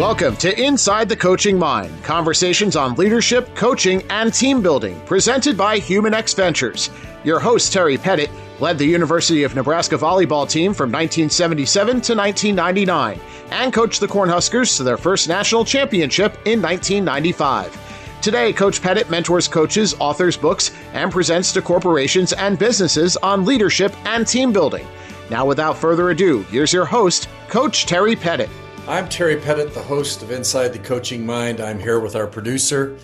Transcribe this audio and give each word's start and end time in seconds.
Welcome 0.00 0.36
to 0.36 0.58
Inside 0.58 1.10
the 1.10 1.16
Coaching 1.16 1.58
Mind 1.58 2.02
conversations 2.02 2.74
on 2.74 2.94
leadership, 2.94 3.54
coaching, 3.54 4.02
and 4.08 4.32
team 4.32 4.62
building, 4.62 4.98
presented 5.02 5.58
by 5.58 5.78
HumanX 5.78 6.34
Ventures. 6.34 6.88
Your 7.22 7.38
host, 7.38 7.70
Terry 7.70 7.98
Pettit, 7.98 8.30
led 8.60 8.78
the 8.78 8.86
University 8.86 9.42
of 9.42 9.54
Nebraska 9.54 9.98
volleyball 9.98 10.48
team 10.48 10.72
from 10.72 10.90
1977 10.90 12.00
to 12.00 12.14
1999 12.14 13.20
and 13.50 13.74
coached 13.74 14.00
the 14.00 14.06
Cornhuskers 14.06 14.74
to 14.78 14.84
their 14.84 14.96
first 14.96 15.28
national 15.28 15.66
championship 15.66 16.32
in 16.46 16.62
1995. 16.62 18.22
Today, 18.22 18.54
Coach 18.54 18.80
Pettit 18.80 19.10
mentors 19.10 19.48
coaches, 19.48 19.94
authors 19.98 20.34
books, 20.34 20.70
and 20.94 21.12
presents 21.12 21.52
to 21.52 21.60
corporations 21.60 22.32
and 22.32 22.58
businesses 22.58 23.18
on 23.18 23.44
leadership 23.44 23.94
and 24.06 24.26
team 24.26 24.50
building. 24.50 24.86
Now, 25.28 25.44
without 25.44 25.76
further 25.76 26.08
ado, 26.08 26.40
here's 26.44 26.72
your 26.72 26.86
host, 26.86 27.28
Coach 27.50 27.84
Terry 27.84 28.16
Pettit. 28.16 28.48
I'm 28.90 29.08
Terry 29.08 29.36
Pettit, 29.36 29.72
the 29.72 29.80
host 29.80 30.20
of 30.20 30.32
Inside 30.32 30.72
the 30.72 30.80
Coaching 30.80 31.24
Mind. 31.24 31.60
I'm 31.60 31.78
here 31.78 32.00
with 32.00 32.16
our 32.16 32.26
producer, 32.26 32.98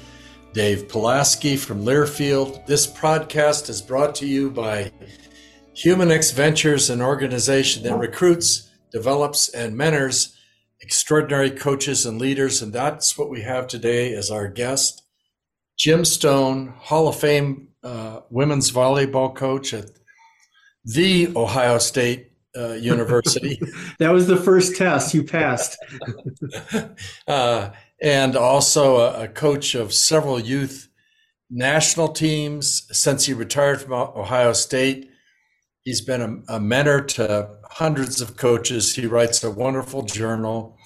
Dave 0.52 0.88
Pulaski 0.88 1.56
from 1.56 1.84
Learfield. 1.84 2.66
This 2.66 2.88
podcast 2.88 3.70
is 3.70 3.80
brought 3.80 4.12
to 4.16 4.26
you 4.26 4.50
by 4.50 4.90
HumanX 5.76 6.34
Ventures, 6.34 6.90
an 6.90 7.00
organization 7.00 7.84
that 7.84 7.96
recruits, 7.98 8.68
develops, 8.90 9.48
and 9.50 9.76
mentors 9.76 10.36
extraordinary 10.80 11.52
coaches 11.52 12.04
and 12.04 12.20
leaders. 12.20 12.62
And 12.62 12.72
that's 12.72 13.16
what 13.16 13.30
we 13.30 13.42
have 13.42 13.68
today 13.68 14.12
as 14.12 14.28
our 14.28 14.48
guest, 14.48 15.04
Jim 15.78 16.04
Stone, 16.04 16.74
Hall 16.78 17.06
of 17.06 17.14
Fame 17.14 17.68
uh, 17.84 18.22
women's 18.28 18.72
volleyball 18.72 19.32
coach 19.32 19.72
at 19.72 19.92
the 20.84 21.32
Ohio 21.36 21.78
State 21.78 22.32
uh, 22.56 22.72
University. 22.74 23.60
that 23.98 24.10
was 24.10 24.26
the 24.26 24.36
first 24.36 24.76
test 24.76 25.14
you 25.14 25.22
passed. 25.22 25.78
uh, 27.28 27.70
and 28.00 28.36
also 28.36 28.96
a, 28.96 29.24
a, 29.24 29.28
coach 29.28 29.74
of 29.74 29.92
several 29.92 30.38
youth 30.38 30.88
national 31.50 32.08
teams 32.08 32.86
since 32.90 33.26
he 33.26 33.32
retired 33.32 33.80
from 33.80 33.92
Ohio 33.92 34.52
State. 34.52 35.10
He's 35.84 36.00
been 36.00 36.44
a, 36.48 36.56
a 36.56 36.60
mentor 36.60 37.02
to 37.02 37.50
hundreds 37.70 38.20
of 38.20 38.36
coaches. 38.36 38.94
He 38.94 39.06
writes 39.06 39.44
a 39.44 39.50
wonderful 39.50 40.02
journal. 40.02 40.76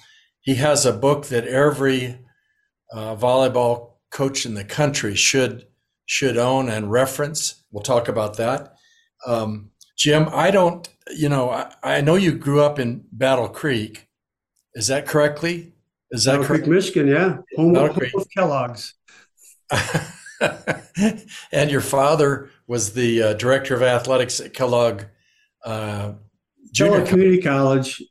He 0.41 0.55
has 0.55 0.85
a 0.85 0.93
book 0.93 1.27
that 1.27 1.47
every 1.47 2.19
uh, 2.91 3.15
volleyball 3.15 3.93
coach 4.11 4.45
in 4.45 4.53
the 4.53 4.65
country 4.65 5.15
should 5.15 5.65
should 6.05 6.37
own 6.37 6.69
and 6.69 6.91
reference. 6.91 7.63
We'll 7.71 7.83
talk 7.83 8.09
about 8.09 8.35
that. 8.37 8.75
Um, 9.25 9.71
Jim, 9.97 10.29
I 10.31 10.51
don't, 10.51 10.87
you 11.15 11.29
know, 11.29 11.49
I, 11.49 11.73
I, 11.83 12.01
know 12.01 12.15
you 12.15 12.31
grew 12.33 12.61
up 12.61 12.79
in 12.79 13.05
Battle 13.11 13.47
Creek. 13.49 14.07
Is 14.73 14.87
that 14.87 15.05
correctly? 15.05 15.73
Is 16.11 16.25
that 16.25 16.33
Battle 16.33 16.45
correct? 16.45 16.63
Creek, 16.63 16.75
Michigan? 16.75 17.07
Yeah, 17.07 17.37
home, 17.55 17.75
home 17.75 17.89
of 18.15 18.27
Kellogg's. 18.35 18.95
and 21.51 21.71
your 21.71 21.81
father 21.81 22.49
was 22.67 22.93
the 22.93 23.21
uh, 23.21 23.33
director 23.33 23.75
of 23.75 23.83
athletics 23.83 24.39
at 24.39 24.53
Kellogg. 24.53 25.03
Uh, 25.63 26.13
Kellogg 26.75 27.07
Community 27.07 27.41
College. 27.41 28.01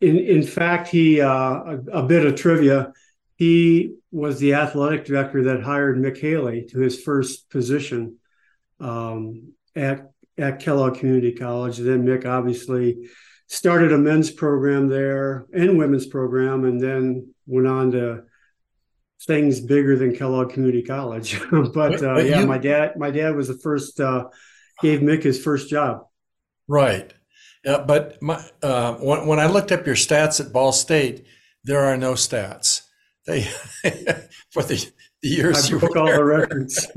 In 0.00 0.18
in 0.18 0.42
fact, 0.42 0.88
he 0.88 1.20
uh, 1.20 1.30
a, 1.30 1.78
a, 1.92 2.02
bit 2.02 2.26
of 2.26 2.36
trivia. 2.36 2.92
He 3.36 3.94
was 4.10 4.38
the 4.38 4.54
athletic 4.54 5.04
director 5.04 5.44
that 5.44 5.62
hired 5.62 5.98
Mick 5.98 6.20
Haley 6.20 6.66
to 6.70 6.78
his 6.78 7.00
first 7.00 7.50
position 7.50 8.18
um, 8.78 9.52
at 9.74 10.11
at 10.38 10.60
Kellogg 10.60 10.98
Community 10.98 11.32
College. 11.32 11.78
Then 11.78 12.04
Mick 12.04 12.26
obviously 12.26 13.08
started 13.48 13.92
a 13.92 13.98
men's 13.98 14.30
program 14.30 14.88
there 14.88 15.46
and 15.52 15.78
women's 15.78 16.06
program, 16.06 16.64
and 16.64 16.80
then 16.80 17.34
went 17.46 17.66
on 17.66 17.92
to 17.92 18.22
things 19.26 19.60
bigger 19.60 19.96
than 19.96 20.16
Kellogg 20.16 20.50
Community 20.50 20.82
College. 20.82 21.40
but 21.50 22.02
uh, 22.02 22.18
yeah, 22.18 22.44
my 22.44 22.58
dad, 22.58 22.96
my 22.96 23.10
dad 23.10 23.36
was 23.36 23.48
the 23.48 23.58
first, 23.58 24.00
uh, 24.00 24.28
gave 24.80 25.00
Mick 25.00 25.22
his 25.22 25.42
first 25.42 25.68
job. 25.68 26.06
Right. 26.68 27.12
But 27.64 28.20
my, 28.20 28.44
uh, 28.62 28.94
when, 28.94 29.26
when 29.26 29.38
I 29.38 29.46
looked 29.46 29.70
up 29.70 29.86
your 29.86 29.94
stats 29.94 30.44
at 30.44 30.52
Ball 30.52 30.72
State, 30.72 31.24
there 31.64 31.84
are 31.84 31.96
no 31.96 32.14
stats. 32.14 32.82
They 33.26 33.42
for 34.50 34.64
the, 34.64 34.90
the 35.22 35.28
years 35.28 35.66
I 35.66 35.68
you 35.68 35.78
broke 35.78 35.96
all 35.96 36.06
the 36.06 36.24
records. 36.24 36.90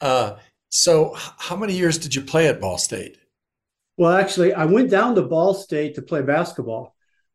so, 0.70 1.14
how 1.16 1.56
many 1.56 1.74
years 1.74 1.98
did 1.98 2.14
you 2.14 2.22
play 2.22 2.48
at 2.48 2.60
Ball 2.60 2.78
State? 2.78 3.16
Well, 3.96 4.12
actually, 4.12 4.52
I 4.52 4.66
went 4.66 4.90
down 4.90 5.14
to 5.14 5.22
Ball 5.22 5.54
State 5.54 5.94
to 5.94 6.02
play 6.02 6.22
basketball. 6.22 6.94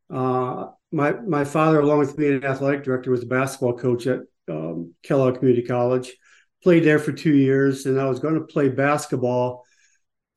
Uh, 0.09 0.67
my 0.91 1.13
my 1.13 1.43
father, 1.43 1.79
along 1.79 1.99
with 1.99 2.15
being 2.15 2.35
an 2.35 2.45
athletic 2.45 2.83
director, 2.83 3.11
was 3.11 3.23
a 3.23 3.27
basketball 3.27 3.77
coach 3.77 4.07
at 4.07 4.21
um, 4.49 4.93
Kellogg 5.03 5.39
Community 5.39 5.65
College. 5.65 6.13
Played 6.61 6.85
there 6.85 6.99
for 6.99 7.11
two 7.11 7.33
years, 7.33 7.85
and 7.85 7.99
I 7.99 8.05
was 8.05 8.19
going 8.19 8.35
to 8.35 8.41
play 8.41 8.69
basketball 8.69 9.65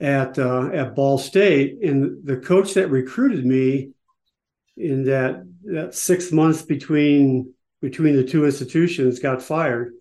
at 0.01 0.39
uh, 0.39 0.71
at 0.73 0.95
Ball 0.95 1.19
State. 1.19 1.83
And 1.83 2.25
the 2.25 2.39
coach 2.39 2.75
that 2.75 2.91
recruited 2.91 3.45
me 3.45 3.91
in 4.77 5.05
that 5.05 5.47
that 5.65 5.95
six 5.95 6.33
months 6.33 6.63
between 6.63 7.53
between 7.81 8.17
the 8.17 8.25
two 8.25 8.47
institutions 8.47 9.19
got 9.19 9.43
fired 9.43 9.93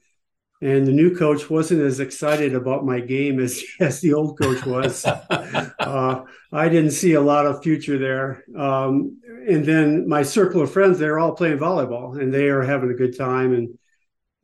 and 0.62 0.88
the 0.88 0.92
new 0.92 1.16
coach 1.16 1.50
wasn't 1.50 1.82
as 1.82 2.00
excited 2.00 2.56
about 2.56 2.86
my 2.86 3.00
game 3.00 3.40
as, 3.40 3.64
as 3.80 4.02
the 4.02 4.14
old 4.14 4.40
coach 4.40 4.66
was. 4.66 5.06
uh, 5.30 6.24
I 6.52 6.70
didn't 6.70 6.92
see 6.92 7.14
a 7.14 7.22
lot 7.22 7.46
of 7.46 7.62
future 7.62 7.98
there. 7.98 8.44
Um, 8.58 9.20
and 9.48 9.66
then 9.66 10.08
my 10.08 10.24
circle 10.24 10.62
of 10.62 10.72
friends, 10.72 10.98
they're 10.98 11.20
all 11.20 11.36
playing 11.36 11.58
volleyball 11.58 12.20
and 12.20 12.34
they 12.34 12.48
are 12.48 12.64
having 12.64 12.90
a 12.90 12.96
good 12.96 13.18
time. 13.18 13.54
And 13.54 13.78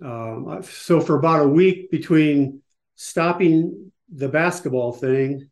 um, 0.03 0.63
so 0.63 0.99
for 0.99 1.15
about 1.15 1.45
a 1.45 1.49
week 1.49 1.89
between 1.89 2.61
stopping 2.95 3.91
the 4.13 4.27
basketball 4.27 4.91
thing 4.91 5.49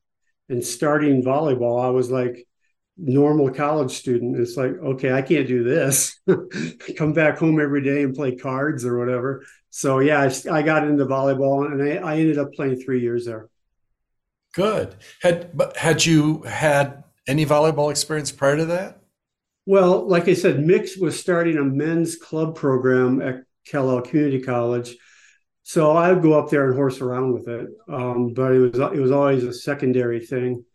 and 0.49 0.63
starting 0.63 1.23
volleyball, 1.23 1.83
I 1.83 1.89
was 1.89 2.11
like, 2.11 2.45
normal 3.01 3.49
college 3.49 3.91
student 3.91 4.37
it's 4.37 4.57
like 4.57 4.73
okay 4.83 5.13
i 5.13 5.21
can't 5.21 5.47
do 5.47 5.63
this 5.63 6.19
come 6.97 7.13
back 7.13 7.37
home 7.37 7.57
every 7.57 7.81
day 7.81 8.03
and 8.03 8.13
play 8.13 8.35
cards 8.35 8.83
or 8.83 8.99
whatever 8.99 9.45
so 9.69 9.99
yeah, 9.99 10.21
I, 10.21 10.57
I 10.57 10.61
got 10.61 10.87
into 10.87 11.05
volleyball 11.05 11.65
and 11.65 11.81
I, 11.81 11.95
I, 11.97 12.17
ended 12.17 12.37
up 12.37 12.53
playing 12.53 12.81
three 12.81 13.01
years 13.01 13.25
there. 13.25 13.49
Good. 14.53 14.95
Had 15.21 15.55
but 15.55 15.77
had 15.77 16.05
you 16.05 16.41
had 16.41 17.03
any 17.27 17.45
volleyball 17.45 17.91
experience 17.91 18.31
prior 18.31 18.57
to 18.57 18.65
that? 18.65 19.01
Well, 19.65 20.07
like 20.07 20.27
I 20.27 20.33
said, 20.33 20.57
Mick 20.57 20.99
was 20.99 21.19
starting 21.19 21.57
a 21.57 21.63
men's 21.63 22.15
club 22.15 22.55
program 22.55 23.21
at 23.21 23.43
Kellogg 23.65 24.05
Community 24.05 24.41
College, 24.41 24.95
so 25.61 25.91
I 25.91 26.11
would 26.11 26.23
go 26.23 26.33
up 26.39 26.49
there 26.49 26.65
and 26.65 26.73
horse 26.73 27.01
around 27.01 27.33
with 27.33 27.47
it. 27.47 27.69
Um, 27.87 28.33
but 28.33 28.53
it 28.53 28.57
was 28.57 28.79
it 28.79 28.99
was 28.99 29.11
always 29.11 29.43
a 29.43 29.53
secondary 29.53 30.25
thing. 30.25 30.65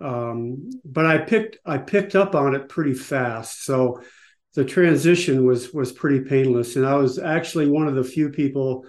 Um, 0.00 0.70
but 0.84 1.04
I 1.04 1.18
picked 1.18 1.58
I 1.66 1.76
picked 1.76 2.14
up 2.14 2.34
on 2.34 2.54
it 2.54 2.70
pretty 2.70 2.94
fast. 2.94 3.64
So 3.64 4.00
the 4.54 4.64
transition 4.64 5.46
was 5.46 5.72
was 5.72 5.92
pretty 5.92 6.20
painless, 6.20 6.76
and 6.76 6.86
I 6.86 6.96
was 6.96 7.18
actually 7.18 7.68
one 7.68 7.86
of 7.86 7.94
the 7.94 8.04
few 8.04 8.30
people 8.30 8.84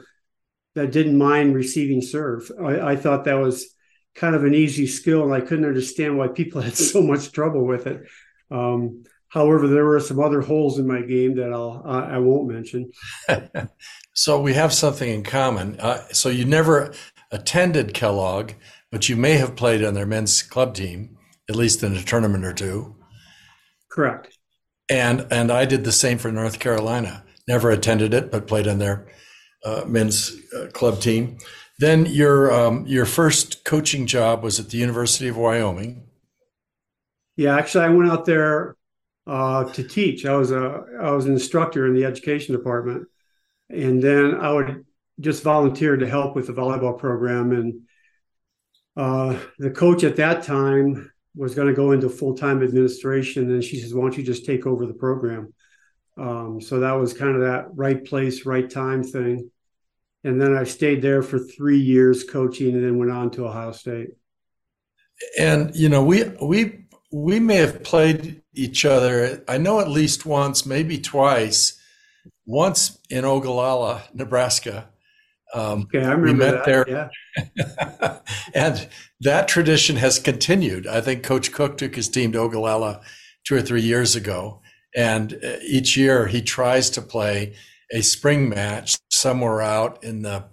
that 0.76 0.92
didn't 0.92 1.18
mind 1.18 1.56
receiving 1.56 2.02
serve. 2.02 2.52
I, 2.62 2.92
I 2.92 2.96
thought 2.96 3.26
that 3.26 3.40
was 3.40 3.76
kind 4.16 4.36
of 4.36 4.46
an 4.46 4.54
easy 4.54 4.88
skill, 4.88 5.24
and 5.24 5.34
I 5.34 5.46
couldn't 5.46 5.66
understand 5.66 6.18
why 6.18 6.28
people 6.28 6.62
had 6.68 6.76
so 6.76 7.02
much 7.02 7.32
trouble 7.32 7.66
with 7.66 7.88
it. 7.88 8.02
Um, 8.50 9.04
however, 9.28 9.68
there 9.68 9.86
were 9.86 10.00
some 10.00 10.20
other 10.20 10.42
holes 10.42 10.80
in 10.80 10.88
my 10.88 11.02
game 11.02 11.36
that 11.36 11.52
I'll 11.52 11.84
I 11.86 12.18
won't 12.20 12.48
mention. 12.48 12.92
so 14.14 14.42
we 14.42 14.54
have 14.54 14.74
something 14.74 15.10
in 15.10 15.24
common. 15.24 15.80
Uh, 15.80 16.02
so 16.14 16.30
you 16.30 16.46
never 16.46 16.94
attended 17.32 17.94
Kellogg, 17.94 18.54
but 18.92 19.10
you 19.10 19.18
may 19.18 19.34
have 19.34 19.56
played 19.56 19.84
on 19.84 19.94
their 19.94 20.08
men's 20.08 20.42
club 20.42 20.74
team, 20.74 21.18
at 21.50 21.56
least 21.56 21.84
in 21.84 21.96
a 21.96 22.02
tournament 22.02 22.46
or 22.46 22.54
two. 22.54 22.96
Correct 23.92 24.39
and 24.90 25.26
and 25.32 25.52
I 25.52 25.66
did 25.66 25.84
the 25.84 25.92
same 25.92 26.18
for 26.18 26.32
North 26.32 26.60
Carolina. 26.60 27.24
Never 27.48 27.70
attended 27.72 28.14
it, 28.14 28.32
but 28.32 28.48
played 28.48 28.68
on 28.68 28.80
their 28.80 29.08
uh, 29.66 29.84
men's 29.88 30.36
uh, 30.56 30.68
club 30.74 31.00
team. 31.02 31.38
Then 31.80 32.06
your 32.06 32.52
um, 32.52 32.86
your 32.88 33.06
first 33.06 33.64
coaching 33.64 34.06
job 34.06 34.44
was 34.44 34.60
at 34.60 34.70
the 34.70 34.78
University 34.78 35.28
of 35.28 35.38
Wyoming. 35.38 36.04
Yeah, 37.38 37.56
actually, 37.56 37.86
I 37.86 37.90
went 37.90 38.12
out 38.12 38.26
there 38.26 38.76
uh, 39.26 39.64
to 39.72 39.84
teach. 39.84 40.26
I 40.26 40.36
was 40.36 40.52
a 40.52 40.84
I 41.02 41.12
was 41.12 41.26
an 41.26 41.34
instructor 41.34 41.88
in 41.88 41.94
the 41.94 42.06
education 42.06 42.56
department, 42.56 43.08
and 43.70 44.02
then 44.02 44.36
I 44.36 44.52
would 44.52 44.86
just 45.20 45.44
volunteer 45.44 45.98
to 45.98 46.08
help 46.08 46.36
with 46.36 46.48
the 46.48 46.54
volleyball 46.54 46.98
program. 46.98 47.52
And 47.52 47.82
uh, 48.98 49.40
the 49.58 49.72
coach 49.72 50.04
at 50.04 50.18
that 50.18 50.44
time 50.44 51.12
was 51.40 51.56
going 51.56 51.70
to 51.70 51.74
go 51.74 51.94
into 51.94 52.10
full 52.10 52.36
time 52.36 52.62
administration, 52.62 53.50
and 53.50 53.64
she 53.64 53.80
says, 53.80 53.94
"Why 53.94 54.02
don't 54.02 54.18
you 54.18 54.24
just 54.24 54.46
take 54.46 54.68
over 54.68 54.86
the 54.86 54.94
program?" 54.94 55.54
Um, 56.18 56.60
so 56.60 56.82
that 56.82 56.92
was 56.92 57.14
kind 57.14 57.36
of 57.36 57.42
that 57.44 57.68
right 57.74 58.04
place, 58.04 58.46
right 58.46 58.70
time 58.70 59.04
thing. 59.04 59.50
And 60.26 60.42
then 60.42 60.54
I 60.54 60.66
stayed 60.66 61.02
there 61.02 61.24
for 61.24 61.40
three 61.40 61.80
years 61.80 62.26
coaching, 62.26 62.76
and 62.76 62.84
then 62.84 62.98
went 62.98 63.12
on 63.12 63.32
to 63.32 63.48
Ohio 63.48 63.72
State. 63.72 64.10
And 65.40 65.74
you 65.74 65.88
know, 65.88 66.04
we 66.04 66.26
we 66.42 66.86
we 67.12 67.40
may 67.40 67.56
have 67.56 67.84
played 67.84 68.42
each 68.54 68.84
other. 68.84 69.42
I 69.48 69.58
know 69.58 69.80
at 69.80 69.88
least 69.88 70.26
once, 70.26 70.66
maybe 70.66 71.00
twice. 71.00 71.80
Once 72.46 73.00
in 73.10 73.24
Ogallala, 73.24 74.04
Nebraska. 74.14 74.90
Um, 75.54 75.84
okay, 75.84 76.06
I 76.06 76.12
remember 76.12 76.26
we 76.26 76.34
met 76.34 76.66
that. 76.66 76.66
there. 76.66 77.10
Yeah. 77.58 78.20
and 78.54 78.88
that 79.22 79.48
tradition 79.48 79.96
has 79.96 80.20
continued. 80.20 80.86
I 80.86 81.02
think 81.02 81.24
Coach 81.24 81.52
Cook 81.52 81.78
took 81.78 81.96
his 81.96 82.10
team 82.10 82.32
to 82.34 82.40
Ogallala 82.40 83.02
two 83.46 83.56
or 83.56 83.62
three 83.62 83.82
years 83.82 84.16
ago, 84.16 84.62
and 84.96 85.34
uh, 85.44 85.58
each 85.64 85.98
year 85.98 86.28
he 86.28 86.42
tries 86.42 86.90
to 86.92 87.02
play 87.02 87.56
a 87.92 88.02
spring 88.02 88.50
match 88.50 88.98
somewhere 89.10 89.62
out 89.62 90.04
in 90.04 90.22
the 90.22 90.46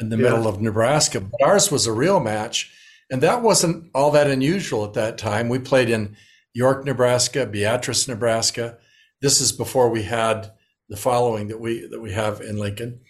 in 0.00 0.08
the 0.08 0.16
yeah. 0.16 0.22
middle 0.22 0.46
of 0.46 0.60
Nebraska. 0.60 1.20
But 1.20 1.42
ours 1.42 1.70
was 1.70 1.86
a 1.86 1.92
real 1.92 2.20
match, 2.20 2.72
and 3.10 3.22
that 3.22 3.42
wasn't 3.42 3.90
all 3.94 4.10
that 4.12 4.30
unusual 4.30 4.84
at 4.84 4.94
that 4.94 5.18
time. 5.18 5.48
We 5.48 5.58
played 5.58 5.90
in 5.90 6.16
York, 6.54 6.84
Nebraska, 6.84 7.46
Beatrice, 7.46 8.08
Nebraska. 8.08 8.78
This 9.20 9.40
is 9.40 9.52
before 9.52 9.90
we 9.90 10.04
had 10.04 10.52
the 10.88 10.96
following 10.96 11.48
that 11.48 11.60
we 11.60 11.86
that 11.88 12.00
we 12.00 12.12
have 12.12 12.40
in 12.40 12.58
Lincoln. 12.58 13.00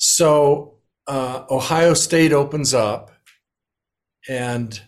So 0.00 0.78
uh, 1.06 1.44
Ohio 1.50 1.92
State 1.92 2.32
opens 2.32 2.72
up, 2.72 3.10
and 4.26 4.80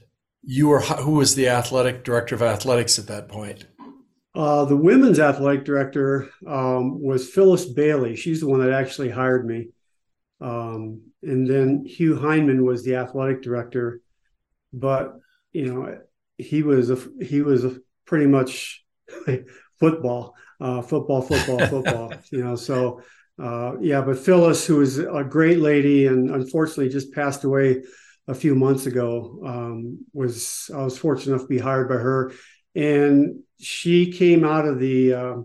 you 0.43 0.69
were 0.69 0.81
who 0.81 1.13
was 1.13 1.35
the 1.35 1.49
athletic 1.49 2.03
director 2.03 2.35
of 2.35 2.41
athletics 2.41 2.99
at 2.99 3.09
that 3.09 3.29
point? 3.29 3.67
Uh, 4.35 4.65
the 4.65 4.77
women's 4.77 5.21
athletic 5.21 5.67
director 5.67 6.31
um, 6.47 7.03
was 7.03 7.29
Phyllis 7.29 7.67
Bailey. 7.67 8.17
She's 8.17 8.41
the 8.41 8.49
one 8.49 8.61
that 8.61 8.73
actually 8.73 9.11
hired 9.11 9.47
me. 9.47 9.69
Um, 10.41 11.03
and 11.23 11.47
then 11.47 11.85
Hugh 11.85 12.17
Hindman 12.17 12.65
was 12.65 12.83
the 12.83 12.97
athletic 12.97 13.43
director. 13.43 14.01
But 14.73 15.13
you 15.53 15.67
know, 15.67 15.99
he 16.39 16.63
was 16.63 16.89
a 16.89 16.99
he 17.21 17.43
was 17.43 17.67
a 17.67 17.77
pretty 18.07 18.27
much 18.27 18.83
football, 19.79 20.35
uh, 20.59 20.81
football, 20.81 21.21
football, 21.21 21.67
football. 21.67 22.15
you 22.33 22.43
know, 22.43 22.57
so 22.57 23.03
uh, 23.41 23.75
yeah. 23.81 24.01
But 24.01 24.19
Phyllis, 24.19 24.67
who 24.67 24.81
is 24.81 24.99
a 24.99 25.25
great 25.29 25.59
lady 25.59 26.07
and 26.07 26.31
unfortunately 26.31 26.89
just 26.89 27.13
passed 27.13 27.45
away 27.45 27.83
a 28.29 28.35
few 28.35 28.55
months 28.55 28.87
ago, 28.87 29.41
um, 29.45 30.05
was 30.13 30.71
I 30.75 30.83
was 30.83 30.99
fortunate 30.99 31.35
enough 31.35 31.47
to 31.47 31.55
be 31.55 31.59
hired 31.59 31.89
by 31.89 31.97
her 31.97 32.33
and 32.75 33.43
she 33.61 34.13
came 34.13 34.45
out 34.45 34.67
of 34.67 34.79
the 34.79 35.15
uh, 35.15 35.37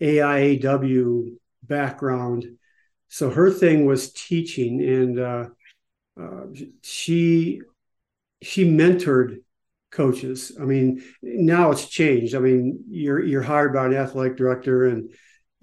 AIAW 0.00 1.36
background, 1.62 2.44
so 3.08 3.30
her 3.30 3.50
thing 3.50 3.86
was 3.86 4.12
teaching, 4.12 4.82
and 4.82 5.18
uh, 5.18 5.44
uh, 6.20 6.46
she 6.82 7.60
she 8.42 8.64
mentored 8.64 9.38
coaches. 9.90 10.52
I 10.60 10.64
mean, 10.64 11.02
now 11.22 11.70
it's 11.70 11.88
changed. 11.88 12.34
I 12.34 12.40
mean, 12.40 12.84
you're 12.88 13.24
you're 13.24 13.42
hired 13.42 13.72
by 13.72 13.86
an 13.86 13.94
athletic 13.94 14.36
director, 14.36 14.86
and 14.86 15.10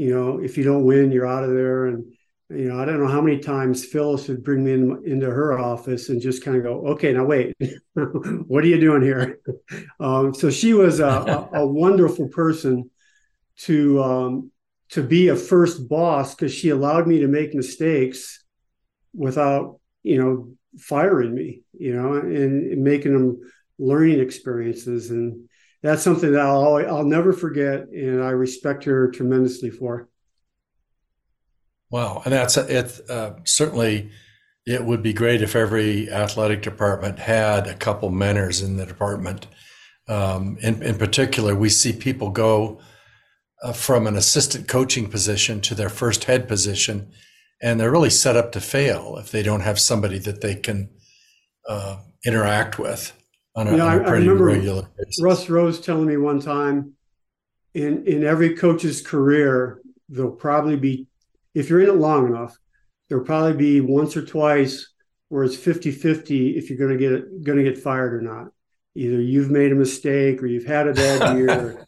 you 0.02 0.14
know 0.14 0.40
if 0.40 0.58
you 0.58 0.64
don't 0.64 0.84
win, 0.84 1.12
you're 1.12 1.28
out 1.28 1.44
of 1.44 1.52
there, 1.52 1.86
and 1.86 2.12
you 2.50 2.70
know, 2.70 2.80
I 2.80 2.86
don't 2.86 3.00
know 3.00 3.08
how 3.08 3.22
many 3.22 3.40
times 3.40 3.86
Phyllis 3.86 4.28
would 4.28 4.44
bring 4.44 4.64
me 4.64 4.74
in, 4.74 5.04
into 5.06 5.28
her 5.28 5.58
office 5.58 6.10
and 6.10 6.20
just 6.20 6.44
kind 6.44 6.58
of 6.58 6.64
go, 6.64 6.88
okay, 6.94 7.14
now 7.14 7.24
wait, 7.24 7.56
what 7.94 8.64
are 8.64 8.68
you 8.68 8.80
doing 8.80 9.04
here? 9.04 9.40
Um, 10.00 10.34
so 10.34 10.50
she 10.50 10.74
was 10.74 11.00
a, 11.00 11.06
a, 11.06 11.50
a 11.62 11.68
wonderful 11.68 12.28
person 12.30 12.90
to 13.68 14.04
um, 14.04 14.52
to 14.90 15.04
be 15.04 15.28
a 15.28 15.36
first 15.36 15.88
boss 15.88 16.34
because 16.34 16.54
she 16.54 16.70
allowed 16.70 17.08
me 17.08 17.20
to 17.20 17.28
make 17.28 17.54
mistakes 17.54 18.44
without, 19.14 19.80
you 20.02 20.18
know, 20.22 20.54
firing 20.80 21.36
me, 21.36 21.62
you 21.78 21.94
know, 21.94 22.16
and, 22.16 22.72
and 22.72 22.84
making 22.84 23.14
them 23.14 23.40
learning 23.78 24.20
experiences. 24.20 25.12
And 25.12 25.48
that's 25.84 26.04
something 26.04 26.32
that 26.32 26.42
I'll 26.42 26.76
I'll 26.76 27.06
never 27.06 27.34
forget, 27.34 27.88
and 27.90 28.24
I 28.24 28.30
respect 28.30 28.84
her 28.84 29.10
tremendously 29.10 29.70
for. 29.70 30.10
Wow, 31.90 32.22
and 32.24 32.34
that's 32.34 32.56
it. 32.56 33.02
Uh, 33.10 33.34
certainly, 33.44 34.12
it 34.66 34.86
would 34.86 35.04
be 35.04 35.14
great 35.14 35.42
if 35.42 35.56
every 35.56 36.10
athletic 36.10 36.62
department 36.62 37.20
had 37.20 37.68
a 37.68 37.76
couple 37.76 38.10
mentors 38.10 38.62
in 38.62 38.78
the 38.78 38.86
department. 38.86 39.48
Um, 40.08 40.58
in, 40.62 40.82
in 40.84 40.98
particular, 40.98 41.56
we 41.56 41.70
see 41.70 41.94
people 41.94 42.30
go 42.30 42.80
uh, 43.62 43.74
from 43.74 44.08
an 44.08 44.16
assistant 44.16 44.68
coaching 44.68 45.10
position 45.10 45.62
to 45.62 45.76
their 45.76 45.90
first 45.90 46.26
head 46.26 46.48
position, 46.48 47.12
and 47.62 47.80
they're 47.80 47.92
really 47.92 48.10
set 48.10 48.38
up 48.38 48.52
to 48.52 48.62
fail 48.62 49.18
if 49.18 49.32
they 49.32 49.44
don't 49.44 49.62
have 49.62 49.80
somebody 49.80 50.20
that 50.20 50.42
they 50.42 50.56
can 50.56 50.90
uh, 51.68 51.98
interact 52.26 52.80
with 52.80 53.14
on 53.56 53.68
a, 53.68 53.72
you 53.72 53.78
know, 53.78 53.88
on 53.88 54.02
a 54.02 54.04
pretty 54.04 54.30
I, 54.30 54.32
regular 54.32 54.88
basis. 54.98 55.22
Russ 55.22 55.50
Rose 55.50 55.80
telling 55.80 56.08
me 56.08 56.18
one 56.18 56.40
time, 56.40 56.94
in 57.74 58.06
in 58.06 58.24
every 58.24 58.56
coach's 58.56 59.02
career, 59.02 59.82
there'll 60.10 60.32
probably 60.32 60.76
be 60.76 61.08
if 61.54 61.70
you're 61.70 61.82
in 61.82 61.90
it 61.90 61.96
long 61.96 62.28
enough, 62.28 62.58
there'll 63.10 63.26
probably 63.26 63.54
be 63.54 63.82
once 63.82 64.16
or 64.16 64.26
twice 64.26 64.88
where 65.30 65.46
it's 65.46 65.56
50-50 65.56 66.58
if 66.58 66.70
you're 66.70 66.78
going 66.78 66.98
to 66.98 66.98
get 66.98 67.44
going 67.44 67.58
to 67.58 67.64
get 67.64 67.82
fired 67.82 68.14
or 68.14 68.22
not. 68.22 68.52
Either 68.96 69.22
you've 69.22 69.50
made 69.50 69.72
a 69.72 69.76
mistake 69.76 70.44
or 70.44 70.48
you've 70.48 70.66
had 70.66 70.88
a 70.88 70.94
bad 70.94 71.38
year, 71.38 71.50
or 71.50 71.86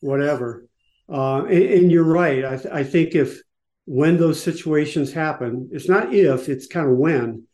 whatever. 0.00 0.66
Uh, 1.08 1.44
and, 1.44 1.64
and, 1.64 1.92
you're 1.92 2.04
right. 2.04 2.44
I, 2.44 2.56
th- 2.56 2.72
I 2.72 2.84
think 2.84 3.14
if 3.14 3.40
when 3.84 4.16
those 4.16 4.42
situations 4.42 5.12
happen, 5.12 5.68
it's 5.72 5.88
not 5.88 6.14
if, 6.14 6.48
it's 6.48 6.66
kind 6.66 6.88
of 6.88 6.96
when. 6.96 7.46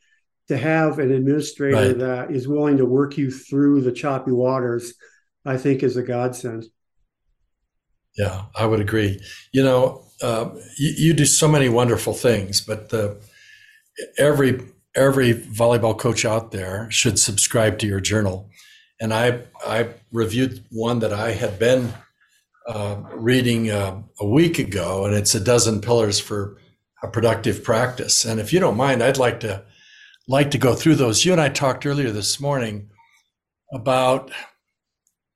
To 0.50 0.58
have 0.58 0.98
an 0.98 1.12
administrator 1.12 1.76
right. 1.76 1.98
that 1.98 2.32
is 2.32 2.48
willing 2.48 2.76
to 2.78 2.84
work 2.84 3.16
you 3.16 3.30
through 3.30 3.82
the 3.82 3.92
choppy 3.92 4.32
waters, 4.32 4.94
I 5.44 5.56
think 5.56 5.84
is 5.84 5.96
a 5.96 6.02
godsend. 6.02 6.64
Yeah, 8.18 8.46
I 8.56 8.66
would 8.66 8.80
agree. 8.80 9.20
You 9.52 9.62
know, 9.62 10.02
uh, 10.20 10.50
you, 10.76 10.92
you, 10.96 11.14
do 11.14 11.24
so 11.24 11.46
many 11.46 11.68
wonderful 11.68 12.14
things, 12.14 12.60
but 12.60 12.88
the, 12.88 13.22
every 14.18 14.60
every 14.96 15.34
volleyball 15.34 15.96
coach 15.96 16.24
out 16.24 16.50
there 16.50 16.90
should 16.90 17.20
subscribe 17.20 17.78
to 17.78 17.86
your 17.86 18.00
journal. 18.00 18.50
And 19.00 19.14
I 19.14 19.42
I 19.64 19.90
reviewed 20.10 20.64
one 20.70 20.98
that 20.98 21.12
I 21.12 21.30
had 21.30 21.60
been 21.60 21.94
uh, 22.66 22.96
reading 23.14 23.70
uh, 23.70 24.02
a 24.18 24.26
week 24.26 24.58
ago, 24.58 25.06
and 25.06 25.14
it's 25.14 25.36
a 25.36 25.40
dozen 25.40 25.80
pillars 25.80 26.18
for 26.18 26.56
a 27.04 27.06
productive 27.06 27.62
practice. 27.62 28.24
And 28.24 28.40
if 28.40 28.52
you 28.52 28.58
don't 28.58 28.76
mind, 28.76 29.00
I'd 29.00 29.16
like 29.16 29.38
to 29.40 29.62
like 30.30 30.52
to 30.52 30.58
go 30.58 30.74
through 30.74 30.94
those. 30.94 31.24
You 31.24 31.32
and 31.32 31.40
I 31.40 31.48
talked 31.48 31.84
earlier 31.84 32.12
this 32.12 32.38
morning 32.38 32.88
about 33.72 34.30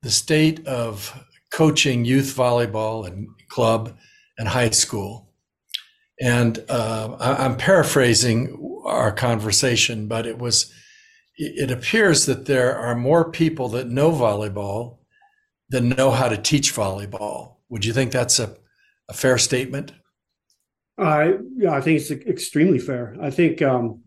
the 0.03 0.09
state 0.09 0.65
of 0.65 1.21
coaching 1.51 2.05
youth 2.05 2.33
volleyball 2.33 3.05
and 3.05 3.27
club 3.49 3.97
and 4.37 4.47
high 4.47 4.69
school. 4.69 5.33
And 6.21 6.63
uh, 6.69 7.17
I, 7.19 7.43
am 7.43 7.57
paraphrasing 7.57 8.81
our 8.85 9.11
conversation, 9.11 10.07
but 10.07 10.25
it 10.25 10.37
was, 10.37 10.73
it 11.35 11.71
appears 11.71 12.25
that 12.27 12.45
there 12.45 12.77
are 12.77 12.95
more 12.95 13.29
people 13.29 13.67
that 13.69 13.89
know 13.89 14.11
volleyball 14.11 14.99
than 15.67 15.89
know 15.89 16.11
how 16.11 16.29
to 16.29 16.37
teach 16.37 16.73
volleyball. 16.73 17.55
Would 17.67 17.83
you 17.83 17.91
think 17.91 18.13
that's 18.13 18.39
a, 18.39 18.55
a 19.09 19.13
fair 19.13 19.37
statement? 19.37 19.91
I 20.97 21.33
yeah, 21.57 21.71
I 21.71 21.81
think 21.81 21.99
it's 21.99 22.11
extremely 22.11 22.79
fair. 22.79 23.17
I 23.21 23.29
think 23.29 23.61
um, 23.61 24.04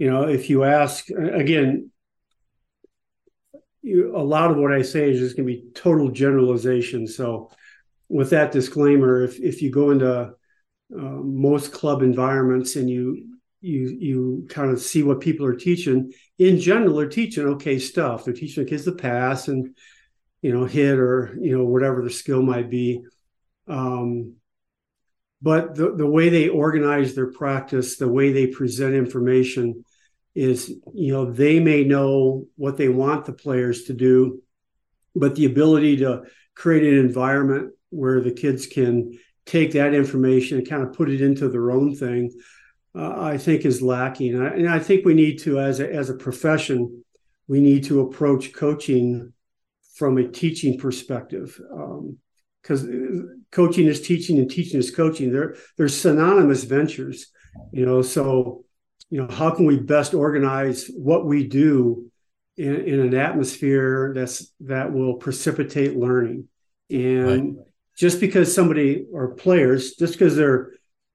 you 0.00 0.10
know 0.10 0.22
if 0.22 0.48
you 0.48 0.64
ask 0.64 1.10
again, 1.10 1.90
you, 3.82 4.16
a 4.16 4.24
lot 4.24 4.50
of 4.50 4.56
what 4.56 4.72
I 4.72 4.80
say 4.80 5.10
is 5.10 5.18
just 5.18 5.36
going 5.36 5.46
to 5.46 5.54
be 5.54 5.66
total 5.74 6.10
generalization. 6.10 7.06
So 7.06 7.50
with 8.08 8.30
that 8.30 8.50
disclaimer, 8.50 9.22
if 9.22 9.38
if 9.38 9.60
you 9.60 9.70
go 9.70 9.90
into 9.90 10.10
uh, 10.20 10.32
most 10.90 11.72
club 11.72 12.00
environments 12.00 12.76
and 12.76 12.88
you 12.88 13.36
you 13.60 13.94
you 14.00 14.46
kind 14.48 14.70
of 14.70 14.80
see 14.80 15.02
what 15.02 15.20
people 15.20 15.44
are 15.44 15.54
teaching, 15.54 16.14
in 16.38 16.58
general, 16.58 16.96
they're 16.96 17.06
teaching 17.06 17.46
okay 17.48 17.78
stuff. 17.78 18.24
They're 18.24 18.32
teaching 18.32 18.64
the 18.64 18.70
kids 18.70 18.86
to 18.86 18.92
pass 18.92 19.48
and 19.48 19.76
you 20.40 20.54
know 20.54 20.64
hit 20.64 20.98
or 20.98 21.36
you 21.38 21.58
know 21.58 21.66
whatever 21.66 22.00
the 22.00 22.08
skill 22.08 22.40
might 22.40 22.70
be. 22.70 23.02
Um, 23.68 24.36
but 25.42 25.74
the, 25.74 25.94
the 25.94 26.06
way 26.06 26.30
they 26.30 26.48
organize 26.48 27.14
their 27.14 27.30
practice, 27.32 27.96
the 27.96 28.08
way 28.08 28.32
they 28.32 28.46
present 28.46 28.94
information 28.94 29.84
is, 30.34 30.72
you 30.94 31.12
know, 31.12 31.30
they 31.30 31.58
may 31.60 31.84
know 31.84 32.46
what 32.56 32.76
they 32.76 32.88
want 32.88 33.24
the 33.24 33.32
players 33.32 33.84
to 33.84 33.94
do, 33.94 34.42
but 35.14 35.34
the 35.34 35.46
ability 35.46 35.98
to 35.98 36.22
create 36.54 36.84
an 36.84 36.98
environment 36.98 37.72
where 37.90 38.20
the 38.20 38.32
kids 38.32 38.66
can 38.66 39.18
take 39.46 39.72
that 39.72 39.94
information 39.94 40.58
and 40.58 40.68
kind 40.68 40.82
of 40.82 40.92
put 40.92 41.10
it 41.10 41.20
into 41.20 41.48
their 41.48 41.72
own 41.72 41.94
thing, 41.96 42.30
uh, 42.94 43.20
I 43.20 43.38
think 43.38 43.64
is 43.64 43.82
lacking. 43.82 44.34
And 44.34 44.44
I, 44.44 44.50
and 44.50 44.68
I, 44.68 44.78
think 44.78 45.04
we 45.04 45.14
need 45.14 45.40
to, 45.40 45.58
as 45.58 45.80
a, 45.80 45.92
as 45.92 46.10
a 46.10 46.14
profession, 46.14 47.04
we 47.48 47.60
need 47.60 47.84
to 47.84 48.00
approach 48.00 48.52
coaching 48.52 49.32
from 49.94 50.18
a 50.18 50.28
teaching 50.28 50.78
perspective. 50.78 51.60
because 52.62 52.84
um, 52.84 53.44
coaching 53.50 53.86
is 53.86 54.00
teaching 54.00 54.38
and 54.38 54.50
teaching 54.50 54.78
is 54.78 54.90
coaching. 54.90 55.32
They're 55.32 55.56
they're 55.76 55.88
synonymous 55.88 56.64
ventures, 56.64 57.26
you 57.72 57.84
know. 57.84 58.02
So, 58.02 58.64
you 59.10 59.20
know, 59.20 59.32
how 59.32 59.50
can 59.50 59.66
we 59.66 59.78
best 59.78 60.14
organize 60.14 60.88
what 60.96 61.26
we 61.26 61.46
do 61.46 62.10
in, 62.60 62.76
in 62.84 63.00
an 63.00 63.14
atmosphere 63.14 64.12
that's 64.14 64.52
that 64.60 64.92
will 64.92 65.14
precipitate 65.14 65.96
learning. 65.96 66.48
And 66.90 67.56
right. 67.56 67.66
just 67.96 68.20
because 68.20 68.54
somebody 68.54 69.06
or 69.12 69.34
players, 69.34 69.94
just 69.94 70.14
because 70.14 70.36
they're, 70.36 70.72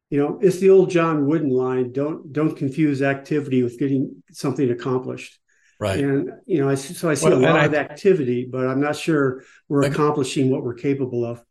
you 0.10 0.20
know, 0.20 0.40
it's 0.42 0.60
the 0.60 0.72
old 0.72 0.90
John 0.90 1.28
Wooden 1.28 1.50
line: 1.50 1.92
don't 1.92 2.34
don't 2.34 2.56
confuse 2.56 3.02
activity 3.02 3.62
with 3.62 3.78
getting 3.78 4.24
something 4.32 4.70
accomplished. 4.72 5.40
Right. 5.80 6.00
And 6.00 6.32
you 6.46 6.62
know, 6.62 6.70
I, 6.70 6.76
so 6.76 7.10
I 7.10 7.14
see 7.14 7.30
well, 7.30 7.38
a 7.38 7.46
lot 7.46 7.66
of 7.66 7.74
activity, 7.76 8.48
but 8.50 8.66
I'm 8.66 8.80
not 8.80 8.96
sure 8.96 9.44
we're 9.68 9.84
accomplishing 9.84 10.50
what 10.50 10.64
we're 10.64 10.74
capable 10.74 11.26
of. 11.26 11.44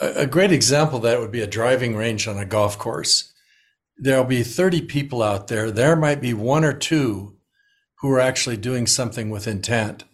A 0.00 0.26
great 0.26 0.52
example 0.52 0.98
of 0.98 1.04
that 1.04 1.20
would 1.20 1.30
be 1.30 1.40
a 1.40 1.46
driving 1.46 1.96
range 1.96 2.28
on 2.28 2.36
a 2.36 2.44
golf 2.44 2.78
course. 2.78 3.33
There'll 3.96 4.24
be 4.24 4.42
30 4.42 4.82
people 4.82 5.22
out 5.22 5.48
there. 5.48 5.70
There 5.70 5.96
might 5.96 6.20
be 6.20 6.34
one 6.34 6.64
or 6.64 6.72
two 6.72 7.36
who 8.00 8.10
are 8.10 8.20
actually 8.20 8.56
doing 8.56 8.86
something 8.86 9.30
with 9.30 9.46
intent. 9.46 10.04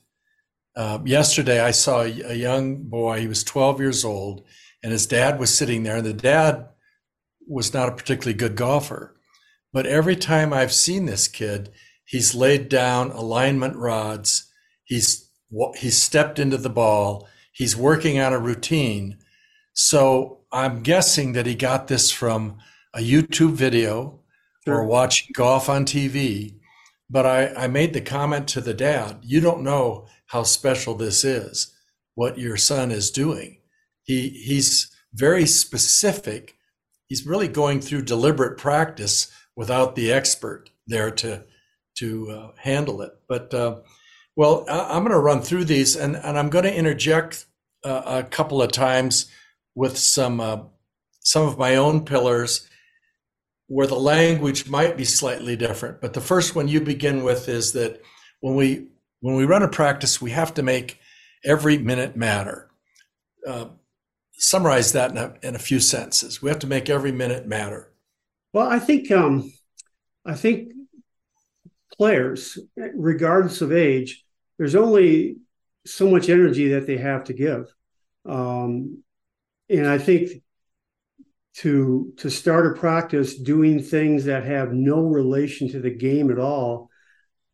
Uh, 0.76 0.99
yesterday, 1.04 1.60
I 1.60 1.72
saw 1.72 2.02
a, 2.02 2.34
young 2.34 2.84
boy. 2.84 3.20
He 3.20 3.26
was 3.26 3.42
12 3.42 3.80
years 3.80 4.04
old, 4.04 4.44
and 4.82 4.92
his 4.92 5.06
dad 5.06 5.38
was 5.38 5.56
sitting 5.56 5.82
there. 5.82 5.96
And 5.96 6.06
the 6.06 6.12
dad 6.12 6.68
was 7.49 7.75
not 7.75 7.88
a 7.88 7.96
particularly 7.96 8.38
good 8.38 8.54
golfer, 8.54 9.16
but 9.72 9.87
every 9.87 10.14
time 10.14 10.52
I've 10.52 10.72
seen 10.72 11.06
this 11.06 11.26
kid, 11.26 11.72
he's 12.04 12.34
laid 12.34 12.68
down 12.68 13.10
alignment 13.10 13.76
rods. 13.76 14.50
He's 14.84 15.28
he's 15.76 16.00
stepped 16.00 16.38
into 16.38 16.56
the 16.56 16.70
ball. 16.70 17.28
He's 17.52 17.76
working 17.76 18.20
on 18.20 18.32
a 18.32 18.38
routine 18.38 19.18
so 19.72 20.40
I'm 20.52 20.82
guessing 20.82 21.32
that 21.32 21.46
he 21.46 21.54
got 21.54 21.88
this 21.88 22.10
from 22.10 22.58
a 22.94 23.00
YouTube 23.00 23.52
video 23.52 24.20
sure. 24.64 24.76
or 24.76 24.87
watching 24.87 25.28
golf 25.35 25.68
on 25.68 25.85
TV. 25.85 26.56
But 27.09 27.26
I, 27.26 27.49
I 27.54 27.66
made 27.66 27.92
the 27.92 28.00
comment 28.00 28.49
to 28.49 28.61
the 28.61 28.75
dad, 28.75 29.18
you 29.23 29.40
don't 29.40 29.62
know 29.62 30.06
how 30.26 30.44
special 30.44 30.94
this 30.94 31.25
is, 31.25 31.75
what 32.14 32.38
your 32.38 32.56
son 32.56 32.90
is 32.90 33.11
doing. 33.11 33.59
He 34.04 34.28
he's 34.28 34.90
very 35.12 35.47
specific. 35.47 36.56
He's 37.06 37.26
really 37.26 37.49
going 37.49 37.80
through 37.80 38.02
deliberate 38.02 38.59
practice 38.59 39.30
without 39.56 39.97
the 39.97 40.12
expert 40.12 40.70
there 40.87 41.11
to 41.11 41.44
to 41.99 42.30
uh, 42.30 42.50
handle 42.59 43.02
it. 43.02 43.12
But 43.28 43.52
uh, 43.52 43.80
well, 44.37 44.64
I, 44.68 44.97
am 44.97 45.02
going 45.02 45.12
to 45.12 45.18
run 45.18 45.42
through 45.42 45.64
these, 45.64 45.97
and, 45.97 46.16
and 46.16 46.38
I'm 46.38 46.49
going 46.49 46.64
to 46.64 46.75
interject 46.75 47.47
uh, 47.85 48.02
a 48.06 48.23
couple 48.23 48.62
of 48.62 48.73
times 48.73 49.26
with 49.75 49.99
some 49.99 50.40
uh, 50.40 50.62
some 51.20 51.47
of 51.47 51.59
my 51.59 51.76
own 51.76 52.04
pillars 52.04 52.70
where 53.71 53.87
the 53.87 53.95
language 53.95 54.69
might 54.69 54.97
be 54.97 55.05
slightly 55.05 55.55
different. 55.55 56.00
But 56.00 56.12
the 56.12 56.21
first 56.21 56.57
one 56.57 56.67
you 56.67 56.81
begin 56.81 57.23
with 57.23 57.49
is 57.49 57.73
that 57.75 58.03
when 58.41 58.57
we 58.57 58.89
when 59.21 59.37
we 59.37 59.45
run 59.45 59.62
a 59.62 59.69
practice, 59.69 60.21
we 60.21 60.33
have 60.33 60.53
to 60.55 60.62
make 60.62 60.99
every 61.45 61.79
minute 61.79 62.17
matter. 62.17 62.69
Uh, 63.47 63.67
summarize 64.33 64.93
that 64.93 65.12
in 65.12 65.19
a, 65.19 65.35
in 65.43 65.55
a 65.55 65.59
few 65.61 65.79
sentences. 65.79 66.43
We 66.43 66.49
have 66.49 66.59
to 66.61 66.67
make 66.67 66.91
every 66.91 67.12
minute 67.12 67.47
matter. 67.47 67.93
Well, 68.53 68.69
I 68.69 68.81
think 68.81 69.09
um, 69.12 69.53
I 70.27 70.35
think 70.35 70.73
players, 71.97 72.59
regardless 72.77 73.61
of 73.61 73.73
age, 73.73 74.25
there's 74.59 74.75
only 74.75 75.37
so 75.87 76.11
much 76.11 76.29
energy 76.29 76.71
that 76.71 76.89
they 76.89 76.97
have 76.97 77.23
to 77.25 77.35
give. 77.35 77.73
Um, 78.27 79.05
and 79.69 79.87
I 79.87 79.99
think 79.99 80.43
to 81.57 82.12
to 82.19 82.30
start 82.30 82.66
a 82.66 82.78
practice 82.78 83.37
doing 83.37 83.83
things 83.83 84.25
that 84.25 84.45
have 84.45 84.73
no 84.73 85.00
relation 85.00 85.69
to 85.71 85.80
the 85.80 85.90
game 85.90 86.30
at 86.30 86.38
all, 86.38 86.90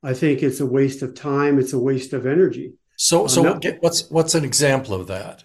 I 0.03 0.15
think 0.15 0.43
it's 0.43 0.61
a 0.61 0.67
waste 0.67 1.03
of 1.03 1.15
time. 1.15 1.59
It's 1.59 1.73
a 1.73 1.79
waste 1.79 2.13
of 2.13 2.27
energy. 2.27 2.75
So, 2.97 3.27
so 3.27 3.43
not, 3.43 3.65
what's 3.81 4.11
what's 4.11 4.35
an 4.35 4.45
example 4.45 4.95
of 4.95 5.07
that? 5.09 5.45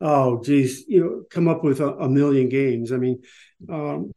Oh, 0.00 0.42
geez, 0.42 0.84
you 0.86 1.00
know, 1.00 1.24
come 1.30 1.48
up 1.48 1.64
with 1.64 1.80
a, 1.80 1.88
a 1.94 2.08
million 2.08 2.48
games. 2.48 2.92
I 2.92 2.96
mean, 2.96 3.22
um, 3.68 4.12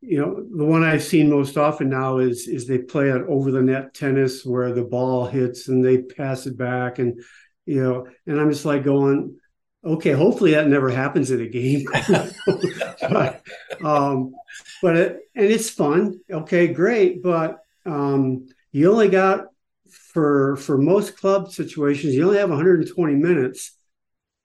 you 0.00 0.18
know, 0.18 0.46
the 0.56 0.64
one 0.64 0.82
I've 0.82 1.02
seen 1.02 1.28
most 1.28 1.56
often 1.56 1.90
now 1.90 2.18
is 2.18 2.48
is 2.48 2.66
they 2.66 2.78
play 2.78 3.10
at 3.10 3.22
over 3.22 3.50
the 3.50 3.62
net 3.62 3.94
tennis 3.94 4.44
where 4.44 4.72
the 4.72 4.84
ball 4.84 5.26
hits 5.26 5.68
and 5.68 5.84
they 5.84 5.98
pass 5.98 6.46
it 6.46 6.56
back, 6.56 6.98
and 6.98 7.20
you 7.66 7.82
know, 7.82 8.06
and 8.26 8.40
I'm 8.40 8.50
just 8.50 8.64
like 8.64 8.84
going, 8.84 9.36
okay, 9.84 10.12
hopefully 10.12 10.52
that 10.52 10.68
never 10.68 10.90
happens 10.90 11.30
in 11.30 11.40
a 11.40 11.48
game. 11.48 11.84
but, 13.00 13.42
um, 13.82 14.34
but 14.82 14.96
it, 14.96 15.20
and 15.34 15.46
it's 15.46 15.70
fun. 15.70 16.20
Okay, 16.30 16.68
great. 16.68 17.22
But 17.22 17.58
um, 17.84 18.46
you 18.72 18.90
only 18.90 19.08
got 19.08 19.46
for 20.12 20.56
for 20.56 20.78
most 20.78 21.18
club 21.18 21.52
situations, 21.52 22.14
you 22.14 22.24
only 22.24 22.38
have 22.38 22.50
120 22.50 23.14
minutes, 23.14 23.76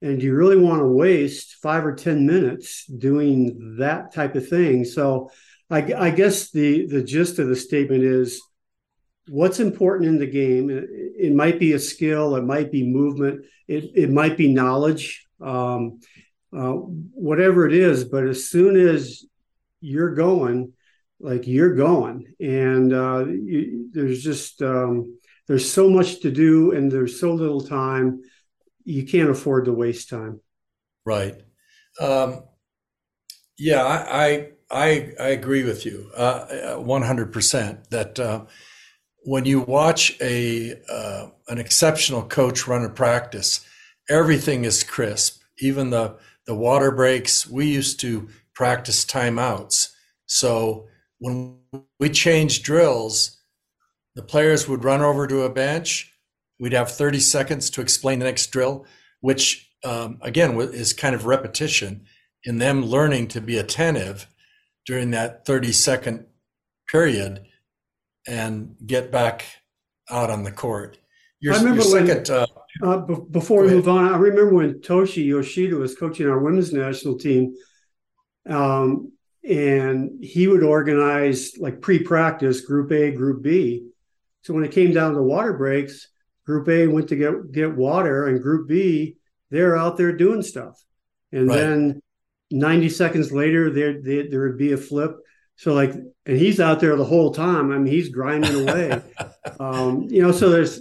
and 0.02 0.22
you 0.22 0.36
really 0.36 0.58
want 0.58 0.82
to 0.82 0.88
waste 0.88 1.56
five 1.62 1.86
or 1.86 1.96
10 1.96 2.26
minutes 2.26 2.86
doing 2.86 3.78
that 3.80 4.14
type 4.14 4.36
of 4.36 4.48
thing. 4.48 4.86
So, 4.86 5.32
I, 5.70 5.94
I 5.94 6.10
guess 6.10 6.52
the 6.52 6.86
the 6.88 7.04
gist 7.04 7.40
of 7.40 7.48
the 7.48 7.56
statement 7.56 8.04
is 8.04 8.42
what's 9.28 9.60
important 9.60 10.10
in 10.10 10.20
the 10.20 10.28
game. 10.28 10.70
It, 10.70 10.86
it 11.18 11.34
might 11.34 11.60
be 11.60 11.74
a 11.74 11.80
skill, 11.80 12.36
it 12.36 12.44
might 12.44 12.72
be 12.72 12.84
movement, 12.84 13.46
it, 13.68 13.92
it 13.96 14.10
might 14.10 14.38
be 14.38 14.52
knowledge 14.52 15.29
um, 15.42 16.00
uh, 16.56 16.72
whatever 16.72 17.68
it 17.68 17.74
is. 17.74 18.04
But 18.04 18.26
as 18.26 18.50
soon 18.50 18.76
as 18.76 19.26
you're 19.82 20.14
going, 20.14 20.74
like 21.20 21.48
you're 21.48 21.76
going, 21.76 22.34
and 22.40 22.94
uh, 22.94 23.26
you, 23.26 23.90
there's 23.92 24.24
just 24.24 24.62
um, 24.62 25.20
there's 25.48 25.70
so 25.70 25.90
much 25.90 26.22
to 26.22 26.32
do, 26.32 26.72
and 26.72 26.92
there's 26.92 27.20
so 27.20 27.34
little 27.34 27.62
time. 27.62 28.22
You 28.86 29.06
can't 29.06 29.30
afford 29.30 29.66
to 29.66 29.74
waste 29.74 30.10
time. 30.10 30.40
Right. 31.06 31.36
Um, 32.00 32.44
yeah, 33.58 33.84
I, 33.84 34.52
I 34.72 35.12
I 35.20 35.28
agree 35.30 35.64
with 35.64 35.86
you 35.86 36.10
uh, 36.16 36.46
100% 36.78 37.90
that 37.90 38.20
uh, 38.20 38.46
when 39.24 39.46
you 39.46 39.62
watch 39.62 40.16
a 40.22 40.80
uh, 40.90 41.28
an 41.50 41.58
exceptional 41.58 42.24
coach 42.24 42.68
run 42.68 42.86
a 42.86 42.90
practice, 42.90 43.66
everything 44.10 44.66
is 44.66 44.84
crisp. 44.84 45.42
Even 45.60 45.90
the 45.90 46.18
the 46.46 46.56
water 46.56 46.92
breaks. 46.92 47.48
We 47.48 47.68
used 47.68 48.00
to 48.00 48.28
practice 48.56 49.06
timeouts. 49.06 49.90
So 50.26 50.88
when 51.20 51.60
we 52.00 52.10
changed 52.10 52.64
drills, 52.64 53.38
the 54.16 54.24
players 54.24 54.68
would 54.68 54.84
run 54.84 55.02
over 55.02 55.28
to 55.28 55.44
a 55.44 55.50
bench. 55.50 56.12
We'd 56.60 56.74
have 56.74 56.92
30 56.92 57.20
seconds 57.20 57.70
to 57.70 57.82
explain 57.82 58.20
the 58.20 58.26
next 58.26 58.48
drill, 58.48 58.86
which 59.22 59.70
um, 59.84 60.18
again 60.22 60.60
is 60.60 60.92
kind 60.92 61.14
of 61.14 61.26
repetition 61.26 62.06
in 62.44 62.58
them 62.58 62.84
learning 62.84 63.28
to 63.28 63.42
be 63.42 63.58
attentive 63.58 64.28
during 64.86 65.12
that 65.12 65.46
30 65.46 65.72
second 65.72 66.26
period 66.90 67.46
and 68.28 68.76
get 68.86 69.12
back 69.12 69.46
out 70.10 70.30
on 70.30 70.44
the 70.44 70.52
court. 70.52 70.98
Your, 71.40 71.54
I 71.54 71.58
remember 71.58 71.84
your 71.84 72.08
second, 72.08 72.28
when, 72.30 72.40
uh, 72.42 72.48
uh, 72.82 72.98
b- 72.98 73.16
before 73.32 73.64
we 73.64 73.70
move 73.70 73.90
on, 73.90 74.14
I 74.14 74.18
remember 74.18 74.54
when 74.54 74.80
Toshi 74.82 75.26
Yoshida 75.26 75.76
was 75.76 75.96
coaching 75.96 76.28
our 76.28 76.40
women's 76.40 76.72
national 76.72 77.18
team, 77.18 77.56
um, 78.48 79.12
and 79.44 80.24
he 80.24 80.48
would 80.48 80.64
organize 80.64 81.58
like 81.58 81.82
pre-practice, 81.82 82.62
Group 82.62 82.92
A, 82.92 83.12
Group 83.12 83.44
B. 83.44 83.88
So 84.42 84.54
when 84.54 84.64
it 84.64 84.72
came 84.72 84.94
down 84.94 85.14
to 85.14 85.22
water 85.22 85.54
breaks, 85.54 86.08
Group 86.46 86.68
A 86.70 86.88
went 86.88 87.10
to 87.10 87.16
get 87.16 87.52
get 87.52 87.76
water, 87.76 88.28
and 88.28 88.42
Group 88.42 88.68
B 88.68 89.18
they're 89.52 89.78
out 89.78 89.98
there 89.98 90.16
doing 90.16 90.42
stuff, 90.42 90.82
and 91.32 91.48
right. 91.48 91.58
then 91.58 92.02
90 92.52 92.90
seconds 92.90 93.32
later 93.32 93.70
there 93.70 94.02
there 94.02 94.42
would 94.42 94.58
be 94.58 94.72
a 94.72 94.78
flip 94.78 95.18
so 95.60 95.74
like, 95.74 95.92
and 95.92 96.38
he's 96.38 96.62
out 96.62 96.80
there 96.80 96.96
the 96.96 97.04
whole 97.04 97.34
time. 97.34 97.70
I 97.70 97.78
mean, 97.78 97.92
he's 97.92 98.08
grinding 98.08 98.70
away. 98.70 99.02
um, 99.60 100.04
you 100.04 100.22
know, 100.22 100.32
so 100.32 100.50
there's, 100.50 100.80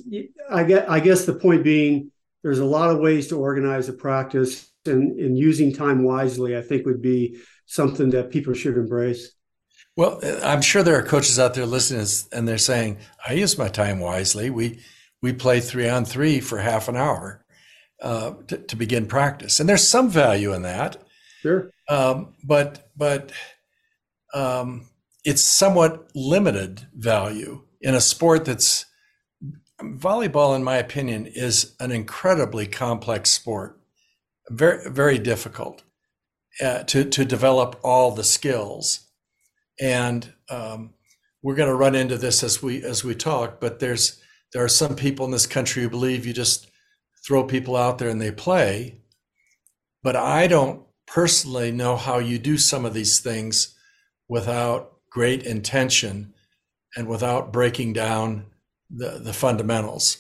I 0.49 0.63
get, 0.63 0.89
I 0.89 1.01
guess 1.01 1.25
the 1.25 1.35
point 1.35 1.65
being, 1.65 2.13
there's 2.45 2.61
a 2.61 2.65
lot 2.65 2.91
of 2.91 3.01
ways 3.01 3.27
to 3.29 3.41
organize 3.41 3.89
a 3.89 3.93
practice, 3.93 4.71
and, 4.87 5.19
and 5.19 5.37
using 5.37 5.75
time 5.75 6.05
wisely, 6.05 6.57
I 6.57 6.63
think, 6.63 6.87
would 6.87 7.03
be 7.03 7.41
something 7.67 8.11
that 8.11 8.31
people 8.31 8.55
should 8.55 8.77
embrace. 8.77 9.33
Well, 9.97 10.21
I'm 10.45 10.63
sure 10.63 10.85
there 10.85 10.97
are 10.97 11.03
coaches 11.03 11.41
out 11.41 11.55
there 11.55 11.67
listening, 11.67 12.07
and 12.31 12.47
they're 12.47 12.57
saying, 12.57 12.99
"I 13.27 13.33
use 13.33 13.59
my 13.59 13.69
time 13.69 13.99
wisely. 13.99 14.49
We 14.49 14.79
we 15.21 15.33
play 15.33 15.59
three 15.59 15.89
on 15.89 16.05
three 16.05 16.39
for 16.39 16.59
half 16.59 16.89
an 16.89 16.95
hour 16.95 17.45
uh, 18.01 18.35
to, 18.47 18.59
to 18.59 18.77
begin 18.77 19.07
practice, 19.07 19.59
and 19.59 19.69
there's 19.69 19.89
some 19.89 20.09
value 20.09 20.53
in 20.55 20.63
that. 20.63 21.03
Sure, 21.43 21.73
um, 21.89 22.35
but 22.45 22.89
but 22.97 23.33
um, 24.35 24.89
it's 25.25 25.43
somewhat 25.43 26.09
limited 26.15 26.87
value 26.95 27.63
in 27.81 27.95
a 27.95 28.01
sport 28.01 28.45
that's 28.45 28.87
volleyball, 29.81 30.57
in 30.57 30.65
my 30.65 30.77
opinion, 30.77 31.27
is 31.27 31.75
an 31.81 31.91
incredibly 31.93 32.67
complex 32.67 33.31
sport, 33.31 33.81
very 34.51 34.91
very 34.91 35.19
difficult 35.19 35.83
uh, 36.63 36.83
to 36.85 37.05
to 37.05 37.25
develop 37.25 37.79
all 37.83 38.11
the 38.11 38.25
skills, 38.25 39.07
and 39.81 40.33
um, 40.51 40.95
we're 41.43 41.55
going 41.55 41.69
to 41.69 41.75
run 41.75 41.95
into 41.95 42.19
this 42.19 42.43
as 42.43 42.63
we 42.63 42.83
as 42.83 43.05
we 43.05 43.15
talk. 43.15 43.61
But 43.61 43.79
there's 43.79 44.21
there 44.53 44.65
are 44.65 44.69
some 44.69 44.97
people 44.97 45.27
in 45.27 45.33
this 45.33 45.47
country 45.47 45.83
who 45.83 45.91
believe 45.91 46.27
you 46.27 46.33
just 46.33 46.71
throw 47.27 47.45
people 47.45 47.77
out 47.77 47.99
there 47.99 48.09
and 48.09 48.21
they 48.21 48.31
play. 48.31 49.03
But 50.03 50.17
I 50.17 50.47
don't 50.47 50.85
personally 51.07 51.71
know 51.71 51.97
how 51.97 52.19
you 52.19 52.39
do 52.39 52.57
some 52.57 52.85
of 52.85 52.95
these 52.95 53.21
things 53.21 53.75
without 54.29 54.93
great 55.11 55.43
intention 55.43 56.33
and 56.97 57.09
without 57.09 57.53
breaking 57.53 57.93
down 57.93 58.47
the, 58.91 59.19
the 59.19 59.33
fundamentals. 59.33 60.19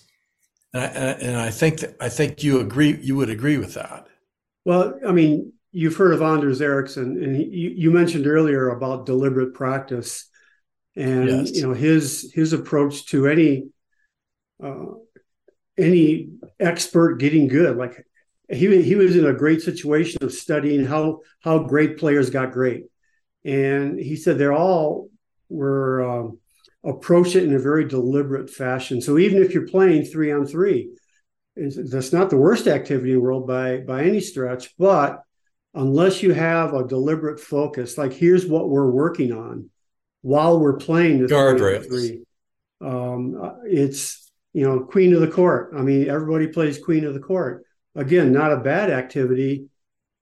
And 0.72 0.82
I, 0.82 0.86
and 0.86 1.36
I 1.36 1.50
think 1.50 1.80
that, 1.80 1.96
I 2.00 2.08
think 2.08 2.42
you 2.42 2.60
agree 2.60 2.98
you 3.00 3.16
would 3.16 3.30
agree 3.30 3.56
with 3.56 3.74
that. 3.74 4.06
Well, 4.64 4.98
I 5.06 5.12
mean, 5.12 5.52
you've 5.72 5.96
heard 5.96 6.12
of 6.12 6.22
Anders 6.22 6.60
Ericsson, 6.60 7.22
and 7.22 7.36
he, 7.36 7.74
you 7.76 7.90
mentioned 7.90 8.26
earlier 8.26 8.68
about 8.68 9.06
deliberate 9.06 9.54
practice, 9.54 10.28
and 10.94 11.28
yes. 11.28 11.56
you 11.56 11.62
know 11.62 11.72
his 11.72 12.30
his 12.34 12.52
approach 12.52 13.06
to 13.06 13.28
any 13.28 13.68
uh, 14.62 14.86
any 15.78 16.30
expert 16.60 17.16
getting 17.16 17.48
good. 17.48 17.78
Like 17.78 18.04
he 18.50 18.82
he 18.82 18.94
was 18.94 19.16
in 19.16 19.24
a 19.24 19.32
great 19.32 19.62
situation 19.62 20.22
of 20.22 20.32
studying 20.32 20.84
how 20.84 21.20
how 21.40 21.60
great 21.60 21.96
players 21.96 22.28
got 22.28 22.52
great, 22.52 22.84
and 23.48 23.98
he 23.98 24.14
said 24.14 24.36
they're 24.36 24.52
all 24.52 25.08
were 25.48 26.04
um, 26.04 26.38
approach 26.84 27.34
it 27.34 27.44
in 27.44 27.54
a 27.54 27.58
very 27.58 27.86
deliberate 27.88 28.50
fashion. 28.50 29.00
So 29.00 29.16
even 29.16 29.42
if 29.42 29.54
you're 29.54 29.66
playing 29.66 30.04
three 30.04 30.30
on 30.30 30.46
three, 30.46 30.90
that's 31.56 32.12
not 32.12 32.28
the 32.28 32.36
worst 32.36 32.66
activity 32.66 33.10
in 33.10 33.16
the 33.16 33.22
world 33.22 33.46
by 33.46 33.78
by 33.78 34.04
any 34.04 34.20
stretch, 34.20 34.76
but 34.78 35.22
unless 35.74 36.22
you 36.22 36.34
have 36.34 36.74
a 36.74 36.86
deliberate 36.86 37.40
focus, 37.40 37.96
like 37.96 38.12
here's 38.12 38.46
what 38.46 38.68
we're 38.68 38.90
working 38.90 39.32
on 39.32 39.70
while 40.20 40.60
we're 40.60 40.76
playing 40.76 41.22
the 41.22 41.26
guardrails. 41.26 42.20
Um, 42.80 43.60
it's 43.64 44.30
you 44.52 44.64
know 44.64 44.80
queen 44.80 45.14
of 45.14 45.20
the 45.20 45.28
court. 45.28 45.72
I 45.74 45.80
mean, 45.80 46.10
everybody 46.10 46.48
plays 46.48 46.78
queen 46.78 47.04
of 47.04 47.14
the 47.14 47.20
court. 47.20 47.64
Again, 47.94 48.30
not 48.30 48.52
a 48.52 48.58
bad 48.58 48.90
activity, 48.90 49.68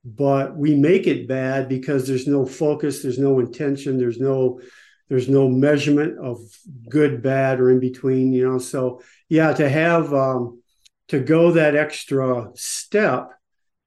but 0.06 0.56
we 0.56 0.76
make 0.76 1.08
it 1.08 1.26
bad 1.26 1.68
because 1.68 2.06
there's 2.06 2.28
no 2.28 2.46
focus, 2.46 3.02
there's 3.02 3.18
no 3.18 3.40
intention, 3.40 3.98
there's 3.98 4.20
no 4.20 4.60
there's 5.08 5.28
no 5.28 5.48
measurement 5.48 6.18
of 6.18 6.40
good, 6.88 7.22
bad, 7.22 7.60
or 7.60 7.70
in 7.70 7.80
between. 7.80 8.32
You 8.32 8.48
know, 8.48 8.58
so 8.58 9.02
yeah, 9.28 9.52
to 9.52 9.68
have 9.68 10.14
um, 10.14 10.62
to 11.08 11.18
go 11.18 11.52
that 11.52 11.75
extra 11.75 12.50
step 12.54 13.32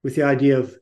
with 0.02 0.14
the 0.16 0.22
idea 0.22 0.58
of 0.58 0.76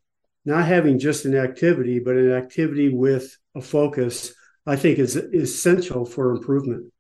not 0.45 0.65
having 0.65 0.99
just 0.99 1.25
an 1.25 1.37
activity, 1.37 2.01
but 2.01 2.17
an 2.17 2.33
activity 2.33 2.89
with 2.89 3.37
a 3.55 3.61
focus, 3.61 4.35
I 4.67 4.77
think 4.77 4.99
is, 4.99 5.17
essential 5.17 6.05
for 6.05 6.31
improvement. 6.31 6.93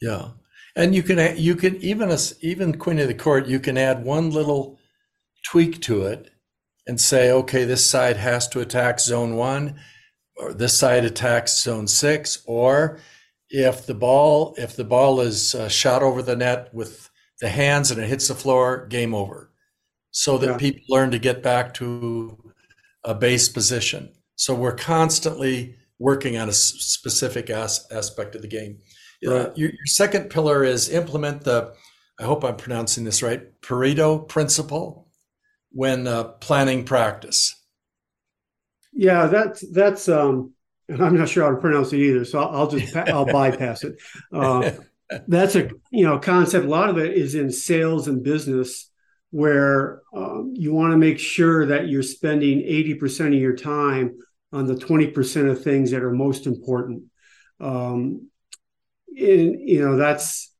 Yeah. 0.00 0.30
And 0.76 0.94
you 0.94 1.02
can, 1.02 1.36
you 1.36 1.54
can 1.54 1.76
even, 1.76 2.10
us 2.10 2.34
even 2.40 2.78
Queen 2.78 2.98
of 2.98 3.08
the 3.08 3.14
Court, 3.14 3.46
you 3.46 3.60
can 3.60 3.78
add 3.78 4.04
one 4.04 4.30
little 4.30 4.78
tweak 5.44 5.80
to 5.82 6.04
it 6.04 6.33
and 6.86 7.00
say, 7.00 7.30
okay, 7.30 7.64
this 7.64 7.88
side 7.88 8.16
has 8.16 8.48
to 8.48 8.60
attack 8.60 9.00
zone 9.00 9.36
one, 9.36 9.76
or 10.36 10.52
this 10.52 10.78
side 10.78 11.04
attacks 11.04 11.62
zone 11.62 11.86
six, 11.86 12.42
or 12.46 12.98
if 13.50 13.86
the 13.86 13.94
ball, 13.94 14.54
if 14.58 14.76
the 14.76 14.84
ball 14.84 15.20
is 15.20 15.54
uh, 15.54 15.68
shot 15.68 16.02
over 16.02 16.22
the 16.22 16.36
net 16.36 16.72
with 16.74 17.08
the 17.40 17.48
hands 17.48 17.90
and 17.90 18.00
it 18.00 18.08
hits 18.08 18.28
the 18.28 18.34
floor, 18.34 18.86
game 18.86 19.14
over. 19.14 19.50
So 20.10 20.38
that 20.38 20.46
yeah. 20.46 20.56
people 20.56 20.82
learn 20.88 21.10
to 21.10 21.18
get 21.18 21.42
back 21.42 21.74
to 21.74 22.52
a 23.04 23.14
base 23.14 23.48
position. 23.48 24.12
So 24.36 24.54
we're 24.54 24.74
constantly 24.74 25.76
working 25.98 26.36
on 26.36 26.48
a 26.48 26.52
specific 26.52 27.50
as- 27.50 27.86
aspect 27.90 28.34
of 28.34 28.42
the 28.42 28.48
game. 28.48 28.78
Right. 29.24 29.32
Uh, 29.32 29.52
your, 29.54 29.70
your, 29.70 29.86
second 29.86 30.30
pillar 30.30 30.64
is 30.64 30.90
implement 30.90 31.42
the, 31.44 31.74
I 32.18 32.24
hope 32.24 32.44
I'm 32.44 32.56
pronouncing 32.56 33.04
this 33.04 33.22
right, 33.22 33.60
Pareto 33.62 34.28
principle 34.28 35.03
when 35.74 36.06
uh, 36.06 36.24
planning 36.24 36.84
practice. 36.84 37.54
Yeah, 38.92 39.26
that's 39.26 39.64
that's 39.72 40.08
um, 40.08 40.52
and 40.88 41.02
I'm 41.02 41.16
not 41.16 41.28
sure 41.28 41.44
how 41.44 41.50
to 41.50 41.60
pronounce 41.60 41.92
it 41.92 41.98
either, 41.98 42.24
so 42.24 42.40
I'll, 42.40 42.60
I'll 42.60 42.68
just 42.68 42.96
I'll 42.96 43.26
bypass 43.26 43.84
it. 43.84 43.96
Uh, 44.32 44.70
that's 45.28 45.56
a 45.56 45.70
you 45.90 46.04
know 46.06 46.18
concept. 46.18 46.64
A 46.64 46.68
lot 46.68 46.90
of 46.90 46.98
it 46.98 47.14
is 47.14 47.34
in 47.34 47.50
sales 47.50 48.08
and 48.08 48.22
business 48.22 48.90
where 49.34 50.00
um, 50.14 50.52
you 50.54 50.72
want 50.72 50.92
to 50.92 50.96
make 50.96 51.18
sure 51.18 51.66
that 51.66 51.88
you're 51.88 52.04
spending 52.04 52.60
80% 52.60 53.34
of 53.34 53.34
your 53.34 53.56
time 53.56 54.16
on 54.52 54.68
the 54.68 54.76
20% 54.76 55.50
of 55.50 55.64
things 55.64 55.90
that 55.90 56.04
are 56.04 56.12
most 56.12 56.46
important. 56.46 57.02
Um, 57.58 58.28
and, 59.08 59.68
you 59.68 59.84
know, 59.84 59.96
that's 59.96 60.54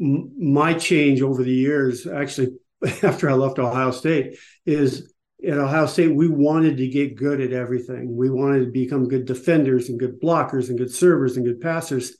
m- 0.00 0.32
my 0.36 0.74
change 0.74 1.22
over 1.22 1.44
the 1.44 1.54
years. 1.54 2.04
Actually, 2.08 2.56
after 3.02 3.30
I 3.30 3.34
left 3.34 3.58
Ohio 3.58 3.90
State, 3.90 4.38
is 4.66 5.12
at 5.46 5.58
Ohio 5.58 5.86
State, 5.86 6.14
we 6.14 6.28
wanted 6.28 6.76
to 6.76 6.88
get 6.88 7.16
good 7.16 7.40
at 7.40 7.52
everything. 7.52 8.16
We 8.16 8.30
wanted 8.30 8.66
to 8.66 8.70
become 8.70 9.08
good 9.08 9.24
defenders 9.24 9.88
and 9.88 9.98
good 9.98 10.20
blockers 10.20 10.68
and 10.68 10.78
good 10.78 10.92
servers 10.92 11.36
and 11.36 11.44
good 11.44 11.60
passers. 11.60 12.16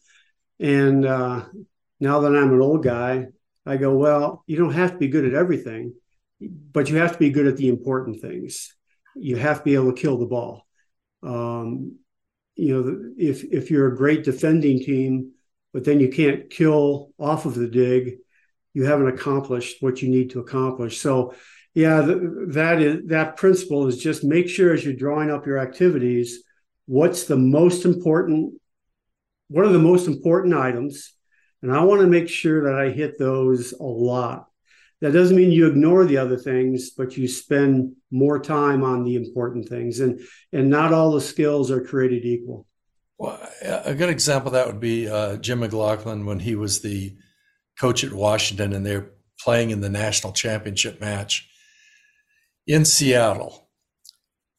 And 0.58 1.06
uh, 1.06 1.44
now 2.00 2.20
that 2.20 2.34
I'm 2.34 2.52
an 2.52 2.60
old 2.60 2.82
guy, 2.82 3.26
I 3.64 3.76
go, 3.76 3.96
well, 3.96 4.42
you 4.46 4.56
don't 4.56 4.72
have 4.72 4.92
to 4.92 4.98
be 4.98 5.08
good 5.08 5.24
at 5.24 5.34
everything, 5.34 5.94
but 6.40 6.88
you 6.88 6.96
have 6.96 7.12
to 7.12 7.18
be 7.18 7.30
good 7.30 7.46
at 7.46 7.56
the 7.56 7.68
important 7.68 8.20
things. 8.20 8.74
You 9.14 9.36
have 9.36 9.58
to 9.58 9.64
be 9.64 9.74
able 9.74 9.92
to 9.92 10.00
kill 10.00 10.18
the 10.18 10.26
ball. 10.26 10.66
Um, 11.22 11.98
you 12.56 12.74
know, 12.74 13.12
if 13.16 13.44
if 13.44 13.70
you're 13.70 13.92
a 13.92 13.96
great 13.96 14.24
defending 14.24 14.80
team, 14.80 15.32
but 15.72 15.84
then 15.84 16.00
you 16.00 16.08
can't 16.08 16.50
kill 16.50 17.12
off 17.18 17.46
of 17.46 17.54
the 17.54 17.68
dig, 17.68 18.16
you 18.74 18.84
haven't 18.84 19.08
accomplished 19.08 19.82
what 19.82 20.02
you 20.02 20.08
need 20.08 20.30
to 20.30 20.40
accomplish. 20.40 21.00
So, 21.00 21.34
yeah, 21.74 22.02
that 22.48 22.80
is 22.80 23.06
that 23.08 23.36
principle 23.36 23.86
is 23.86 23.98
just 23.98 24.24
make 24.24 24.48
sure 24.48 24.72
as 24.72 24.84
you're 24.84 24.94
drawing 24.94 25.30
up 25.30 25.46
your 25.46 25.58
activities, 25.58 26.42
what's 26.86 27.24
the 27.24 27.36
most 27.36 27.84
important, 27.84 28.54
what 29.48 29.64
are 29.64 29.72
the 29.72 29.78
most 29.78 30.06
important 30.06 30.54
items 30.54 31.14
and 31.62 31.72
I 31.72 31.82
want 31.84 32.00
to 32.00 32.08
make 32.08 32.28
sure 32.28 32.64
that 32.64 32.74
I 32.74 32.90
hit 32.90 33.18
those 33.18 33.72
a 33.72 33.84
lot. 33.84 34.48
That 35.00 35.12
doesn't 35.12 35.36
mean 35.36 35.50
you 35.50 35.66
ignore 35.66 36.04
the 36.04 36.18
other 36.18 36.36
things, 36.36 36.90
but 36.90 37.16
you 37.16 37.26
spend 37.26 37.94
more 38.10 38.38
time 38.38 38.84
on 38.84 39.04
the 39.04 39.16
important 39.16 39.68
things. 39.68 40.00
And, 40.00 40.20
and 40.52 40.68
not 40.68 40.92
all 40.92 41.12
the 41.12 41.20
skills 41.20 41.70
are 41.70 41.80
created 41.80 42.24
equal. 42.24 42.66
Well, 43.18 43.38
a 43.62 43.94
good 43.94 44.10
example 44.10 44.48
of 44.48 44.54
that 44.54 44.66
would 44.66 44.80
be 44.80 45.08
uh, 45.08 45.36
Jim 45.36 45.60
McLaughlin 45.60 46.26
when 46.26 46.40
he 46.40 46.56
was 46.56 46.80
the 46.80 47.14
coach 47.82 48.04
at 48.04 48.12
Washington 48.12 48.72
and 48.72 48.86
they're 48.86 49.10
playing 49.40 49.70
in 49.70 49.80
the 49.80 49.90
national 49.90 50.32
championship 50.32 51.00
match 51.00 51.48
in 52.64 52.84
Seattle. 52.84 53.68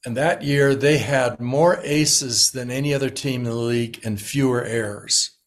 And 0.06 0.18
that 0.18 0.44
year 0.44 0.76
they 0.76 0.98
had 0.98 1.40
more 1.40 1.80
aces 1.84 2.52
than 2.52 2.70
any 2.70 2.94
other 2.94 3.10
team 3.10 3.46
in 3.46 3.52
the 3.52 3.56
league 3.56 4.02
and 4.04 4.22
fewer 4.22 4.62
errors. 4.66 5.38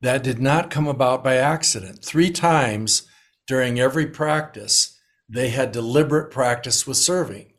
That 0.00 0.22
did 0.22 0.38
not 0.38 0.70
come 0.70 0.86
about 0.86 1.24
by 1.24 1.34
accident. 1.34 2.04
Three 2.04 2.30
times 2.30 3.08
during 3.48 3.80
every 3.80 4.06
practice, 4.06 4.96
they 5.28 5.48
had 5.48 5.72
deliberate 5.72 6.30
practice 6.30 6.86
with 6.86 6.96
serving. 6.96 7.52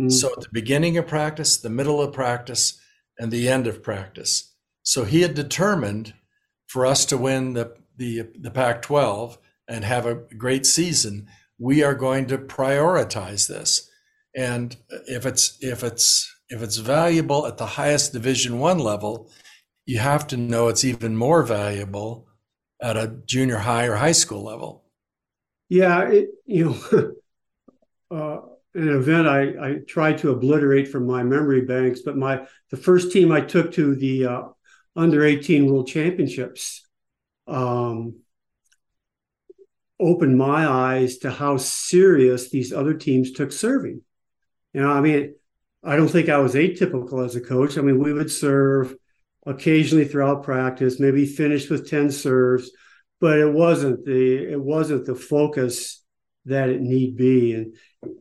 Mm. 0.00 0.12
So 0.12 0.28
at 0.28 0.42
the 0.42 0.48
beginning 0.52 0.96
of 0.96 1.08
practice, 1.08 1.56
the 1.56 1.70
middle 1.70 2.00
of 2.00 2.12
practice, 2.12 2.78
and 3.18 3.32
the 3.32 3.48
end 3.48 3.66
of 3.66 3.82
practice. 3.82 4.54
So 4.84 5.04
he 5.04 5.22
had 5.22 5.34
determined 5.34 6.14
for 6.68 6.86
us 6.86 7.04
to 7.06 7.18
win 7.18 7.54
the, 7.54 7.74
the, 8.02 8.28
the 8.40 8.50
Pac 8.50 8.82
12 8.82 9.38
and 9.68 9.84
have 9.84 10.06
a 10.06 10.16
great 10.36 10.66
season, 10.66 11.28
we 11.58 11.84
are 11.84 11.94
going 11.94 12.26
to 12.26 12.36
prioritize 12.36 13.46
this. 13.46 13.88
And 14.34 14.76
if 15.06 15.24
it's 15.24 15.58
if 15.60 15.84
it's 15.84 16.34
if 16.48 16.62
it's 16.62 16.78
valuable 16.78 17.46
at 17.46 17.58
the 17.58 17.66
highest 17.66 18.12
division 18.12 18.58
one 18.58 18.78
level, 18.78 19.30
you 19.86 19.98
have 19.98 20.26
to 20.28 20.36
know 20.36 20.68
it's 20.68 20.84
even 20.84 21.16
more 21.16 21.42
valuable 21.44 22.26
at 22.82 22.96
a 22.96 23.14
junior 23.26 23.58
high 23.58 23.86
or 23.86 23.94
high 23.94 24.12
school 24.12 24.42
level. 24.42 24.84
Yeah, 25.68 26.08
it, 26.08 26.30
you 26.46 26.64
know, 26.64 27.12
uh, 28.10 28.40
an 28.74 28.88
event 28.88 29.28
I, 29.28 29.42
I 29.66 29.74
tried 29.86 30.18
to 30.18 30.30
obliterate 30.30 30.88
from 30.88 31.06
my 31.06 31.22
memory 31.22 31.60
banks, 31.60 32.00
but 32.00 32.16
my 32.16 32.46
the 32.70 32.76
first 32.76 33.12
team 33.12 33.30
I 33.30 33.42
took 33.42 33.72
to 33.72 33.94
the 33.94 34.26
uh, 34.26 34.42
under 34.96 35.24
18 35.24 35.66
World 35.66 35.86
Championships 35.86 36.81
um, 37.46 38.16
opened 40.00 40.36
my 40.36 40.66
eyes 40.66 41.18
to 41.18 41.30
how 41.30 41.56
serious 41.56 42.50
these 42.50 42.72
other 42.72 42.94
teams 42.94 43.32
took 43.32 43.52
serving. 43.52 44.02
You 44.72 44.82
know, 44.82 44.90
I 44.90 45.00
mean, 45.00 45.34
I 45.84 45.96
don't 45.96 46.08
think 46.08 46.28
I 46.28 46.38
was 46.38 46.54
atypical 46.54 47.24
as 47.24 47.36
a 47.36 47.40
coach. 47.40 47.76
I 47.76 47.82
mean, 47.82 47.98
we 47.98 48.12
would 48.12 48.30
serve 48.30 48.94
occasionally 49.46 50.04
throughout 50.04 50.44
practice, 50.44 51.00
maybe 51.00 51.26
finished 51.26 51.70
with 51.70 51.88
10 51.88 52.10
serves, 52.10 52.70
but 53.20 53.38
it 53.38 53.52
wasn't 53.52 54.04
the 54.04 54.52
it 54.52 54.60
wasn't 54.60 55.04
the 55.04 55.14
focus 55.14 56.02
that 56.46 56.68
it 56.68 56.80
need 56.80 57.16
be. 57.16 57.54
And 57.54 57.74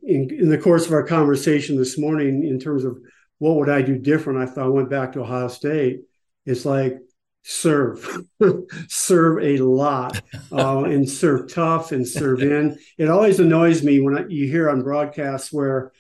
in, 0.04 0.30
in 0.32 0.50
the 0.50 0.58
course 0.58 0.86
of 0.86 0.94
our 0.94 1.06
conversation 1.06 1.78
this 1.78 1.98
morning, 1.98 2.44
in 2.44 2.60
terms 2.60 2.84
of 2.84 2.98
what 3.40 3.56
would 3.56 3.70
I 3.70 3.82
do 3.82 3.98
different, 3.98 4.40
I 4.40 4.46
thought 4.46 4.66
I 4.66 4.70
went 4.70 4.90
back 4.90 5.14
to 5.14 5.22
Ohio 5.22 5.48
State. 5.48 6.02
It's 6.46 6.66
like 6.66 6.98
serve, 7.44 8.26
serve 8.88 9.44
a 9.44 9.58
lot, 9.58 10.22
uh, 10.52 10.84
and 10.84 11.10
serve 11.10 11.54
tough 11.54 11.92
and 11.92 12.08
serve 12.08 12.42
in. 12.42 12.78
It 12.98 13.10
always 13.10 13.40
annoys 13.40 13.84
me 13.84 14.00
when 14.00 14.18
I, 14.18 14.26
you 14.28 14.48
hear 14.48 14.70
on 14.70 14.84
broadcasts 14.84 15.52
where 15.52 15.92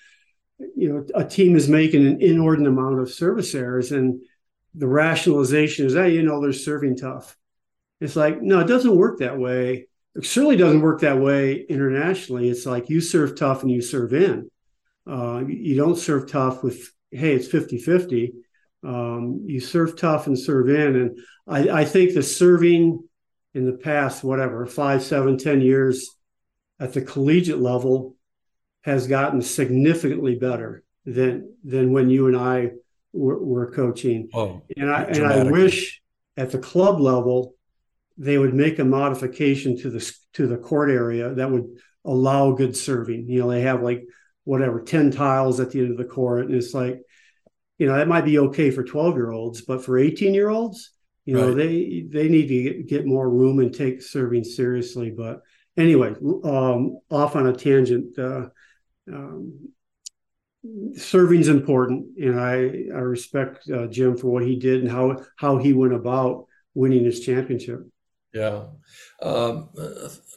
you 0.75 0.89
know 0.93 1.05
a 1.15 1.25
team 1.25 1.55
is 1.55 1.67
making 1.67 2.05
an 2.05 2.21
inordinate 2.21 2.71
amount 2.71 2.99
of 2.99 3.11
service 3.11 3.55
errors, 3.55 3.91
and 3.91 4.21
the 4.75 4.87
rationalization 4.87 5.85
is, 5.85 5.93
"Hey, 5.93 6.13
you 6.13 6.23
know, 6.23 6.41
they're 6.41 6.53
serving 6.53 6.97
tough." 6.97 7.37
It's 8.01 8.15
like, 8.15 8.41
no, 8.41 8.59
it 8.59 8.67
doesn't 8.67 8.97
work 8.97 9.19
that 9.19 9.37
way. 9.37 9.87
It 10.15 10.25
certainly 10.25 10.57
doesn't 10.57 10.81
work 10.81 11.01
that 11.01 11.19
way 11.19 11.61
internationally. 11.69 12.49
It's 12.49 12.65
like 12.65 12.89
you 12.89 12.99
serve 12.99 13.37
tough 13.37 13.61
and 13.61 13.71
you 13.71 13.81
serve 13.81 14.13
in. 14.13 14.49
Uh, 15.07 15.43
you 15.47 15.77
don't 15.77 15.97
serve 15.97 16.29
tough 16.29 16.63
with, 16.63 16.91
hey, 17.11 17.33
it's 17.33 17.47
50 17.47 17.77
50. 17.77 18.33
Um, 18.83 19.43
you 19.45 19.59
serve 19.59 19.95
tough 19.95 20.27
and 20.27 20.37
serve 20.37 20.69
in. 20.69 20.95
And 20.95 21.19
I, 21.47 21.81
I, 21.81 21.85
think 21.85 22.13
the 22.13 22.23
serving 22.23 23.07
in 23.53 23.65
the 23.65 23.77
past, 23.77 24.23
whatever, 24.23 24.65
five, 24.65 25.03
seven, 25.03 25.37
ten 25.37 25.61
years 25.61 26.09
at 26.79 26.93
the 26.93 27.01
collegiate 27.01 27.59
level 27.59 28.15
has 28.81 29.07
gotten 29.07 29.41
significantly 29.41 30.35
better 30.35 30.83
than 31.05 31.53
than 31.63 31.91
when 31.91 32.09
you 32.09 32.27
and 32.27 32.35
I 32.35 32.71
were, 33.13 33.37
were 33.37 33.71
coaching. 33.71 34.29
Oh, 34.33 34.63
and 34.75 34.89
I 34.89 35.03
and 35.03 35.25
I 35.27 35.43
wish 35.43 36.01
at 36.37 36.51
the 36.51 36.57
club 36.57 36.99
level 36.99 37.53
they 38.17 38.37
would 38.37 38.53
make 38.53 38.79
a 38.79 38.85
modification 38.85 39.77
to 39.79 39.89
the 39.89 40.15
to 40.33 40.47
the 40.47 40.57
court 40.57 40.89
area 40.89 41.33
that 41.35 41.51
would 41.51 41.67
allow 42.05 42.51
good 42.51 42.75
serving. 42.75 43.27
You 43.27 43.41
know, 43.41 43.51
they 43.51 43.61
have 43.61 43.83
like 43.83 44.03
whatever 44.43 44.81
10 44.81 45.11
tiles 45.11 45.59
at 45.59 45.71
the 45.71 45.79
end 45.79 45.91
of 45.91 45.97
the 45.97 46.03
court 46.03 46.47
and 46.47 46.55
it's 46.55 46.73
like 46.73 47.01
you 47.81 47.87
know 47.87 47.97
that 47.97 48.07
might 48.07 48.25
be 48.25 48.37
okay 48.37 48.69
for 48.69 48.83
12 48.83 49.15
year 49.15 49.31
olds 49.31 49.61
but 49.61 49.83
for 49.83 49.97
18 49.97 50.35
year 50.35 50.49
olds 50.49 50.91
you 51.25 51.33
know 51.33 51.47
right. 51.47 51.57
they 51.57 52.05
they 52.07 52.29
need 52.29 52.47
to 52.47 52.83
get, 52.83 53.07
more 53.07 53.27
room 53.27 53.59
and 53.59 53.73
take 53.73 54.03
serving 54.03 54.43
seriously. 54.43 55.09
But 55.09 55.41
anyway 55.75 56.13
um, 56.43 56.99
off 57.09 57.35
on 57.35 57.47
a 57.47 57.53
tangent 57.53 58.19
uh, 58.19 58.49
um, 59.11 59.69
serving's 60.95 61.47
important 61.47 62.19
and 62.19 62.39
i 62.39 62.57
i 62.93 63.01
respect 63.15 63.67
uh, 63.71 63.87
jim 63.87 64.15
for 64.15 64.27
what 64.27 64.45
he 64.45 64.57
did 64.57 64.81
and 64.81 64.91
how 64.91 65.23
how 65.37 65.57
he 65.57 65.73
went 65.73 65.93
about 65.93 66.45
winning 66.75 67.03
his 67.03 67.19
championship. 67.19 67.81
Yeah. 68.31 68.65
Um, 69.23 69.69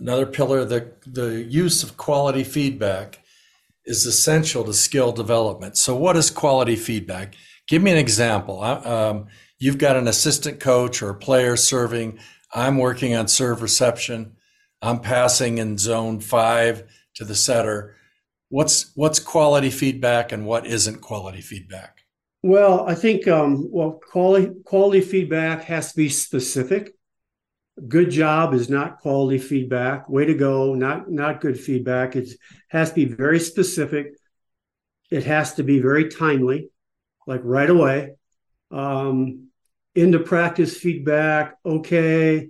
another 0.01 0.25
pillar 0.25 0.65
the 0.65 0.93
the 1.07 1.43
use 1.43 1.83
of 1.83 1.99
quality 1.99 2.43
feedback 2.43 3.21
is 3.87 4.07
essential 4.07 4.65
to 4.65 4.73
skill 4.73 5.13
development. 5.13 5.77
So, 5.77 5.95
what 5.95 6.17
is 6.17 6.31
quality 6.31 6.77
feedback? 6.77 7.35
Give 7.69 7.83
me 7.83 7.91
an 7.91 7.99
example. 7.99 8.63
Um, 8.63 9.27
you've 9.59 9.79
got 9.79 9.97
an 9.97 10.09
assistant 10.09 10.61
coach 10.61 11.03
or 11.03 11.11
a 11.11 11.15
player 11.15 11.57
serving. 11.57 12.19
I'm 12.55 12.79
working 12.79 13.15
on 13.15 13.29
serve 13.29 13.63
reception. 13.63 14.37
I'm 14.83 15.01
passing 15.01 15.59
in 15.59 15.79
zone 15.79 16.21
five 16.21 16.85
to 17.15 17.25
the 17.25 17.35
setter. 17.35 17.97
What's 18.51 18.93
what's 18.95 19.19
quality 19.19 19.71
feedback 19.71 20.33
and 20.33 20.47
what 20.47 20.67
isn't 20.67 21.01
quality 21.01 21.41
feedback? 21.41 22.01
Well, 22.43 22.87
I 22.87 22.95
think 22.95 23.27
um, 23.27 23.69
well 23.71 24.01
quality 24.11 24.53
quality 24.65 25.01
feedback 25.01 25.65
has 25.65 25.91
to 25.93 25.97
be 25.97 26.09
specific 26.11 26.95
good 27.89 28.11
job 28.11 28.55
is 28.55 28.69
not 28.69 28.99
quality 28.99 29.39
feedback. 29.39 30.09
Way 30.09 30.27
to 30.27 30.35
go. 30.35 30.75
Not 30.75 31.11
not 31.11 31.41
good 31.41 31.59
feedback. 31.59 32.17
It 32.17 32.31
has 32.69 32.91
to 32.91 32.95
be 32.95 33.05
very 33.05 33.41
specific. 33.41 34.15
It 35.11 35.25
has 35.25 35.55
to 35.55 35.63
be 35.63 35.81
very 35.81 36.09
timely 36.09 36.71
like 37.27 37.41
right 37.45 37.71
away. 37.71 38.15
Um 38.71 39.49
into 39.95 40.19
practice 40.19 40.77
feedback 40.77 41.55
okay 41.65 42.49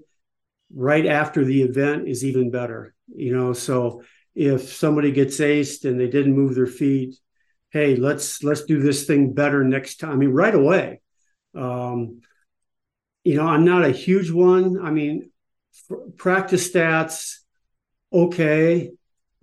right 0.74 1.04
after 1.04 1.44
the 1.44 1.60
event 1.62 2.08
is 2.08 2.24
even 2.24 2.50
better 2.50 2.94
you 3.14 3.36
know? 3.36 3.52
So 3.52 4.02
if 4.34 4.72
somebody 4.72 5.12
gets 5.12 5.36
aced 5.38 5.84
and 5.84 6.00
they 6.00 6.08
didn't 6.08 6.34
move 6.34 6.54
their 6.54 6.66
feet 6.66 7.16
hey 7.70 7.96
let's 7.96 8.42
let's 8.42 8.64
do 8.64 8.80
this 8.80 9.04
thing 9.04 9.34
better 9.34 9.62
next 9.62 9.96
time. 9.96 10.12
I 10.12 10.16
mean 10.16 10.30
right 10.30 10.54
away 10.54 11.00
um 11.54 12.22
you 13.24 13.36
know, 13.36 13.46
I'm 13.46 13.64
not 13.64 13.84
a 13.84 13.90
huge 13.90 14.30
one. 14.30 14.78
I 14.84 14.90
mean, 14.90 15.30
practice 16.16 16.70
stats, 16.70 17.38
okay. 18.12 18.92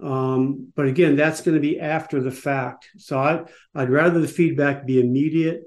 Um, 0.02 0.72
but 0.76 0.88
again, 0.88 1.16
that's 1.16 1.42
going 1.42 1.56
to 1.56 1.62
be 1.62 1.80
after 1.80 2.22
the 2.22 2.32
fact. 2.32 2.90
So 2.98 3.18
I, 3.20 3.44
I'd 3.76 3.90
rather 3.90 4.20
the 4.20 4.28
feedback 4.28 4.86
be 4.86 5.00
immediate 5.00 5.64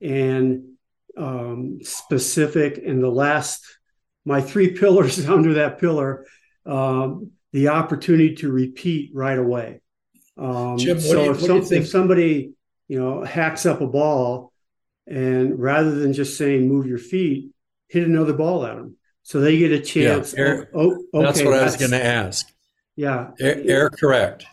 and 0.00 0.74
um, 1.16 1.78
specific. 1.82 2.78
And 2.84 3.02
the 3.02 3.10
last, 3.10 3.64
my 4.24 4.40
three 4.40 4.72
pillars 4.78 5.26
under 5.26 5.54
that 5.54 5.78
pillar, 5.78 6.26
um, 6.66 7.32
the 7.52 7.68
opportunity 7.68 8.34
to 8.36 8.52
repeat 8.52 9.10
right 9.14 9.38
away. 9.38 9.80
Um, 10.36 10.76
Jim, 10.76 11.00
so 11.00 11.24
you, 11.24 11.30
if, 11.30 11.40
some, 11.40 11.58
if 11.72 11.88
somebody, 11.88 12.52
you 12.88 12.98
know, 12.98 13.22
hacks 13.22 13.64
up 13.64 13.80
a 13.80 13.86
ball 13.86 14.52
and 15.06 15.58
rather 15.58 15.92
than 15.92 16.12
just 16.12 16.36
saying 16.36 16.68
move 16.68 16.86
your 16.86 16.98
feet, 16.98 17.53
hit 17.88 18.04
another 18.04 18.32
ball 18.32 18.64
at 18.66 18.76
them. 18.76 18.96
So 19.22 19.40
they 19.40 19.56
get 19.58 19.72
a 19.72 19.80
chance. 19.80 20.34
Yeah, 20.34 20.40
air, 20.40 20.70
oh, 20.74 20.98
oh, 21.12 21.18
okay, 21.18 21.26
that's 21.26 21.42
what 21.42 21.54
I 21.54 21.64
was 21.64 21.76
going 21.76 21.92
to 21.92 22.04
ask. 22.04 22.46
Yeah. 22.94 23.30
Air, 23.40 23.62
air 23.64 23.90
correct. 23.90 24.44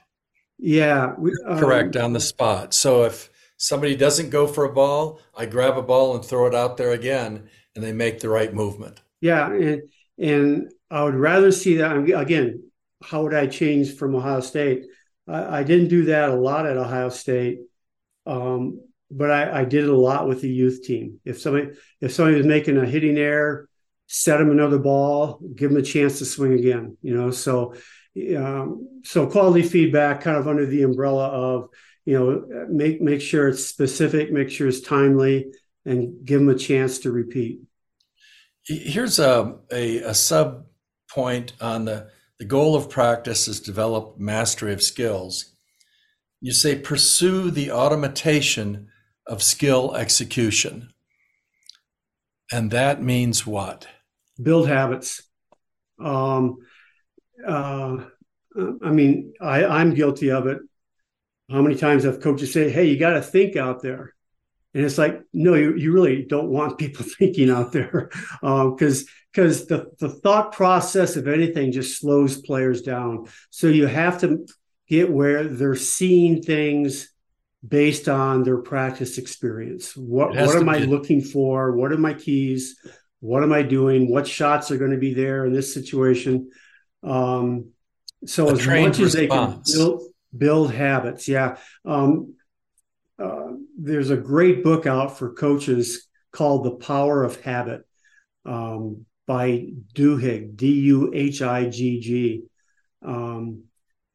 Yeah. 0.58 1.14
We, 1.18 1.32
um, 1.46 1.60
correct 1.60 1.98
on 1.98 2.14
the 2.14 2.20
spot. 2.20 2.74
So 2.74 3.04
if 3.04 3.30
somebody 3.58 3.96
doesn't 3.96 4.30
go 4.30 4.48
for 4.48 4.64
a 4.64 4.74
ball, 4.74 5.20
I 5.36 5.46
grab 5.46 5.78
a 5.78 5.82
ball 5.82 6.16
and 6.16 6.24
throw 6.24 6.48
it 6.48 6.56
out 6.56 6.78
there 6.78 6.92
again, 6.92 7.50
and 7.76 7.84
they 7.84 7.92
make 7.92 8.20
the 8.20 8.30
right 8.30 8.54
movement. 8.54 9.02
Yeah. 9.20 9.52
And, 9.52 9.82
and 10.18 10.72
I 10.90 11.04
would 11.04 11.16
rather 11.16 11.52
see 11.52 11.78
that. 11.78 11.98
Again, 11.98 12.64
how 13.04 13.24
would 13.24 13.34
I 13.34 13.48
change 13.48 13.96
from 13.96 14.16
Ohio 14.16 14.40
State? 14.40 14.86
I, 15.28 15.60
I 15.60 15.64
didn't 15.64 15.90
do 15.90 16.06
that 16.06 16.30
a 16.30 16.36
lot 16.36 16.66
at 16.66 16.78
Ohio 16.78 17.10
State. 17.10 17.60
Um, 18.26 18.82
but 19.12 19.30
I, 19.30 19.62
I, 19.62 19.66
did 19.66 19.84
it 19.84 19.90
a 19.90 19.96
lot 19.96 20.28
with 20.28 20.42
the 20.42 20.50
youth 20.50 20.84
team. 20.84 21.20
If 21.26 21.40
somebody 21.40 21.72
if 22.00 22.14
somebody 22.14 22.38
was 22.38 22.46
making 22.46 22.78
a 22.78 22.86
hitting 22.86 23.18
error, 23.18 23.68
set 24.08 24.38
them 24.38 24.52
another 24.52 24.80
ball, 24.80 25.42
give 25.56 25.70
them 25.70 25.80
a 25.80 25.84
chance 25.84 26.20
to 26.20 26.26
swing 26.26 26.54
again. 26.54 26.98
You 27.02 27.16
know, 27.16 27.32
so 27.32 27.74
um, 28.38 29.02
so 29.04 29.28
quality 29.28 29.62
feedback 29.62 30.22
kind 30.22 30.38
of 30.38 30.48
under 30.48 30.66
the 30.66 30.84
umbrella 30.84 31.28
of 31.28 31.70
you 32.06 32.20
know 32.20 32.66
make 32.70 33.02
make 33.02 33.22
sure 33.22 33.48
it's 33.48 33.66
specific, 33.66 34.32
make 34.32 34.50
sure 34.50 34.68
it's 34.68 34.82
timely, 34.82 35.52
and 35.86 36.26
give 36.26 36.40
them 36.40 36.50
a 36.50 36.58
chance 36.58 37.00
to 37.00 37.12
repeat. 37.12 37.62
Here's 38.66 39.20
a 39.20 39.58
a, 39.72 39.98
a 40.00 40.14
sub 40.14 40.66
point 41.10 41.54
on 41.62 41.86
the 41.86 42.10
the 42.40 42.46
goal 42.46 42.76
of 42.76 42.90
practice 42.90 43.48
is 43.48 43.60
develop 43.60 44.18
mastery 44.18 44.74
of 44.74 44.82
skills. 44.82 45.54
You 46.42 46.54
say 46.54 46.76
pursue 46.76 47.52
the 47.52 47.72
automation 47.72 48.90
of 49.32 49.42
skill 49.42 49.96
execution. 49.96 50.92
And 52.52 52.70
that 52.72 53.02
means 53.02 53.48
what? 53.48 53.88
Build 54.42 54.68
habits. 54.68 55.24
Um, 55.98 56.58
uh, 57.48 58.04
I 58.84 58.92
mean, 58.92 59.34
I, 59.40 59.64
I'm 59.64 59.94
guilty 59.94 60.32
of 60.32 60.48
it. 60.48 60.60
How 61.50 61.62
many 61.62 61.76
times 61.76 62.04
have 62.04 62.20
coaches 62.20 62.52
say, 62.52 62.70
"Hey, 62.70 62.86
you 62.86 63.00
got 63.00 63.12
to 63.12 63.22
think 63.22 63.56
out 63.56 63.82
there," 63.82 64.14
and 64.74 64.86
it's 64.86 64.98
like, 64.98 65.22
no, 65.34 65.54
you, 65.54 65.76
you 65.76 65.94
really 65.94 66.24
don't 66.24 66.50
want 66.50 66.78
people 66.78 67.06
thinking 67.20 67.50
out 67.50 67.72
there, 67.72 68.10
because 68.42 69.02
um, 69.02 69.08
because 69.32 69.66
the 69.68 69.92
the 70.00 70.10
thought 70.10 70.52
process 70.52 71.16
of 71.16 71.28
anything 71.28 71.72
just 71.72 72.00
slows 72.00 72.42
players 72.42 72.82
down. 72.82 73.28
So 73.50 73.68
you 73.68 73.88
have 73.88 74.20
to 74.22 74.46
get 74.88 75.10
where 75.10 75.46
they're 75.46 75.76
seeing 75.76 76.42
things 76.42 77.11
based 77.68 78.10
on 78.10 78.44
their 78.44 78.58
practice 78.58 79.18
experience. 79.18 79.96
What 79.96 80.30
what 80.32 80.56
am 80.56 80.70
I 80.70 80.80
looking 80.80 81.22
for? 81.22 81.76
What 81.76 81.92
are 81.92 81.98
my 81.98 82.14
keys? 82.14 82.78
What 83.20 83.44
am 83.44 83.54
I 83.54 83.62
doing? 83.62 84.10
What 84.10 84.28
shots 84.28 84.72
are 84.72 84.78
going 84.78 84.92
to 84.92 84.98
be 84.98 85.14
there 85.14 85.46
in 85.46 85.54
this 85.54 85.74
situation? 85.74 86.50
Um, 87.04 87.70
so 88.26 88.50
A 88.50 88.54
as 88.54 88.68
much 88.68 89.00
as 89.00 89.14
they 89.14 89.28
can 89.28 89.62
build, 89.72 90.04
build 90.36 90.74
habits, 90.74 91.28
yeah. 91.28 91.58
Um, 91.86 92.36
uh, 93.20 93.52
there's 93.78 94.10
a 94.10 94.18
great 94.18 94.64
book 94.64 94.88
out 94.88 95.18
for 95.18 95.34
coaches 95.34 96.08
called 96.32 96.66
"The 96.66 96.72
Power 96.72 97.24
of 97.24 97.40
Habit" 97.42 97.84
um, 98.46 99.06
by 99.28 99.68
Duhigg, 99.94 100.56
D 100.56 100.72
U 100.82 101.12
H 101.14 101.44
I 101.44 101.70
G 101.70 102.00
G, 102.00 102.44
um, 103.04 103.66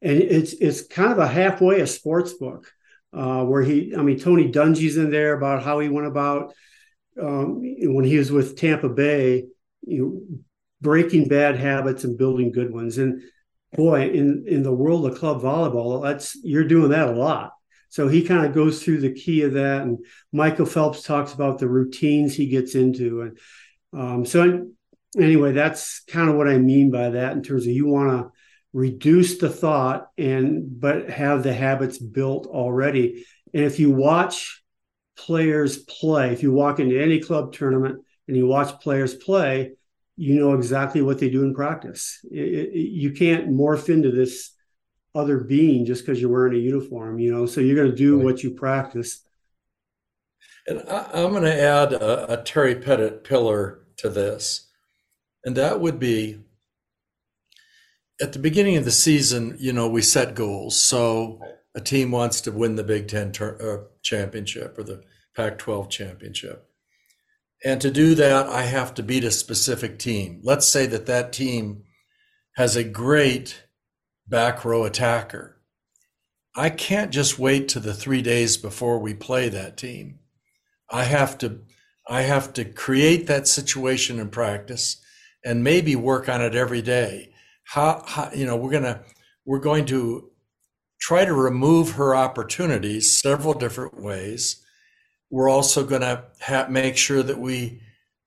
and 0.01 0.19
it's 0.21 0.51
it's 0.53 0.85
kind 0.85 1.13
of 1.13 1.19
a 1.19 1.27
halfway 1.27 1.79
a 1.79 1.87
sports 1.87 2.33
book 2.33 2.71
uh, 3.13 3.43
where 3.43 3.63
he, 3.63 3.95
I 3.95 4.01
mean, 4.01 4.19
Tony 4.19 4.51
Dungy's 4.51 4.97
in 4.97 5.09
there 5.09 5.33
about 5.33 5.63
how 5.63 5.79
he 5.79 5.89
went 5.89 6.07
about 6.07 6.53
um, 7.21 7.61
when 7.61 8.05
he 8.05 8.17
was 8.17 8.31
with 8.31 8.57
Tampa 8.57 8.89
Bay, 8.89 9.45
you 9.81 10.01
know, 10.01 10.39
breaking 10.81 11.27
bad 11.27 11.55
habits 11.55 12.03
and 12.03 12.17
building 12.17 12.51
good 12.51 12.71
ones. 12.71 12.97
And 12.97 13.21
boy, 13.73 14.09
in 14.09 14.45
in 14.47 14.63
the 14.63 14.73
world 14.73 15.05
of 15.05 15.17
club 15.17 15.41
volleyball, 15.41 16.03
that's 16.03 16.37
you're 16.43 16.67
doing 16.67 16.89
that 16.91 17.09
a 17.09 17.13
lot. 17.13 17.51
So 17.89 18.07
he 18.07 18.23
kind 18.23 18.45
of 18.45 18.53
goes 18.53 18.83
through 18.83 18.99
the 19.01 19.13
key 19.13 19.43
of 19.43 19.53
that, 19.53 19.81
and 19.81 19.99
Michael 20.31 20.65
Phelps 20.65 21.01
talks 21.03 21.33
about 21.33 21.57
the 21.57 21.69
routines 21.69 22.35
he 22.35 22.47
gets 22.47 22.75
into, 22.75 23.21
and 23.21 23.37
Um, 23.93 24.25
so 24.25 24.67
anyway, 25.17 25.53
that's 25.53 26.03
kind 26.07 26.29
of 26.29 26.35
what 26.35 26.47
I 26.47 26.57
mean 26.57 26.91
by 26.91 27.09
that 27.11 27.33
in 27.33 27.41
terms 27.41 27.65
of 27.65 27.73
you 27.73 27.87
want 27.87 28.09
to 28.11 28.31
reduce 28.77 29.39
the 29.39 29.49
thought 29.49 30.11
and 30.19 30.79
but 30.79 31.09
have 31.09 31.41
the 31.41 31.53
habits 31.53 31.97
built 31.97 32.45
already. 32.45 33.25
And 33.51 33.63
if 33.63 33.79
you 33.79 33.89
watch 33.89 34.63
players 35.17 35.79
play, 35.79 36.31
if 36.31 36.43
you 36.43 36.51
walk 36.51 36.79
into 36.79 37.01
any 37.01 37.19
club 37.19 37.53
tournament 37.53 38.03
and 38.27 38.37
you 38.37 38.45
watch 38.45 38.79
players 38.79 39.15
play, 39.15 39.71
you 40.15 40.35
know 40.35 40.53
exactly 40.53 41.01
what 41.01 41.17
they 41.17 41.31
do 41.31 41.43
in 41.43 41.55
practice. 41.55 42.19
It, 42.31 42.37
it, 42.37 42.77
you 42.77 43.13
can't 43.13 43.49
morph 43.49 43.89
into 43.89 44.11
this 44.11 44.51
other 45.15 45.39
being 45.39 45.83
just 45.83 46.05
because 46.05 46.21
you're 46.21 46.29
wearing 46.29 46.53
a 46.53 46.59
uniform, 46.59 47.17
you 47.17 47.33
know. 47.33 47.47
So 47.47 47.61
you're 47.61 47.75
going 47.75 47.89
to 47.89 47.97
do 47.97 48.17
right. 48.17 48.25
what 48.25 48.43
you 48.43 48.51
practice. 48.51 49.23
And 50.67 50.83
I, 50.87 51.21
am 51.23 51.31
going 51.31 51.41
to 51.41 51.61
add 51.61 51.93
a, 51.93 52.39
a 52.39 52.43
Terry 52.43 52.75
Pettit 52.75 53.23
pillar 53.23 53.87
to 53.97 54.09
this, 54.11 54.67
and 55.43 55.55
that 55.55 55.81
would 55.81 55.97
be 55.97 56.41
at 58.21 58.33
the 58.33 58.39
beginning 58.39 58.77
of 58.77 58.85
the 58.85 58.91
season. 58.91 59.55
You 59.59 59.73
know, 59.73 59.87
we 59.87 60.01
set 60.01 60.35
goals. 60.35 60.79
So 60.79 61.39
a 61.75 61.81
team 61.81 62.11
wants 62.11 62.41
to 62.41 62.51
win 62.51 62.75
the 62.75 62.83
Big 62.83 63.07
Ten 63.07 63.31
ter- 63.31 63.57
uh, 63.61 63.87
championship 64.01 64.77
or 64.77 64.83
the 64.83 65.03
Pac-12 65.35 65.89
championship. 65.89 66.67
And 67.63 67.81
to 67.81 67.91
do 67.91 68.15
that, 68.15 68.47
I 68.47 68.63
have 68.63 68.93
to 68.95 69.03
beat 69.03 69.23
a 69.23 69.31
specific 69.31 69.97
team. 69.99 70.41
Let's 70.43 70.67
say 70.67 70.85
that 70.87 71.05
that 71.07 71.33
team 71.33 71.83
has 72.55 72.75
a 72.75 72.83
great 72.83 73.63
back 74.27 74.63
row 74.65 74.83
attacker. 74.83 75.61
I 76.55 76.69
can't 76.71 77.11
just 77.11 77.37
wait 77.37 77.67
to 77.69 77.79
the 77.79 77.93
three 77.93 78.21
days 78.21 78.57
before 78.57 78.99
we 78.99 79.13
play 79.13 79.49
that 79.49 79.77
team. 79.77 80.19
I 80.89 81.03
have 81.03 81.37
to 81.39 81.61
I 82.09 82.21
have 82.21 82.53
to 82.53 82.65
create 82.65 83.27
that 83.27 83.47
situation 83.47 84.17
in 84.17 84.29
practice 84.29 84.97
and 85.43 85.63
maybe 85.63 85.95
work 85.95 86.29
on 86.29 86.41
it 86.41 86.55
every 86.55 86.81
day. 86.81 87.33
How, 87.69 88.03
how 88.05 88.31
you 88.33 88.45
know 88.45 88.55
we're 88.55 88.71
gonna 88.71 89.03
we're 89.45 89.59
going 89.59 89.85
to 89.87 90.29
try 90.99 91.25
to 91.25 91.33
remove 91.33 91.91
her 91.91 92.15
opportunities 92.15 93.17
several 93.17 93.53
different 93.53 94.01
ways. 94.01 94.63
We're 95.29 95.49
also 95.49 95.85
going 95.85 96.01
to 96.01 96.23
ha- 96.41 96.67
make 96.69 96.97
sure 96.97 97.23
that 97.23 97.39
we 97.39 97.81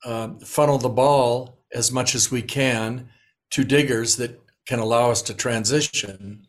uh, 0.05 0.31
funnel 0.45 0.79
the 0.79 0.89
ball 0.89 1.59
as 1.75 1.91
much 1.91 2.15
as 2.15 2.31
we 2.31 2.43
can 2.43 3.09
to 3.51 3.65
diggers 3.65 4.17
that 4.17 4.41
can 4.67 4.79
allow 4.79 5.11
us 5.11 5.23
to 5.23 5.35
transition. 5.35 6.47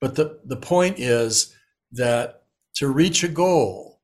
But 0.00 0.14
the, 0.14 0.40
the 0.44 0.56
point 0.56 0.98
is 0.98 1.54
that 1.92 2.42
to 2.76 2.88
reach 2.88 3.24
a 3.24 3.28
goal, 3.28 4.00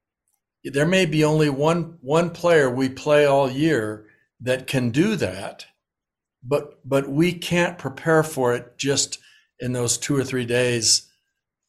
there 0.64 0.86
may 0.86 1.06
be 1.06 1.24
only 1.24 1.50
one 1.50 1.98
one 2.00 2.30
player 2.30 2.70
we 2.70 2.88
play 2.88 3.26
all 3.26 3.50
year 3.50 4.06
that 4.40 4.66
can 4.66 4.90
do 4.90 5.16
that, 5.16 5.66
but 6.42 6.80
but 6.84 7.08
we 7.08 7.32
can't 7.32 7.78
prepare 7.78 8.22
for 8.22 8.54
it 8.54 8.76
just 8.76 9.18
in 9.60 9.72
those 9.72 9.96
two 9.96 10.16
or 10.16 10.24
three 10.24 10.46
days 10.46 11.08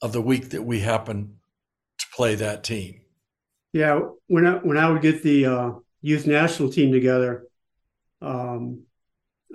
of 0.01 0.12
the 0.13 0.21
week 0.21 0.49
that 0.49 0.63
we 0.63 0.79
happen 0.79 1.36
to 1.99 2.05
play 2.15 2.36
that 2.36 2.63
team. 2.63 3.01
Yeah, 3.71 4.01
when 4.27 4.45
I 4.45 4.53
when 4.55 4.77
I 4.77 4.89
would 4.89 5.01
get 5.01 5.23
the 5.23 5.45
uh, 5.45 5.71
youth 6.01 6.27
national 6.27 6.69
team 6.69 6.91
together, 6.91 7.45
um, 8.21 8.83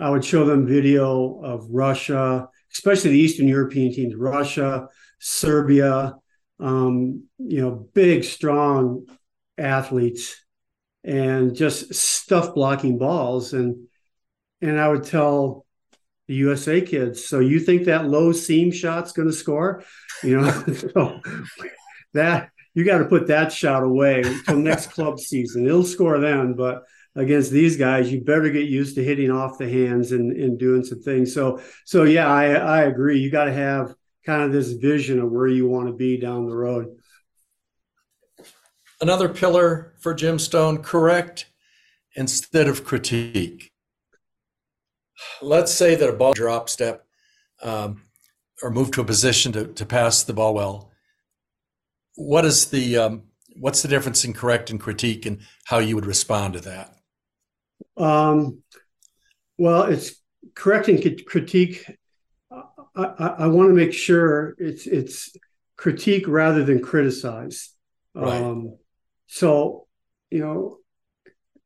I 0.01 0.11
would 0.11 0.25
show 0.25 0.45
them 0.45 0.67
video 0.67 1.41
of 1.41 1.67
Russia, 1.71 2.49
especially 2.73 3.11
the 3.13 3.19
Eastern 3.19 3.49
European 3.49 3.93
teams, 3.93 4.15
Russia, 4.15 4.89
Serbia, 5.19 6.15
um, 6.61 7.25
you 7.39 7.61
know, 7.61 7.89
big, 7.95 8.25
strong 8.25 9.07
athletes, 9.57 10.37
and 11.03 11.55
just 11.55 11.95
stuff 11.95 12.55
blocking 12.55 12.99
balls. 12.99 13.53
And 13.53 13.88
and 14.61 14.79
I 14.79 14.89
would 14.89 15.05
tell 15.05 15.67
the 16.27 16.35
USA 16.35 16.81
kids, 16.81 17.25
so 17.25 17.41
you 17.41 17.59
think 17.59 17.85
that 17.85 18.07
low 18.07 18.33
seam 18.33 18.71
shot's 18.71 19.13
going 19.13 19.29
to 19.29 19.35
score? 19.35 19.83
You 20.23 20.41
know, 20.41 20.51
so 20.75 21.21
that 22.13 22.51
you 22.75 22.85
got 22.85 22.99
to 22.99 23.07
put 23.07 23.27
that 23.29 23.53
shot 23.53 23.83
away 23.83 24.23
until 24.23 24.57
next 24.57 24.87
club 24.93 25.19
season. 25.19 25.67
It'll 25.67 25.83
score 25.83 26.19
then, 26.21 26.55
but 26.55 26.85
against 27.17 27.51
these 27.51 27.77
guys, 27.77 28.13
you 28.13 28.21
better 28.21 28.51
get 28.51 28.69
used 28.69 28.95
to 28.97 29.05
hitting 29.05 29.31
off 29.31 29.59
the 29.59 29.69
hands 29.69 30.13
and, 30.13 30.33
and 30.33 30.59
doing 30.59 30.85
some 30.85 31.01
things. 31.01 31.35
So, 31.35 31.61
so 31.85 32.05
yeah, 32.05 32.29
I, 32.29 32.53
I 32.53 32.83
agree. 32.83 33.19
You 33.19 33.31
got 33.31 33.47
to 33.47 33.53
have 33.53 33.95
kind 34.25 34.43
of 34.43 34.53
this 34.53 34.73
vision 34.73 35.19
of 35.19 35.31
where 35.31 35.49
you 35.49 35.67
want 35.67 35.89
to 35.89 35.95
be 35.95 36.19
down 36.19 36.47
the 36.47 36.55
road. 36.55 36.97
Another 39.01 39.29
pillar 39.29 39.95
for 40.01 40.13
Jim 40.13 40.39
Stone 40.39 40.83
correct 40.83 41.47
instead 42.15 42.69
of 42.69 42.85
critique. 42.85 43.73
Let's 45.43 45.73
say 45.73 45.95
that 45.95 46.09
a 46.09 46.13
ball 46.13 46.33
drop 46.33 46.69
step 46.69 47.07
um, 47.63 48.03
or 48.63 48.71
move 48.71 48.91
to 48.93 49.01
a 49.01 49.05
position 49.05 49.53
to, 49.53 49.67
to 49.67 49.87
pass 49.87 50.23
the 50.23 50.33
ball 50.33 50.55
well. 50.55 50.91
What 52.15 52.45
is 52.45 52.67
the 52.67 52.97
um, 52.97 53.23
what's 53.59 53.83
the 53.83 53.89
difference 53.89 54.25
in 54.25 54.33
correct 54.33 54.71
and 54.71 54.81
critique 54.81 55.27
and 55.27 55.41
how 55.65 55.79
you 55.79 55.95
would 55.95 56.07
respond 56.07 56.55
to 56.55 56.61
that? 56.61 56.95
Um, 57.97 58.63
well, 59.57 59.85
it's 59.85 60.15
correct 60.55 60.89
and 60.89 61.27
critique. 61.27 61.85
I, 62.51 62.63
I, 62.97 63.27
I 63.27 63.47
want 63.47 63.69
to 63.69 63.75
make 63.75 63.93
sure 63.93 64.55
it's 64.59 64.87
it's 64.87 65.37
critique 65.77 66.27
rather 66.27 66.65
than 66.65 66.83
criticize. 66.83 67.73
Right. 68.15 68.43
Um, 68.43 68.77
so, 69.29 69.87
you 70.31 70.41
know, 70.41 70.79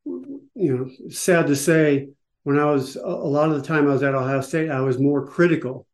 you 0.05 0.77
know, 0.77 1.09
sad 1.09 1.47
to 1.47 1.55
say, 1.55 2.09
when 2.43 2.59
I 2.59 2.65
was 2.65 2.95
a 2.95 3.07
lot 3.07 3.49
of 3.49 3.55
the 3.55 3.67
time 3.67 3.87
I 3.87 3.93
was 3.93 4.03
at 4.03 4.15
Ohio 4.15 4.41
State, 4.41 4.69
I 4.69 4.81
was 4.81 4.99
more 4.99 5.25
critical, 5.25 5.87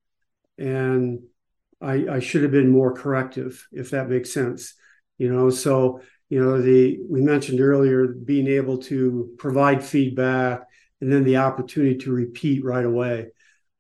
and 0.58 1.22
I, 1.82 2.06
I 2.10 2.20
should 2.20 2.44
have 2.44 2.52
been 2.52 2.70
more 2.70 2.94
corrective, 2.94 3.68
if 3.72 3.92
that 3.92 4.10
makes 4.10 4.34
sense. 4.34 4.74
You 5.18 5.32
know, 5.32 5.50
so 5.50 6.02
you 6.30 6.44
know 6.44 6.62
the 6.62 7.00
we 7.08 7.22
mentioned 7.22 7.62
earlier 7.62 8.08
being 8.08 8.48
able 8.48 8.80
to 8.80 9.34
provide 9.38 9.84
feedback 9.84 10.62
and 11.02 11.12
then 11.12 11.24
the 11.24 11.38
opportunity 11.38 11.98
to 12.00 12.12
repeat 12.12 12.64
right 12.64 12.86
away. 12.86 13.28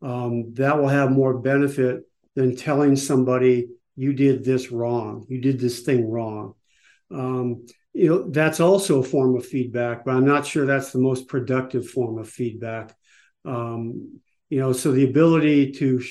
Um, 0.02 0.54
that 0.54 0.78
will 0.78 0.88
have 0.88 1.12
more 1.12 1.38
benefit 1.40 2.04
than 2.36 2.56
telling 2.56 2.96
somebody 2.96 3.68
you 3.96 4.14
did 4.14 4.46
this 4.46 4.72
wrong. 4.72 5.26
You 5.28 5.42
did 5.42 5.60
this 5.60 5.82
thing 5.82 6.10
wrong. 6.10 6.54
Um, 7.12 7.66
you 8.00 8.08
know 8.08 8.30
that's 8.30 8.62
also 8.62 9.00
a 9.00 9.04
form 9.04 9.36
of 9.36 9.46
feedback 9.46 10.06
but 10.06 10.16
i'm 10.16 10.26
not 10.26 10.46
sure 10.46 10.66
that's 10.66 10.92
the 10.92 11.00
most 11.00 11.28
productive 11.28 11.88
form 11.88 12.18
of 12.18 12.30
feedback. 12.30 12.96
Um, 13.46 14.20
you 14.50 14.60
know 14.60 14.72
so 14.72 14.92
the 14.92 15.04
ability 15.04 15.72
to 15.74 16.02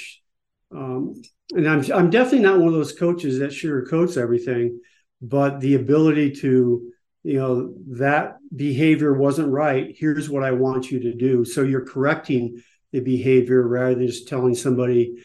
um, 0.75 1.15
and 1.55 1.67
I'm, 1.67 1.81
I'm 1.93 2.11
definitely 2.11 2.41
not 2.41 2.59
one 2.59 2.69
of 2.69 2.75
those 2.75 2.93
coaches 2.93 3.39
that 3.39 3.51
sugarcoats 3.51 4.21
everything 4.21 4.81
but 5.23 5.61
the 5.61 5.77
ability 5.77 6.33
to 6.43 6.93
you 7.23 7.39
know 7.39 7.75
that 7.99 8.37
behavior 8.55 9.15
wasn't 9.15 9.49
right 9.49 9.95
here's 9.99 10.29
what 10.29 10.45
i 10.45 10.53
want 10.53 10.91
you 10.91 11.01
to 11.01 11.15
do. 11.15 11.45
So 11.45 11.63
you're 11.63 11.87
correcting 11.87 12.63
the 12.93 13.01
behavior 13.01 13.67
rather 13.67 13.95
than 13.95 14.07
just 14.07 14.29
telling 14.29 14.55
somebody 14.55 15.23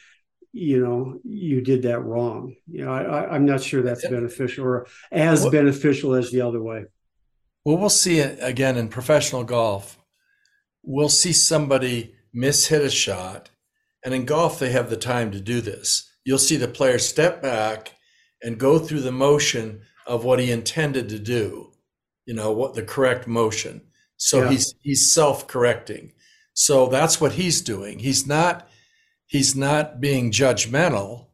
you 0.54 0.80
know 0.80 1.20
you 1.24 1.62
did 1.62 1.82
that 1.82 2.00
wrong 2.00 2.56
you 2.68 2.86
know 2.86 2.92
I, 2.92 3.36
am 3.36 3.46
not 3.46 3.62
sure 3.62 3.82
that's 3.82 4.08
beneficial 4.08 4.66
or 4.66 4.88
as 5.12 5.42
well, 5.42 5.52
beneficial 5.52 6.14
as 6.14 6.32
the 6.32 6.42
other 6.42 6.62
way 6.62 6.86
well 7.66 7.78
we'll 7.78 7.90
see 7.90 8.20
it 8.20 8.38
again 8.42 8.78
in 8.78 8.88
professional 8.88 9.44
golf 9.44 9.98
we'll 10.84 11.10
see 11.10 11.34
somebody 11.34 12.16
miss 12.32 12.68
hit 12.68 12.82
a 12.82 12.90
shot 12.90 13.50
and 14.06 14.14
in 14.14 14.26
golf 14.26 14.60
they 14.60 14.72
have 14.72 14.90
the 14.90 14.98
time 14.98 15.32
to 15.32 15.42
do 15.42 15.60
this 15.60 16.12
you'll 16.24 16.38
see 16.38 16.56
the 16.56 16.68
player 16.68 17.00
step 17.00 17.42
back 17.42 17.94
and 18.44 18.60
go 18.60 18.78
through 18.78 19.02
the 19.02 19.12
motion 19.12 19.82
of 20.06 20.26
what 20.26 20.40
he 20.40 20.52
intended 20.52 21.10
to 21.10 21.20
do, 21.20 21.72
you 22.26 22.34
know, 22.34 22.52
what 22.52 22.74
the 22.74 22.84
correct 22.84 23.28
motion. 23.28 23.82
So 24.18 24.44
yeah. 24.44 24.50
he's 24.52 24.76
he's 24.82 25.14
self-correcting. 25.14 26.14
So 26.54 26.88
that's 26.88 27.20
what 27.20 27.34
he's 27.34 27.62
doing. 27.62 28.00
He's 28.00 28.28
not 28.28 28.68
he's 29.34 29.56
not 29.56 30.00
being 30.00 30.32
judgmental. 30.32 31.26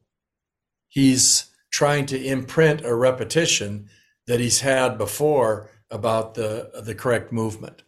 He's 0.88 1.52
trying 1.70 2.06
to 2.08 2.26
imprint 2.26 2.86
a 2.86 2.96
repetition 2.96 3.90
that 4.26 4.40
he's 4.40 4.62
had 4.62 4.98
before 4.98 5.70
about 5.92 6.34
the 6.34 6.72
the 6.84 6.96
correct 6.96 7.32
movement. 7.32 7.84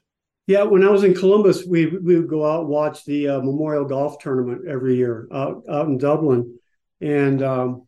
Yeah, 0.48 0.64
when 0.64 0.84
I 0.84 0.90
was 0.90 1.04
in 1.04 1.16
Columbus, 1.16 1.66
we 1.66 1.88
we 1.88 2.18
would 2.18 2.28
go 2.28 2.46
out 2.46 2.62
and 2.62 2.70
watch 2.70 3.06
the 3.06 3.30
uh, 3.30 3.40
Memorial 3.40 3.86
Golf 3.86 4.20
Tournament 4.20 4.68
every 4.68 4.98
year 4.98 5.28
out 5.34 5.64
out 5.70 5.88
in 5.88 5.98
Dublin, 5.98 6.60
and 7.00 7.42
um, 7.42 7.88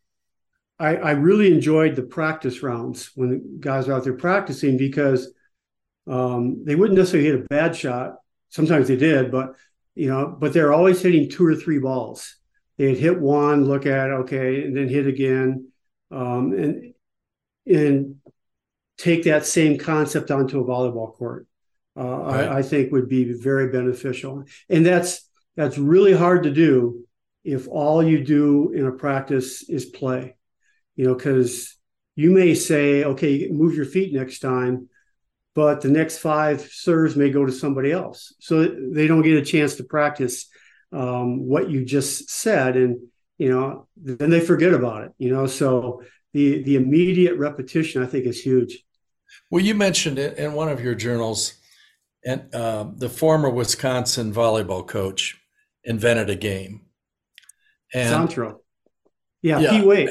I, 0.79 0.95
I 0.95 1.11
really 1.11 1.53
enjoyed 1.53 1.95
the 1.95 2.03
practice 2.03 2.63
rounds 2.63 3.11
when 3.15 3.29
the 3.29 3.57
guys 3.59 3.87
were 3.87 3.95
out 3.95 4.05
there 4.05 4.13
practicing 4.13 4.77
because 4.77 5.31
um, 6.07 6.63
they 6.63 6.75
wouldn't 6.75 6.97
necessarily 6.97 7.29
hit 7.29 7.39
a 7.41 7.47
bad 7.49 7.75
shot. 7.75 8.15
Sometimes 8.49 8.87
they 8.87 8.95
did, 8.95 9.29
but 9.31 9.55
you 9.95 10.09
know, 10.09 10.35
but 10.39 10.53
they're 10.53 10.73
always 10.73 11.01
hitting 11.01 11.29
two 11.29 11.45
or 11.45 11.55
three 11.55 11.79
balls. 11.79 12.35
They'd 12.77 12.97
hit 12.97 13.19
one, 13.19 13.65
look 13.65 13.85
at 13.85 14.09
it, 14.09 14.13
okay, 14.13 14.63
and 14.63 14.75
then 14.75 14.89
hit 14.89 15.07
again, 15.07 15.71
um, 16.11 16.53
and 16.53 16.93
and 17.65 18.15
take 18.97 19.23
that 19.23 19.45
same 19.45 19.77
concept 19.77 20.31
onto 20.31 20.59
a 20.59 20.65
volleyball 20.65 21.13
court. 21.13 21.47
uh, 21.95 22.03
right. 22.03 22.47
I, 22.47 22.57
I, 22.57 22.61
think 22.63 22.91
would 22.91 23.07
be 23.07 23.33
very 23.33 23.69
beneficial. 23.69 24.43
And 24.69 24.85
that's 24.85 25.29
that's 25.55 25.77
really 25.77 26.13
hard 26.13 26.43
to 26.43 26.51
do 26.51 27.05
if 27.43 27.67
all 27.67 28.01
you 28.03 28.23
do 28.23 28.71
in 28.71 28.87
a 28.87 28.91
practice 28.91 29.67
is 29.69 29.85
play. 29.85 30.35
You 30.95 31.05
know, 31.05 31.15
because 31.15 31.77
you 32.15 32.31
may 32.31 32.55
say, 32.55 33.03
okay, 33.03 33.47
move 33.51 33.75
your 33.75 33.85
feet 33.85 34.13
next 34.13 34.39
time, 34.39 34.89
but 35.55 35.81
the 35.81 35.89
next 35.89 36.17
five 36.17 36.61
serves 36.61 37.15
may 37.15 37.29
go 37.29 37.45
to 37.45 37.51
somebody 37.51 37.91
else, 37.91 38.33
so 38.39 38.65
they 38.65 39.07
don't 39.07 39.21
get 39.21 39.37
a 39.37 39.45
chance 39.45 39.75
to 39.75 39.83
practice 39.83 40.49
um, 40.91 41.45
what 41.47 41.69
you 41.69 41.85
just 41.85 42.29
said, 42.29 42.75
and 42.75 42.99
you 43.37 43.49
know, 43.49 43.87
then 43.97 44.29
they 44.29 44.39
forget 44.39 44.73
about 44.73 45.03
it. 45.03 45.11
You 45.17 45.33
know, 45.33 45.47
so 45.47 46.03
the 46.33 46.63
the 46.63 46.75
immediate 46.75 47.37
repetition, 47.37 48.03
I 48.03 48.05
think, 48.05 48.25
is 48.25 48.41
huge. 48.41 48.83
Well, 49.49 49.63
you 49.63 49.75
mentioned 49.75 50.19
it 50.19 50.37
in 50.37 50.53
one 50.53 50.69
of 50.69 50.81
your 50.83 50.95
journals 50.95 51.55
and 52.25 52.53
uh, 52.53 52.85
the 52.95 53.09
former 53.09 53.49
Wisconsin 53.49 54.33
volleyball 54.33 54.87
coach 54.87 55.39
invented 55.83 56.29
a 56.29 56.35
game. 56.35 56.81
And 57.93 58.29
Santro. 58.29 58.59
Yeah, 59.41 59.59
yeah 59.59 59.71
Pete 59.71 59.85
Waite. 59.85 60.09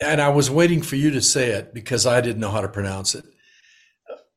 And 0.00 0.20
I 0.20 0.30
was 0.30 0.50
waiting 0.50 0.82
for 0.82 0.96
you 0.96 1.10
to 1.12 1.20
say 1.20 1.50
it 1.50 1.74
because 1.74 2.06
I 2.06 2.20
didn't 2.20 2.40
know 2.40 2.50
how 2.50 2.60
to 2.60 2.68
pronounce 2.68 3.14
it. 3.14 3.24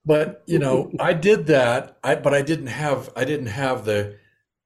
But 0.06 0.44
you 0.46 0.60
know, 0.60 0.92
I 1.00 1.14
did 1.14 1.48
that. 1.48 1.98
I 2.04 2.16
but 2.16 2.34
I 2.34 2.42
didn't 2.42 2.68
have 2.68 3.10
I 3.16 3.26
didn't 3.26 3.48
have 3.48 3.86
the 3.86 4.18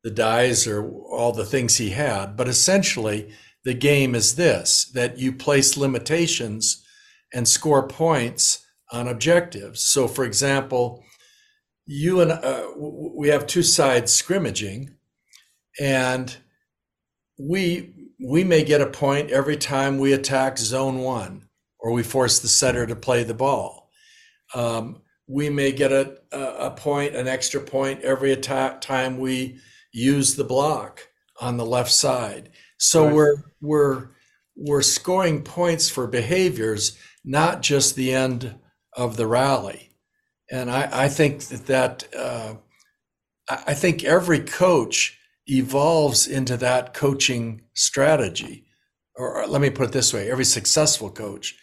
the 0.03 0.11
dies 0.11 0.67
or 0.67 0.89
all 0.89 1.31
the 1.31 1.45
things 1.45 1.77
he 1.77 1.91
had. 1.91 2.37
But 2.37 2.47
essentially, 2.47 3.31
the 3.63 3.73
game 3.73 4.15
is 4.15 4.35
this: 4.35 4.85
that 4.93 5.17
you 5.17 5.33
place 5.33 5.77
limitations 5.77 6.85
and 7.33 7.47
score 7.47 7.87
points 7.87 8.65
on 8.91 9.07
objectives. 9.07 9.81
So, 9.83 10.07
for 10.07 10.25
example, 10.25 11.03
you 11.85 12.21
and 12.21 12.31
uh, 12.31 12.67
we 12.75 13.29
have 13.29 13.47
two 13.47 13.63
sides 13.63 14.13
scrimmaging, 14.13 14.95
and 15.79 16.35
we 17.37 17.93
we 18.23 18.43
may 18.43 18.63
get 18.63 18.81
a 18.81 18.87
point 18.87 19.31
every 19.31 19.57
time 19.57 19.97
we 19.97 20.13
attack 20.13 20.57
zone 20.57 20.99
one 20.99 21.47
or 21.79 21.91
we 21.91 22.03
force 22.03 22.39
the 22.39 22.47
setter 22.47 22.85
to 22.85 22.95
play 22.95 23.23
the 23.23 23.33
ball. 23.33 23.89
Um, 24.53 25.01
we 25.29 25.47
may 25.47 25.71
get 25.71 25.91
a, 25.91 26.17
a 26.31 26.71
point, 26.71 27.15
an 27.15 27.27
extra 27.27 27.61
point 27.61 28.01
every 28.01 28.35
time 28.35 29.19
we 29.19 29.59
use 29.93 30.35
the 30.35 30.43
block 30.43 31.07
on 31.39 31.55
the 31.55 31.65
left 31.65 31.91
side. 31.91 32.49
So 32.77 33.05
right. 33.05 33.13
we're 33.13 33.35
we're 33.61 34.07
we're 34.55 34.81
scoring 34.81 35.43
points 35.43 35.87
for 35.87 36.07
behaviors, 36.07 36.97
not 37.23 37.61
just 37.61 37.95
the 37.95 38.11
end 38.11 38.55
of 38.93 39.17
the 39.17 39.27
rally. 39.27 39.91
And 40.51 40.71
I, 40.71 40.89
I 40.91 41.07
think 41.07 41.43
that 41.45 41.67
that 41.67 42.07
uh, 42.17 42.55
I 43.47 43.75
think 43.75 44.03
every 44.03 44.39
coach 44.39 45.19
evolves 45.45 46.27
into 46.27 46.57
that 46.57 46.95
coaching 46.95 47.61
strategy. 47.75 48.65
Or, 49.15 49.43
or 49.43 49.47
let 49.47 49.61
me 49.61 49.69
put 49.69 49.89
it 49.89 49.91
this 49.91 50.11
way: 50.11 50.31
every 50.31 50.45
successful 50.45 51.11
coach 51.11 51.55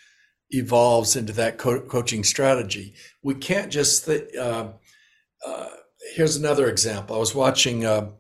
evolves 0.51 1.17
into 1.17 1.33
that 1.35 1.59
co- 1.59 1.83
coaching 1.83 2.25
strategy. 2.25 2.95
We 3.23 3.35
can't 3.35 3.71
just. 3.71 4.05
Th- 4.07 4.35
uh, 4.37 4.73
uh, 5.47 5.69
here's 6.15 6.37
another 6.37 6.69
example. 6.69 7.17
I 7.17 7.19
was 7.19 7.35
watching 7.35 7.85
uh, 7.85 8.11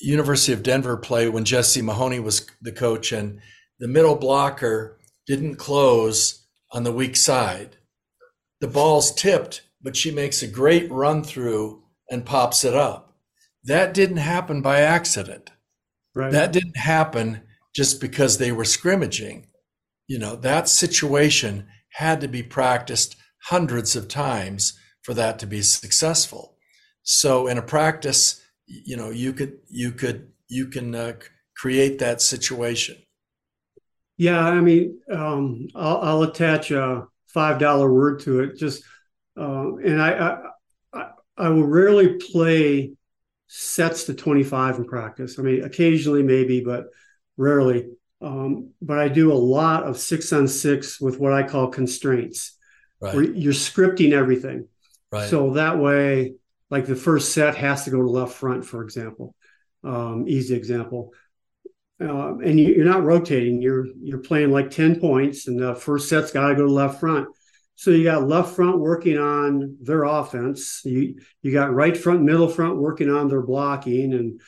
University 0.00 0.52
of 0.52 0.62
Denver 0.62 0.96
play 0.96 1.28
when 1.28 1.44
Jesse 1.44 1.82
Mahoney 1.82 2.20
was 2.20 2.46
the 2.60 2.72
coach, 2.72 3.12
and 3.12 3.40
the 3.78 3.88
middle 3.88 4.16
blocker 4.16 4.98
didn't 5.26 5.56
close 5.56 6.46
on 6.72 6.84
the 6.84 6.92
weak 6.92 7.16
side. 7.16 7.76
The 8.60 8.68
ball's 8.68 9.14
tipped 9.14 9.62
but 9.80 9.96
she 9.96 10.10
makes 10.10 10.42
a 10.42 10.48
great 10.48 10.90
run 10.90 11.22
through 11.22 11.82
and 12.10 12.26
pops 12.26 12.64
it 12.64 12.74
up. 12.74 13.16
That 13.64 13.94
didn't 13.94 14.18
happen 14.18 14.62
by 14.62 14.80
accident. 14.80 15.50
Right. 16.14 16.32
That 16.32 16.52
didn't 16.52 16.76
happen 16.76 17.42
just 17.74 18.00
because 18.00 18.38
they 18.38 18.50
were 18.50 18.64
scrimmaging. 18.64 19.46
You 20.08 20.18
know, 20.18 20.34
that 20.36 20.68
situation 20.68 21.68
had 21.90 22.20
to 22.22 22.28
be 22.28 22.42
practiced 22.42 23.16
hundreds 23.44 23.94
of 23.94 24.08
times 24.08 24.78
for 25.02 25.14
that 25.14 25.38
to 25.38 25.46
be 25.46 25.62
successful. 25.62 26.56
So 27.02 27.46
in 27.46 27.56
a 27.56 27.62
practice, 27.62 28.42
you 28.66 28.96
know, 28.96 29.10
you 29.10 29.32
could 29.32 29.58
you 29.68 29.92
could 29.92 30.32
you 30.48 30.66
can 30.66 30.94
uh, 30.94 31.12
create 31.56 31.98
that 32.00 32.20
situation. 32.20 32.96
Yeah, 34.16 34.40
I 34.40 34.60
mean, 34.60 34.98
um, 35.12 35.68
I'll, 35.74 35.98
I'll 35.98 36.22
attach 36.24 36.70
a 36.70 37.06
five 37.28 37.58
dollar 37.58 37.92
word 37.92 38.20
to 38.20 38.40
it. 38.40 38.58
Just 38.58 38.82
uh, 39.38 39.76
and 39.76 40.02
I, 40.02 40.38
I, 40.92 41.10
I 41.36 41.48
will 41.50 41.66
rarely 41.66 42.14
play 42.14 42.92
sets 43.46 44.04
to 44.04 44.14
25 44.14 44.78
in 44.78 44.84
practice. 44.84 45.38
I 45.38 45.42
mean, 45.42 45.64
occasionally 45.64 46.22
maybe, 46.22 46.60
but 46.60 46.86
rarely. 47.36 47.88
Um, 48.20 48.70
but 48.82 48.98
I 48.98 49.08
do 49.08 49.32
a 49.32 49.34
lot 49.34 49.84
of 49.84 49.98
six 49.98 50.32
on 50.32 50.48
six 50.48 51.00
with 51.00 51.18
what 51.18 51.32
I 51.32 51.44
call 51.44 51.68
constraints, 51.68 52.56
right. 53.00 53.14
where 53.14 53.24
you're 53.24 53.52
scripting 53.52 54.12
everything. 54.12 54.68
Right. 55.12 55.28
So 55.28 55.52
that 55.54 55.78
way, 55.78 56.34
like 56.70 56.86
the 56.86 56.96
first 56.96 57.32
set 57.32 57.56
has 57.56 57.84
to 57.84 57.90
go 57.90 57.98
to 58.02 58.10
left 58.10 58.34
front, 58.34 58.64
for 58.64 58.82
example. 58.82 59.34
Um, 59.84 60.24
easy 60.26 60.54
example. 60.54 61.12
Uh, 62.00 62.38
and 62.38 62.60
you, 62.60 62.80
are 62.80 62.84
not 62.84 63.04
rotating. 63.04 63.60
You're 63.60 63.86
you're 64.00 64.18
playing 64.18 64.50
like 64.50 64.70
ten 64.70 65.00
points, 65.00 65.48
and 65.48 65.58
the 65.58 65.74
first 65.74 66.08
set's 66.08 66.30
got 66.30 66.48
to 66.48 66.54
go 66.54 66.66
to 66.66 66.72
left 66.72 67.00
front. 67.00 67.28
So 67.74 67.90
you 67.90 68.04
got 68.04 68.26
left 68.26 68.56
front 68.56 68.78
working 68.78 69.18
on 69.18 69.76
their 69.80 70.04
offense. 70.04 70.82
You 70.84 71.20
you 71.42 71.52
got 71.52 71.74
right 71.74 71.96
front, 71.96 72.22
middle 72.22 72.48
front 72.48 72.76
working 72.76 73.10
on 73.10 73.28
their 73.28 73.42
blocking, 73.42 74.14
and 74.14 74.40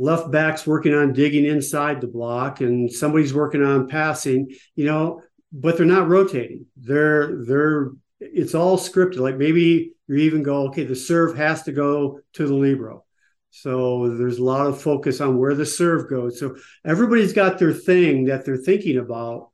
left 0.00 0.30
backs 0.30 0.66
working 0.66 0.94
on 0.94 1.12
digging 1.12 1.44
inside 1.44 2.00
the 2.00 2.06
block, 2.06 2.60
and 2.60 2.90
somebody's 2.90 3.34
working 3.34 3.62
on 3.62 3.88
passing. 3.88 4.50
You 4.74 4.86
know, 4.86 5.22
but 5.52 5.76
they're 5.76 5.86
not 5.86 6.08
rotating. 6.08 6.66
They're 6.76 7.44
they're 7.44 7.90
it's 8.18 8.54
all 8.54 8.78
scripted. 8.78 9.18
Like 9.18 9.36
maybe 9.36 9.92
you 10.08 10.16
even 10.16 10.42
go, 10.42 10.68
okay, 10.68 10.84
the 10.84 10.96
serve 10.96 11.36
has 11.36 11.62
to 11.64 11.72
go 11.72 12.20
to 12.34 12.46
the 12.46 12.54
libero. 12.54 13.04
So 13.50 14.16
there's 14.16 14.38
a 14.38 14.44
lot 14.44 14.66
of 14.66 14.80
focus 14.80 15.20
on 15.20 15.36
where 15.36 15.54
the 15.54 15.66
serve 15.66 16.08
goes. 16.08 16.38
So 16.38 16.56
everybody's 16.84 17.32
got 17.32 17.58
their 17.58 17.72
thing 17.72 18.26
that 18.26 18.44
they're 18.44 18.56
thinking 18.56 18.98
about 18.98 19.50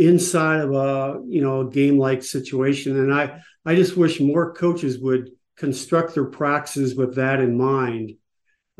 inside 0.00 0.60
of 0.60 0.72
a 0.72 1.20
you 1.26 1.42
know 1.42 1.64
game 1.64 1.98
like 1.98 2.22
situation 2.22 2.96
and 2.96 3.12
i 3.12 3.38
i 3.66 3.74
just 3.74 3.98
wish 3.98 4.18
more 4.18 4.54
coaches 4.54 4.98
would 4.98 5.30
construct 5.58 6.14
their 6.14 6.24
practices 6.24 6.94
with 6.94 7.16
that 7.16 7.38
in 7.38 7.58
mind 7.58 8.14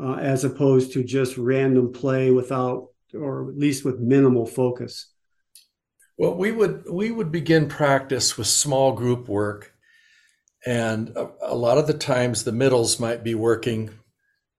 uh, 0.01 0.15
as 0.15 0.43
opposed 0.43 0.93
to 0.93 1.03
just 1.03 1.37
random 1.37 1.91
play 1.91 2.31
without 2.31 2.89
or 3.13 3.49
at 3.49 3.57
least 3.57 3.83
with 3.83 3.99
minimal 3.99 4.45
focus 4.45 5.11
well 6.17 6.35
we 6.35 6.51
would 6.51 6.83
we 6.89 7.11
would 7.11 7.31
begin 7.31 7.67
practice 7.67 8.37
with 8.37 8.47
small 8.47 8.93
group 8.93 9.27
work 9.27 9.73
and 10.65 11.09
a, 11.09 11.29
a 11.41 11.55
lot 11.55 11.77
of 11.77 11.87
the 11.87 11.93
times 11.93 12.43
the 12.43 12.51
middles 12.51 12.99
might 12.99 13.23
be 13.23 13.35
working 13.35 13.89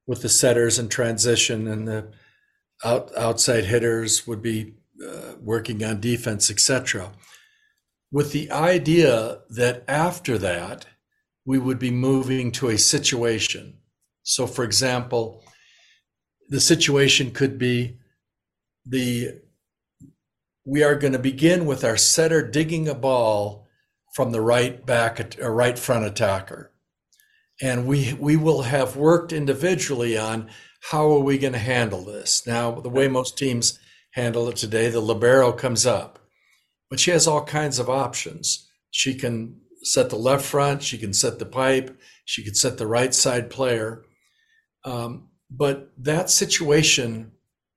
with 0.07 0.22
the 0.22 0.28
setters 0.28 0.78
in 0.78 0.88
transition 0.88 1.68
and 1.68 1.87
the 1.87 2.12
out, 2.85 3.16
outside 3.16 3.64
hitters 3.64 4.26
would 4.26 4.42
be 4.42 4.74
uh, 5.05 5.35
working 5.40 5.83
on 5.85 6.00
defense, 6.00 6.50
etc., 6.50 7.12
with 8.11 8.33
the 8.33 8.50
idea 8.50 9.38
that 9.48 9.85
after 9.88 10.37
that, 10.38 10.87
we 11.46 11.59
would 11.59 11.78
be 11.78 11.90
moving 11.90 12.52
to 12.52 12.68
a 12.68 12.76
situation. 12.76 13.78
So, 14.23 14.47
for 14.47 14.65
example, 14.65 15.45
the 16.49 16.61
situation 16.61 17.31
could 17.31 17.59
be 17.59 17.99
the 18.85 19.41
we 20.65 20.83
are 20.85 20.95
going 20.95 21.13
to 21.13 21.19
begin 21.19 21.67
with 21.67 21.85
our 21.85 21.97
setter 21.97 22.49
digging 22.49 22.89
a 22.89 22.95
ball 22.95 23.67
from 24.15 24.31
the 24.31 24.41
right 24.41 24.85
back 24.87 25.37
or 25.41 25.53
right 25.53 25.79
front 25.79 26.05
attacker. 26.05 26.73
And 27.61 27.87
we 27.87 28.13
we 28.15 28.37
will 28.37 28.63
have 28.63 28.97
worked 28.97 29.33
individually 29.33 30.17
on 30.17 30.51
how 30.91 31.11
are 31.13 31.21
we 31.21 31.39
going 31.39 31.53
to 31.53 31.59
handle 31.59 32.05
this. 32.05 32.47
Now, 32.47 32.73
the 32.73 32.89
way 32.89 33.09
most 33.09 33.39
teams 33.39 33.79
handle 34.12 34.49
it 34.49 34.57
today. 34.57 34.89
The 34.89 35.01
libero 35.01 35.53
comes 35.53 35.87
up, 35.87 36.18
but 36.91 37.01
she 37.01 37.11
has 37.11 37.27
all 37.27 37.45
kinds 37.45 37.79
of 37.79 37.89
options. 37.89 38.68
She 38.91 39.14
can 39.14 39.61
set 39.83 40.11
the 40.11 40.16
left 40.16 40.45
front, 40.45 40.83
she 40.83 40.99
can 40.99 41.12
set 41.12 41.39
the 41.39 41.47
pipe, 41.47 41.99
she 42.25 42.45
could 42.45 42.57
set 42.57 42.79
the 42.79 42.87
right 42.87 43.14
side 43.14 43.51
player. 43.51 44.05
Um, 44.85 45.28
but 45.51 45.93
that 45.99 46.30
situation 46.30 47.33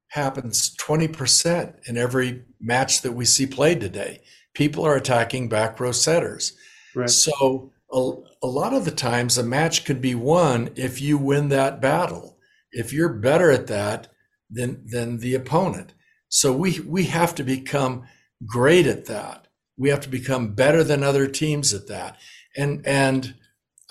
happens 0.10 0.76
20% 0.78 1.88
in 1.88 1.98
every 1.98 2.44
match 2.60 3.02
that 3.02 3.12
we 3.12 3.26
see 3.26 3.46
played 3.46 3.82
today. 3.82 4.22
People 4.54 4.86
are 4.86 4.96
attacking 4.96 5.50
back 5.50 5.80
row 5.80 5.92
setters. 5.92 6.54
Right. 6.96 7.10
So 7.10 7.74
a, 7.92 8.12
a 8.42 8.48
lot 8.48 8.74
of 8.74 8.86
the 8.86 8.92
times 8.92 9.38
a 9.38 9.44
match 9.44 9.86
could 9.86 10.02
be 10.02 10.16
won 10.16 10.70
if 10.76 11.02
you 11.02 11.18
win 11.18 11.50
that 11.50 11.82
battle. 11.82 12.38
If 12.72 12.94
you're 12.94 13.10
better 13.10 13.52
at 13.52 13.68
that 13.68 14.08
than 14.50 14.86
than 14.86 15.20
the 15.20 15.36
opponent. 15.36 15.94
So 16.30 16.54
we 16.54 16.80
we 16.82 17.06
have 17.06 17.36
to 17.36 17.44
become 17.44 18.04
great 18.46 18.88
at 18.88 19.06
that. 19.06 19.48
We 19.78 19.90
have 19.90 20.02
to 20.02 20.10
become 20.10 20.54
better 20.54 20.84
than 20.84 21.04
other 21.04 21.28
teams 21.28 21.74
at 21.74 21.88
that. 21.88 22.18
And 22.58 22.86
and 22.86 23.36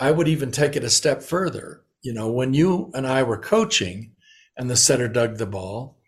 I 0.01 0.11
would 0.11 0.29
even 0.29 0.51
take 0.51 0.77
it 0.77 0.85
a 0.85 0.91
step 0.91 1.23
further. 1.23 1.84
You 2.05 2.13
know, 2.13 2.31
when 2.31 2.53
you 2.53 2.91
and 2.93 3.07
I 3.07 3.23
were 3.23 3.39
coaching 3.39 4.13
and 4.59 4.69
the 4.69 4.77
setter 4.77 5.09
dug 5.09 5.39
the 5.39 5.47
ball, 5.47 5.99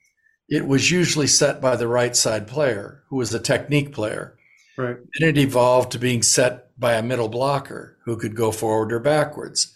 it 0.46 0.66
was 0.66 0.90
usually 0.90 1.26
set 1.26 1.60
by 1.60 1.74
the 1.74 1.88
right 1.88 2.14
side 2.14 2.46
player 2.46 3.02
who 3.08 3.16
was 3.16 3.32
a 3.32 3.40
technique 3.40 3.92
player. 3.92 4.36
Right. 4.76 4.98
And 4.98 5.28
it 5.30 5.38
evolved 5.38 5.92
to 5.92 5.98
being 5.98 6.22
set 6.22 6.78
by 6.78 6.94
a 6.94 7.02
middle 7.02 7.30
blocker 7.30 7.96
who 8.04 8.18
could 8.18 8.36
go 8.36 8.52
forward 8.52 8.92
or 8.92 9.00
backwards. 9.00 9.74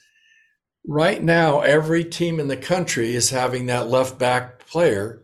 Right 0.86 1.22
now, 1.22 1.60
every 1.60 2.04
team 2.04 2.38
in 2.38 2.48
the 2.48 2.56
country 2.56 3.14
is 3.14 3.30
having 3.30 3.66
that 3.66 3.88
left 3.88 4.18
back 4.18 4.66
player, 4.66 5.22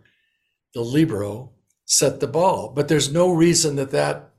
the 0.73 0.81
libero, 0.81 1.53
set 1.85 2.21
the 2.21 2.27
ball. 2.27 2.73
But 2.75 2.89
there's 2.89 3.13
no 3.13 3.31
reason 3.33 3.77
that 3.77 3.91
that 3.91 4.31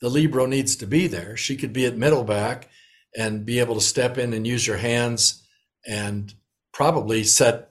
the 0.00 0.08
libero 0.08 0.46
needs 0.46 0.76
to 0.76 0.86
be 0.86 1.06
there. 1.06 1.36
She 1.36 1.58
could 1.58 1.74
be 1.74 1.84
at 1.84 1.98
middle 1.98 2.24
back 2.24 2.70
and 3.14 3.44
be 3.44 3.58
able 3.58 3.74
to 3.74 3.80
step 3.82 4.16
in 4.16 4.32
and 4.32 4.46
use 4.46 4.66
your 4.66 4.78
hands 4.78 5.46
and 5.86 6.34
probably 6.72 7.24
set 7.24 7.70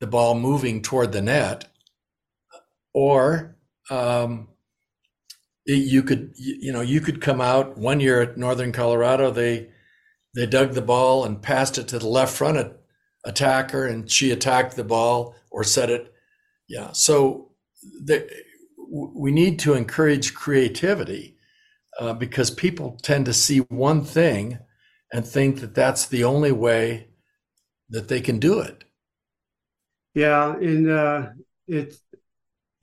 the 0.00 0.06
ball 0.06 0.34
moving 0.34 0.82
toward 0.82 1.12
the 1.12 1.22
net. 1.22 1.68
Or 2.92 3.56
um, 3.90 4.48
you 5.66 6.02
could 6.02 6.32
you 6.36 6.72
know 6.72 6.80
you 6.80 7.00
could 7.00 7.20
come 7.20 7.40
out 7.40 7.78
one 7.78 8.00
year 8.00 8.20
at 8.20 8.36
northern 8.36 8.72
colorado 8.72 9.30
they 9.30 9.68
they 10.34 10.46
dug 10.46 10.72
the 10.72 10.82
ball 10.82 11.24
and 11.24 11.42
passed 11.42 11.78
it 11.78 11.88
to 11.88 11.98
the 11.98 12.08
left 12.08 12.36
front 12.36 12.72
attacker 13.24 13.86
and 13.86 14.10
she 14.10 14.30
attacked 14.30 14.76
the 14.76 14.84
ball 14.84 15.34
or 15.50 15.64
set 15.64 15.90
it. 15.90 16.12
Yeah 16.68 16.92
so 16.92 17.50
the, 17.82 18.28
we 18.88 19.32
need 19.32 19.58
to 19.60 19.74
encourage 19.74 20.34
creativity 20.34 21.36
uh, 21.98 22.12
because 22.12 22.50
people 22.50 22.98
tend 23.02 23.24
to 23.26 23.32
see 23.32 23.58
one 23.58 24.04
thing 24.04 24.58
and 25.12 25.26
think 25.26 25.60
that 25.60 25.74
that's 25.74 26.06
the 26.06 26.24
only 26.24 26.52
way 26.52 27.08
that 27.94 28.08
they 28.08 28.20
can 28.20 28.38
do 28.38 28.60
it 28.60 28.84
yeah 30.14 30.54
and 30.56 30.90
uh, 30.90 31.26
it 31.66 31.96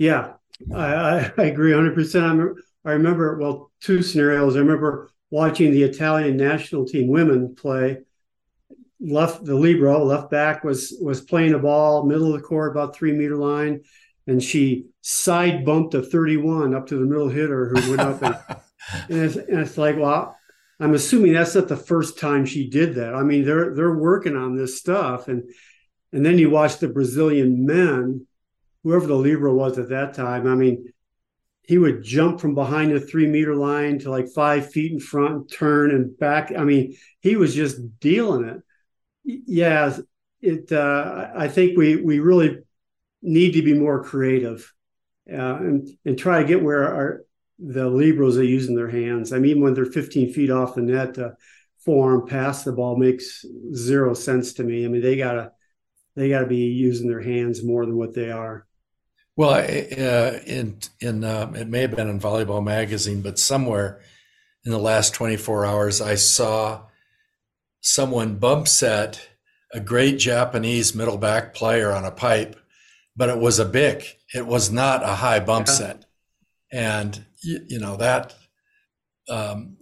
yeah, 0.02 0.34
I, 0.76 1.32
I 1.38 1.44
agree 1.44 1.74
100%. 1.74 2.58
I, 2.84 2.90
I 2.90 2.94
remember, 2.94 3.38
well, 3.38 3.72
two 3.82 4.02
scenarios. 4.02 4.56
I 4.56 4.60
remember 4.60 5.12
watching 5.30 5.72
the 5.72 5.84
Italian 5.84 6.38
national 6.38 6.88
team 6.88 7.08
women 7.08 7.54
play. 7.54 8.00
Left 9.00 9.46
the 9.46 9.54
libero, 9.54 10.04
left 10.04 10.32
back 10.32 10.64
was 10.64 10.96
was 11.02 11.22
playing 11.22 11.54
a 11.54 11.60
ball, 11.60 12.04
middle 12.04 12.34
of 12.34 12.42
the 12.42 12.48
court, 12.48 12.72
about 12.72 12.96
three 12.96 13.12
meter 13.12 13.36
line, 13.36 13.82
and 14.26 14.42
she 14.42 14.88
side 15.02 15.66
bumped 15.66 15.94
a 15.94 16.02
31 16.02 16.76
up 16.76 16.88
to 16.88 16.98
the 16.98 17.06
middle 17.06 17.30
hitter 17.30 17.70
who 17.70 17.90
went 17.90 18.02
up 18.02 18.22
and, 18.22 18.36
and, 19.10 19.22
it's, 19.24 19.36
and 19.36 19.60
it's 19.60 19.78
like, 19.78 19.98
well, 19.98 20.36
I'm 20.82 20.94
assuming 20.96 21.34
that's 21.34 21.56
not 21.56 21.68
the 21.68 21.78
first 21.78 22.18
time 22.20 22.46
she 22.46 22.70
did 22.70 22.96
that. 22.96 23.14
I 23.14 23.24
mean, 23.24 23.46
they're 23.46 23.74
they're 23.74 23.96
working 23.96 24.36
on 24.36 24.56
this 24.56 24.80
stuff, 24.80 25.28
and 25.28 25.50
and 26.12 26.26
then 26.26 26.38
you 26.38 26.50
watch 26.50 26.80
the 26.80 26.90
Brazilian 26.90 27.66
men 27.66 28.26
whoever 28.84 29.08
the 29.08 29.16
libero 29.16 29.54
was 29.54 29.78
at 29.78 29.90
that 29.90 30.14
time. 30.14 30.48
I 30.48 30.56
mean, 30.56 30.92
he 31.64 31.78
would 31.78 32.04
jump 32.04 32.42
from 32.42 32.56
behind 32.56 32.92
the 32.92 33.00
three 33.00 33.28
meter 33.28 33.56
line 33.56 34.00
to 34.00 34.10
like 34.10 34.28
five 34.30 34.72
feet 34.72 34.92
in 34.92 35.00
front, 35.00 35.52
turn 35.52 35.92
and 35.92 36.18
back. 36.18 36.52
I 36.58 36.64
mean, 36.64 36.98
he 37.20 37.36
was 37.36 37.54
just 37.54 38.00
dealing 38.00 38.46
it. 38.46 38.62
Yeah, 39.24 39.96
it. 40.42 40.72
Uh, 40.72 41.30
I 41.36 41.48
think 41.48 41.78
we 41.78 41.98
we 41.98 42.20
really 42.20 42.60
need 43.22 43.52
to 43.52 43.62
be 43.62 43.76
more 43.76 44.04
creative 44.04 44.74
uh, 45.32 45.56
and 45.58 45.88
and 46.04 46.18
try 46.18 46.42
to 46.42 46.48
get 46.48 46.64
where 46.64 46.92
our 46.92 47.22
the 47.62 47.90
liberos 47.90 48.38
are 48.38 48.44
using 48.44 48.76
their 48.76 48.90
hands. 48.90 49.32
I 49.32 49.40
mean, 49.40 49.62
when 49.62 49.74
they're 49.74 49.86
15 49.86 50.34
feet 50.34 50.50
off 50.50 50.76
the 50.76 50.82
net, 50.82 51.14
to 51.16 51.36
forearm 51.86 52.28
pass 52.28 52.64
the 52.64 52.72
ball 52.72 52.98
makes 52.98 53.46
zero 53.74 54.14
sense 54.14 54.54
to 54.54 54.64
me. 54.64 54.86
I 54.86 54.88
mean, 54.88 55.02
they 55.02 55.16
gotta 55.16 55.52
they 56.16 56.30
gotta 56.30 56.48
be 56.48 56.58
using 56.58 57.08
their 57.08 57.22
hands 57.22 57.64
more 57.64 57.86
than 57.86 57.98
what 57.98 58.14
they 58.14 58.32
are. 58.32 58.66
Well, 59.36 59.52
uh, 59.52 60.40
in 60.46 60.80
in 61.00 61.24
uh, 61.24 61.52
it 61.56 61.68
may 61.68 61.82
have 61.82 61.96
been 61.96 62.10
in 62.10 62.20
Volleyball 62.20 62.64
Magazine, 62.64 63.22
but 63.22 63.40
somewhere 63.40 64.02
in 64.66 64.72
the 64.72 64.78
last 64.78 65.14
24 65.14 65.66
hours, 65.66 66.02
I 66.02 66.16
saw 66.16 66.84
someone 67.80 68.36
bump 68.36 68.68
set 68.68 69.30
a 69.74 69.80
great 69.80 70.20
Japanese 70.20 70.94
middle 70.94 71.18
back 71.18 71.54
player 71.54 71.92
on 71.92 72.06
a 72.06 72.12
pipe, 72.12 72.56
but 73.16 73.30
it 73.30 73.40
was 73.40 73.58
a 73.58 73.66
big. 73.66 74.04
It 74.34 74.46
was 74.46 74.72
not 74.72 75.04
a 75.04 75.16
high 75.16 75.40
bump 75.40 75.68
yeah. 75.68 75.74
set, 75.74 76.06
and 76.72 77.26
you, 77.42 77.60
you 77.68 77.80
know 77.80 77.98
that 77.98 78.36
um, 79.30 79.78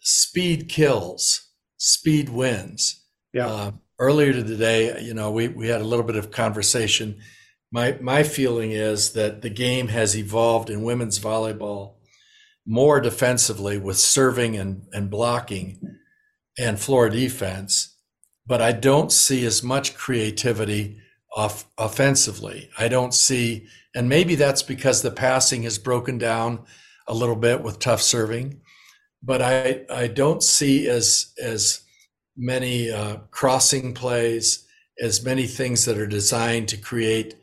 speed 0.00 0.68
kills, 0.68 1.50
speed 1.76 2.28
wins. 2.28 3.02
Yeah. 3.32 3.46
Uh, 3.46 3.70
earlier 3.98 4.32
today, 4.32 5.00
you 5.02 5.14
know, 5.14 5.30
we 5.30 5.48
we 5.48 5.68
had 5.68 5.80
a 5.80 5.84
little 5.84 6.04
bit 6.04 6.16
of 6.16 6.30
conversation 6.30 7.20
my 7.72 7.98
my 8.00 8.22
feeling 8.22 8.70
is 8.70 9.12
that 9.12 9.42
the 9.42 9.50
game 9.50 9.88
has 9.88 10.16
evolved 10.16 10.70
in 10.70 10.82
women's 10.82 11.18
volleyball 11.18 11.94
more 12.66 13.00
defensively 13.00 13.78
with 13.78 13.98
serving 13.98 14.56
and, 14.56 14.86
and 14.92 15.10
blocking 15.10 15.80
and 16.58 16.80
floor 16.80 17.08
defense, 17.08 17.96
but 18.46 18.60
I 18.60 18.72
don't 18.72 19.12
see 19.12 19.44
as 19.44 19.62
much 19.62 19.94
creativity 19.94 20.98
off 21.36 21.66
offensively. 21.78 22.70
I 22.78 22.88
don't 22.88 23.14
see, 23.14 23.66
and 23.96 24.10
maybe 24.10 24.34
that's 24.34 24.62
because 24.62 25.00
the 25.00 25.10
passing 25.10 25.64
is 25.64 25.78
broken 25.78 26.18
down 26.18 26.64
a 27.08 27.14
little 27.14 27.34
bit 27.34 27.62
with 27.62 27.78
tough 27.78 28.02
serving, 28.02 28.60
but 29.22 29.40
I 29.40 29.86
I 29.90 30.06
don't 30.06 30.42
see 30.42 30.86
as 30.86 31.32
as 31.42 31.80
many 32.36 32.90
uh, 32.90 33.16
crossing 33.30 33.94
plays, 33.94 34.66
as 35.00 35.24
many 35.24 35.46
things 35.46 35.86
that 35.86 35.96
are 35.96 36.06
designed 36.06 36.68
to 36.68 36.76
create 36.76 37.36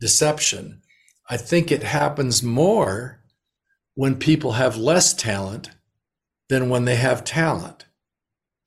deception. 0.00 0.82
I 1.30 1.36
think 1.36 1.70
it 1.70 1.84
happens 1.84 2.42
more 2.42 3.22
when 3.94 4.16
people 4.16 4.52
have 4.52 4.76
less 4.76 5.14
talent 5.14 5.70
than 6.48 6.68
when 6.68 6.84
they 6.84 6.96
have 6.96 7.22
talent. 7.22 7.86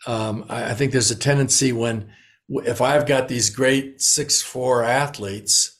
Um, 0.08 0.46
I, 0.48 0.72
I, 0.72 0.74
think 0.74 0.92
there's 0.92 1.12
a 1.12 1.16
tendency 1.16 1.74
when, 1.74 2.10
if 2.48 2.80
I've 2.80 3.08
got 3.08 3.28
these 3.28 3.50
great 3.50 4.02
six 4.02 4.42
four 4.42 4.84
athletes, 4.84 5.75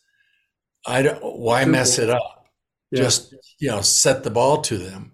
I 0.86 1.02
don't 1.02 1.24
why 1.24 1.66
mess 1.66 2.00
it 2.00 2.10
up. 2.10 2.48
Yeah. 2.92 3.04
Just 3.04 3.34
you 3.60 3.70
know, 3.70 3.82
set 3.82 4.24
the 4.24 4.32
ball 4.32 4.62
to 4.64 4.78
them. 4.78 5.12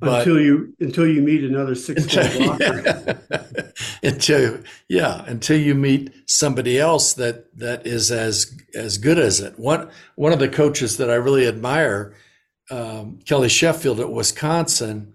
But, 0.00 0.20
until 0.20 0.40
you 0.40 0.74
until 0.80 1.06
you 1.06 1.20
meet 1.20 1.44
another 1.44 1.74
six 1.74 2.04
until, 2.04 2.56
yeah. 2.58 3.18
until 4.02 4.62
yeah 4.88 5.22
until 5.26 5.60
you 5.60 5.74
meet 5.74 6.10
somebody 6.26 6.78
else 6.78 7.12
that 7.14 7.54
that 7.58 7.86
is 7.86 8.10
as 8.10 8.56
as 8.74 8.96
good 8.96 9.18
as 9.18 9.40
it 9.40 9.58
one 9.58 9.90
one 10.14 10.32
of 10.32 10.38
the 10.38 10.48
coaches 10.48 10.96
that 10.96 11.10
i 11.10 11.14
really 11.16 11.46
admire 11.46 12.14
um, 12.70 13.18
kelly 13.26 13.50
sheffield 13.50 14.00
at 14.00 14.10
wisconsin 14.10 15.12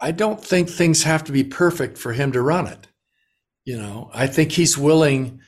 i 0.00 0.10
don't 0.10 0.42
think 0.42 0.70
things 0.70 1.02
have 1.02 1.22
to 1.24 1.32
be 1.32 1.44
perfect 1.44 1.98
for 1.98 2.14
him 2.14 2.32
to 2.32 2.40
run 2.40 2.66
it 2.66 2.86
you 3.66 3.76
know 3.76 4.10
i 4.14 4.26
think 4.26 4.52
he's 4.52 4.78
willing 4.78 5.42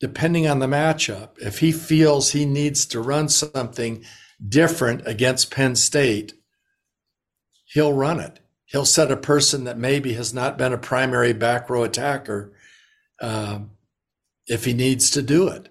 depending 0.00 0.48
on 0.48 0.58
the 0.58 0.66
matchup 0.66 1.30
if 1.38 1.58
he 1.58 1.70
feels 1.70 2.32
he 2.32 2.44
needs 2.44 2.86
to 2.86 3.00
run 3.00 3.28
something 3.28 4.02
different 4.48 5.06
against 5.06 5.50
penn 5.50 5.76
state 5.76 6.32
he'll 7.72 7.92
run 7.92 8.20
it. 8.20 8.40
He'll 8.66 8.84
set 8.84 9.10
a 9.10 9.16
person 9.16 9.64
that 9.64 9.78
maybe 9.78 10.12
has 10.14 10.32
not 10.32 10.58
been 10.58 10.72
a 10.72 10.78
primary 10.78 11.32
back 11.32 11.68
row 11.70 11.82
attacker 11.82 12.52
um, 13.20 13.70
if 14.46 14.64
he 14.64 14.72
needs 14.72 15.10
to 15.12 15.22
do 15.22 15.48
it. 15.48 15.68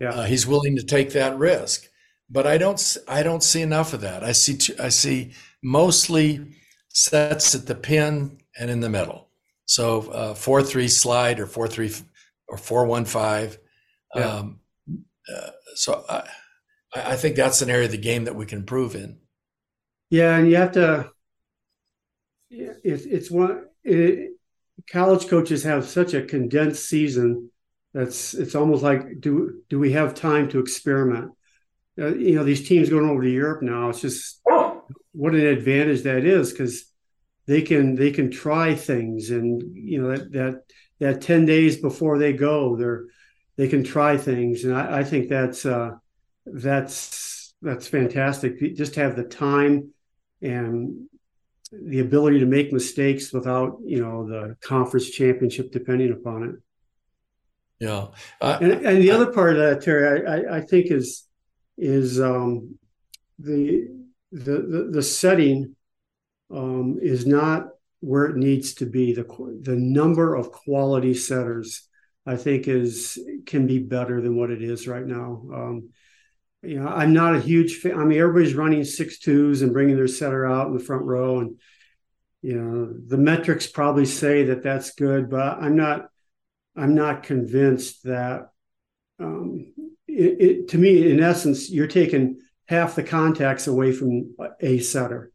Yeah, 0.00 0.10
uh, 0.10 0.24
he's 0.24 0.46
willing 0.46 0.76
to 0.76 0.82
take 0.82 1.10
that 1.10 1.38
risk. 1.38 1.86
But 2.28 2.46
I 2.46 2.58
don't. 2.58 2.96
I 3.06 3.22
don't 3.22 3.42
see 3.42 3.62
enough 3.62 3.92
of 3.92 4.00
that. 4.00 4.24
I 4.24 4.32
see. 4.32 4.74
I 4.80 4.88
see 4.88 5.32
mostly 5.62 6.56
sets 6.88 7.54
at 7.54 7.66
the 7.66 7.74
pin 7.74 8.38
and 8.58 8.70
in 8.70 8.80
the 8.80 8.88
middle. 8.88 9.28
So 9.66 10.10
uh, 10.10 10.34
four 10.34 10.62
three 10.62 10.88
slide 10.88 11.38
or 11.38 11.46
four 11.46 11.68
three 11.68 11.92
or 12.48 12.56
four 12.56 12.86
one 12.86 13.04
five. 13.04 13.58
Yeah. 14.14 14.24
Um, 14.24 14.60
uh, 15.34 15.50
so 15.74 16.04
I, 16.08 16.28
I 16.94 17.16
think 17.16 17.36
that's 17.36 17.62
an 17.62 17.70
area 17.70 17.86
of 17.86 17.92
the 17.92 17.98
game 17.98 18.24
that 18.24 18.36
we 18.36 18.46
can 18.46 18.58
improve 18.58 18.94
in. 18.94 19.18
Yeah, 20.10 20.36
and 20.36 20.48
you 20.48 20.56
have 20.56 20.72
to 20.72 21.10
it's 22.50 23.04
it's 23.04 23.30
one 23.30 23.64
it, 23.82 24.32
college 24.90 25.28
coaches 25.28 25.64
have 25.64 25.84
such 25.84 26.14
a 26.14 26.22
condensed 26.22 26.88
season 26.88 27.50
that's 27.92 28.34
it's 28.34 28.54
almost 28.54 28.82
like 28.82 29.20
do 29.20 29.62
do 29.68 29.78
we 29.78 29.92
have 29.92 30.14
time 30.14 30.48
to 30.48 30.58
experiment 30.58 31.32
uh, 31.98 32.14
you 32.14 32.34
know 32.34 32.44
these 32.44 32.66
teams 32.66 32.90
going 32.90 33.08
over 33.08 33.22
to 33.22 33.30
europe 33.30 33.62
now 33.62 33.88
it's 33.88 34.00
just 34.00 34.40
what 35.12 35.34
an 35.34 35.46
advantage 35.46 36.02
that 36.02 36.24
is 36.24 36.52
because 36.52 36.84
they 37.46 37.62
can 37.62 37.94
they 37.94 38.10
can 38.10 38.30
try 38.30 38.74
things 38.74 39.30
and 39.30 39.62
you 39.74 40.00
know 40.00 40.16
that 40.16 40.32
that 40.32 40.62
that 41.04 41.20
10 41.20 41.44
days 41.44 41.76
before 41.76 42.18
they 42.18 42.32
go 42.32 42.76
they're 42.76 43.04
they 43.56 43.68
can 43.68 43.84
try 43.84 44.16
things. 44.16 44.64
And 44.64 44.74
i, 44.74 45.00
I 45.00 45.04
think 45.04 45.28
that's 45.28 45.64
uh 45.64 45.92
that's 46.46 47.54
that's 47.62 47.86
fantastic. 47.88 48.58
Just 48.74 48.96
have 48.96 49.16
the 49.16 49.24
time 49.24 49.92
and 50.42 51.06
the 51.72 52.00
ability 52.00 52.40
to 52.40 52.46
make 52.46 52.72
mistakes 52.72 53.32
without 53.32 53.78
you 53.84 54.00
know 54.00 54.26
the 54.26 54.56
conference 54.60 55.10
championship 55.10 55.72
depending 55.72 56.12
upon 56.12 56.42
it. 56.44 56.56
Yeah, 57.80 58.08
and, 58.40 58.72
and 58.72 59.02
the 59.02 59.10
other 59.10 59.32
part 59.32 59.56
of 59.56 59.58
that, 59.58 59.82
Terry, 59.82 60.26
I, 60.26 60.58
I 60.58 60.60
think 60.60 60.90
is 60.90 61.24
is 61.76 62.20
um, 62.20 62.78
the, 63.38 63.88
the 64.30 64.52
the 64.60 64.88
the 64.92 65.02
setting 65.02 65.74
um, 66.50 66.98
is 67.02 67.26
not 67.26 67.68
where 68.04 68.26
it 68.26 68.36
needs 68.36 68.74
to 68.74 68.86
be. 68.86 69.14
The 69.14 69.24
the 69.62 69.76
number 69.76 70.34
of 70.34 70.52
quality 70.52 71.14
setters, 71.14 71.88
I 72.26 72.36
think, 72.36 72.68
is 72.68 73.18
can 73.46 73.66
be 73.66 73.78
better 73.78 74.20
than 74.20 74.36
what 74.36 74.50
it 74.50 74.62
is 74.62 74.86
right 74.86 75.06
now. 75.06 75.42
Um, 75.52 75.88
you 76.62 76.80
know, 76.80 76.88
I'm 76.88 77.12
not 77.12 77.34
a 77.34 77.40
huge 77.40 77.76
fan. 77.76 77.98
I 77.98 78.04
mean, 78.04 78.18
everybody's 78.18 78.54
running 78.54 78.84
six 78.84 79.18
twos 79.18 79.62
and 79.62 79.72
bringing 79.72 79.96
their 79.96 80.08
setter 80.08 80.46
out 80.46 80.68
in 80.68 80.74
the 80.74 80.84
front 80.84 81.04
row, 81.04 81.40
and 81.40 81.58
you 82.42 82.60
know, 82.60 82.92
the 83.06 83.16
metrics 83.16 83.66
probably 83.66 84.06
say 84.06 84.44
that 84.44 84.62
that's 84.62 84.94
good, 84.94 85.30
but 85.30 85.58
I'm 85.58 85.76
not. 85.76 86.08
I'm 86.76 86.94
not 86.94 87.22
convinced 87.22 88.02
that. 88.04 88.48
Um, 89.20 89.72
it, 90.08 90.40
it, 90.40 90.68
to 90.68 90.78
me, 90.78 91.10
in 91.10 91.20
essence, 91.20 91.70
you're 91.70 91.86
taking 91.86 92.40
half 92.66 92.96
the 92.96 93.02
contacts 93.02 93.66
away 93.66 93.92
from 93.92 94.34
a 94.60 94.80
setter, 94.80 95.32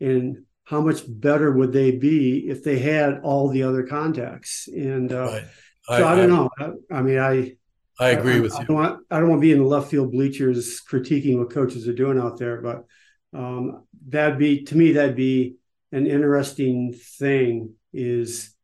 and 0.00 0.44
how 0.64 0.80
much 0.80 1.02
better 1.06 1.52
would 1.52 1.72
they 1.72 1.90
be 1.90 2.48
if 2.48 2.62
they 2.62 2.78
had 2.78 3.20
all 3.22 3.48
the 3.48 3.62
other 3.62 3.82
contacts? 3.82 4.68
And 4.68 5.12
uh, 5.12 5.24
right. 5.24 5.44
I, 5.88 5.98
so 5.98 6.06
I 6.08 6.16
don't 6.16 6.32
I, 6.32 6.34
know. 6.34 6.50
I, 6.58 6.96
I 6.98 7.02
mean, 7.02 7.18
I 7.18 7.56
I 7.98 8.10
agree 8.10 8.40
with 8.40 8.54
I 8.54 8.60
you. 8.60 8.66
Don't 8.66 8.76
want, 8.76 9.06
I 9.10 9.20
don't 9.20 9.28
want 9.28 9.40
to 9.40 9.46
be 9.46 9.52
in 9.52 9.58
the 9.58 9.64
left 9.64 9.90
field 9.90 10.12
bleachers 10.12 10.80
critiquing 10.80 11.38
what 11.38 11.50
coaches 11.50 11.86
are 11.86 11.92
doing 11.92 12.18
out 12.18 12.38
there, 12.38 12.60
but 12.60 12.84
um, 13.32 13.84
that'd 14.08 14.38
be 14.38 14.64
to 14.64 14.76
me 14.76 14.92
that'd 14.92 15.16
be 15.16 15.56
an 15.92 16.06
interesting 16.06 16.94
thing 16.94 17.74
is 17.92 18.54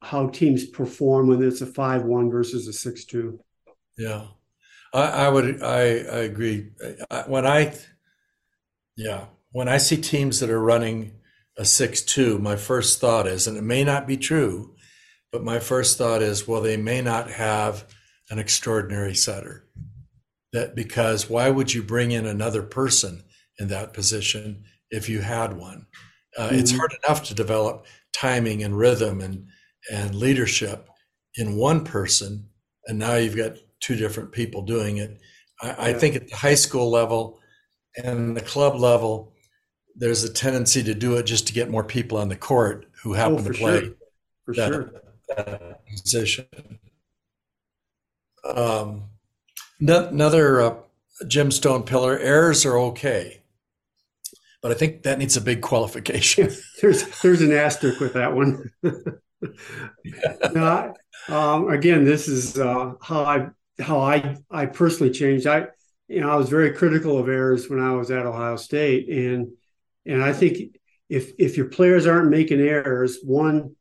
how 0.00 0.28
teams 0.28 0.66
perform 0.66 1.28
when 1.28 1.42
it's 1.42 1.60
a 1.60 1.66
five 1.66 2.02
one 2.04 2.30
versus 2.30 2.66
a 2.66 2.72
six 2.72 3.04
two. 3.04 3.40
Yeah, 3.96 4.26
I, 4.92 5.02
I 5.02 5.28
would 5.28 5.62
I, 5.62 5.80
I 5.80 6.18
agree. 6.24 6.70
when 7.26 7.46
I 7.46 7.74
yeah 8.96 9.26
when 9.52 9.68
I 9.68 9.78
see 9.78 9.96
teams 9.96 10.40
that 10.40 10.50
are 10.50 10.62
running 10.62 11.12
a 11.58 11.64
six 11.64 12.02
two, 12.02 12.38
my 12.38 12.56
first 12.56 13.00
thought 13.00 13.26
is, 13.26 13.46
and 13.46 13.56
it 13.56 13.62
may 13.62 13.84
not 13.84 14.06
be 14.06 14.16
true, 14.16 14.74
but 15.30 15.44
my 15.44 15.58
first 15.58 15.98
thought 15.98 16.22
is, 16.22 16.48
well, 16.48 16.60
they 16.60 16.76
may 16.76 17.00
not 17.00 17.30
have 17.30 17.86
an 18.30 18.38
extraordinary 18.38 19.14
setter. 19.14 19.66
That 20.52 20.74
because 20.74 21.30
why 21.30 21.50
would 21.50 21.72
you 21.72 21.82
bring 21.82 22.10
in 22.10 22.26
another 22.26 22.62
person 22.62 23.24
in 23.58 23.68
that 23.68 23.94
position 23.94 24.64
if 24.90 25.08
you 25.08 25.20
had 25.20 25.56
one? 25.56 25.86
Uh, 26.36 26.48
mm-hmm. 26.48 26.56
It's 26.56 26.76
hard 26.76 26.94
enough 27.04 27.24
to 27.24 27.34
develop 27.34 27.86
timing 28.12 28.62
and 28.62 28.76
rhythm 28.76 29.20
and 29.20 29.46
and 29.90 30.14
leadership 30.14 30.88
in 31.36 31.56
one 31.56 31.84
person, 31.84 32.48
and 32.86 32.98
now 32.98 33.16
you've 33.16 33.36
got 33.36 33.56
two 33.80 33.96
different 33.96 34.32
people 34.32 34.62
doing 34.62 34.98
it. 34.98 35.18
I, 35.60 35.66
yeah. 35.66 35.74
I 35.78 35.92
think 35.94 36.16
at 36.16 36.28
the 36.28 36.36
high 36.36 36.54
school 36.54 36.90
level 36.90 37.40
and 37.96 38.36
the 38.36 38.42
club 38.42 38.76
level, 38.76 39.31
there's 39.94 40.24
a 40.24 40.32
tendency 40.32 40.82
to 40.82 40.94
do 40.94 41.16
it 41.16 41.24
just 41.24 41.46
to 41.48 41.52
get 41.52 41.70
more 41.70 41.84
people 41.84 42.18
on 42.18 42.28
the 42.28 42.36
court 42.36 42.86
who 43.02 43.14
happen 43.14 43.38
oh, 43.40 43.44
to 43.44 43.52
play 43.52 43.80
sure. 43.80 43.94
for 44.44 44.54
that, 44.54 44.68
sure. 44.68 44.92
that 45.36 45.86
position. 45.86 46.46
Um, 48.44 49.04
another 49.80 50.60
uh, 50.60 50.74
Jim 51.26 51.50
Stone 51.50 51.84
pillar 51.84 52.18
errors 52.18 52.64
are 52.64 52.78
okay, 52.78 53.42
but 54.60 54.72
I 54.72 54.74
think 54.74 55.02
that 55.02 55.18
needs 55.18 55.36
a 55.36 55.40
big 55.40 55.60
qualification. 55.60 56.50
there's 56.80 57.20
there's 57.20 57.42
an 57.42 57.52
asterisk 57.52 58.00
with 58.00 58.14
that 58.14 58.34
one. 58.34 58.70
um, 61.28 61.68
again, 61.68 62.04
this 62.04 62.28
is 62.28 62.58
uh, 62.58 62.94
how 63.00 63.24
I 63.24 63.48
how 63.80 64.00
I 64.00 64.36
I 64.50 64.66
personally 64.66 65.12
changed. 65.12 65.46
I 65.46 65.68
you 66.08 66.20
know 66.20 66.30
I 66.30 66.36
was 66.36 66.48
very 66.48 66.72
critical 66.72 67.18
of 67.18 67.28
errors 67.28 67.70
when 67.70 67.80
I 67.80 67.92
was 67.92 68.10
at 68.10 68.26
Ohio 68.26 68.56
State, 68.56 69.08
and 69.08 69.52
and 70.06 70.22
I 70.22 70.32
think 70.32 70.76
if 71.08 71.32
if 71.38 71.56
your 71.56 71.66
players 71.66 72.06
aren't 72.06 72.30
making 72.30 72.60
errors, 72.60 73.18
one, 73.22 73.76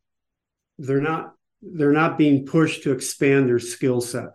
they're 0.77 1.01
not 1.01 1.33
they're 1.61 1.91
not 1.91 2.17
being 2.17 2.45
pushed 2.45 2.83
to 2.83 2.91
expand 2.91 3.47
their 3.47 3.59
skill 3.59 4.01
set. 4.01 4.29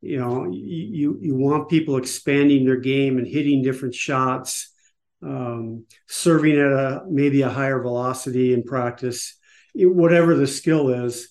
You 0.00 0.20
know 0.20 0.48
you 0.50 1.18
you 1.20 1.34
want 1.34 1.70
people 1.70 1.96
expanding 1.96 2.64
their 2.64 2.76
game 2.76 3.18
and 3.18 3.26
hitting 3.26 3.62
different 3.62 3.94
shots 3.94 4.72
um, 5.22 5.86
serving 6.06 6.58
at 6.58 6.72
a 6.72 7.02
maybe 7.08 7.42
a 7.42 7.48
higher 7.48 7.80
velocity 7.80 8.52
in 8.52 8.62
practice 8.62 9.34
whatever 9.74 10.34
the 10.34 10.46
skill 10.46 10.88
is. 10.88 11.28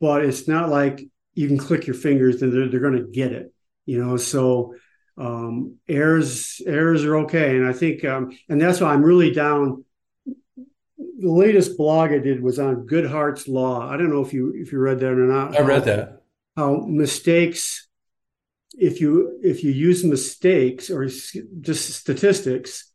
But 0.00 0.24
it's 0.24 0.48
not 0.48 0.68
like 0.68 1.02
you 1.34 1.46
can 1.48 1.58
click 1.58 1.86
your 1.86 1.94
fingers 1.94 2.42
and 2.42 2.52
they're, 2.52 2.68
they're 2.68 2.80
going 2.80 2.96
to 2.96 3.10
get 3.10 3.32
it 3.32 3.52
you 3.90 4.02
know? 4.02 4.16
So 4.16 4.76
um, 5.18 5.76
errors 5.88 6.60
errors 6.66 7.04
are 7.04 7.16
okay. 7.18 7.56
And 7.56 7.66
i 7.66 7.72
think 7.72 8.04
um, 8.04 8.30
and 8.48 8.60
that's 8.60 8.80
why 8.80 8.92
i'm 8.92 9.02
really 9.02 9.30
down. 9.30 9.84
The 10.96 11.30
latest 11.30 11.76
blog 11.76 12.12
i 12.12 12.18
did 12.18 12.42
was 12.42 12.58
on 12.58 12.86
goodhart's 12.86 13.46
law. 13.46 13.88
I 13.88 13.96
don't 13.96 14.10
know 14.10 14.24
if 14.24 14.32
you 14.32 14.54
if 14.56 14.72
you 14.72 14.78
read 14.78 15.00
that 15.00 15.12
or 15.12 15.26
not. 15.26 15.56
I 15.56 15.60
read 15.60 15.84
that. 15.84 16.22
how 16.56 16.84
mistakes 16.86 17.88
if 18.78 19.00
you 19.00 19.38
if 19.42 19.62
you 19.64 19.70
use 19.70 20.04
mistakes 20.04 20.90
or 20.90 21.04
just 21.06 21.90
statistics 21.90 22.90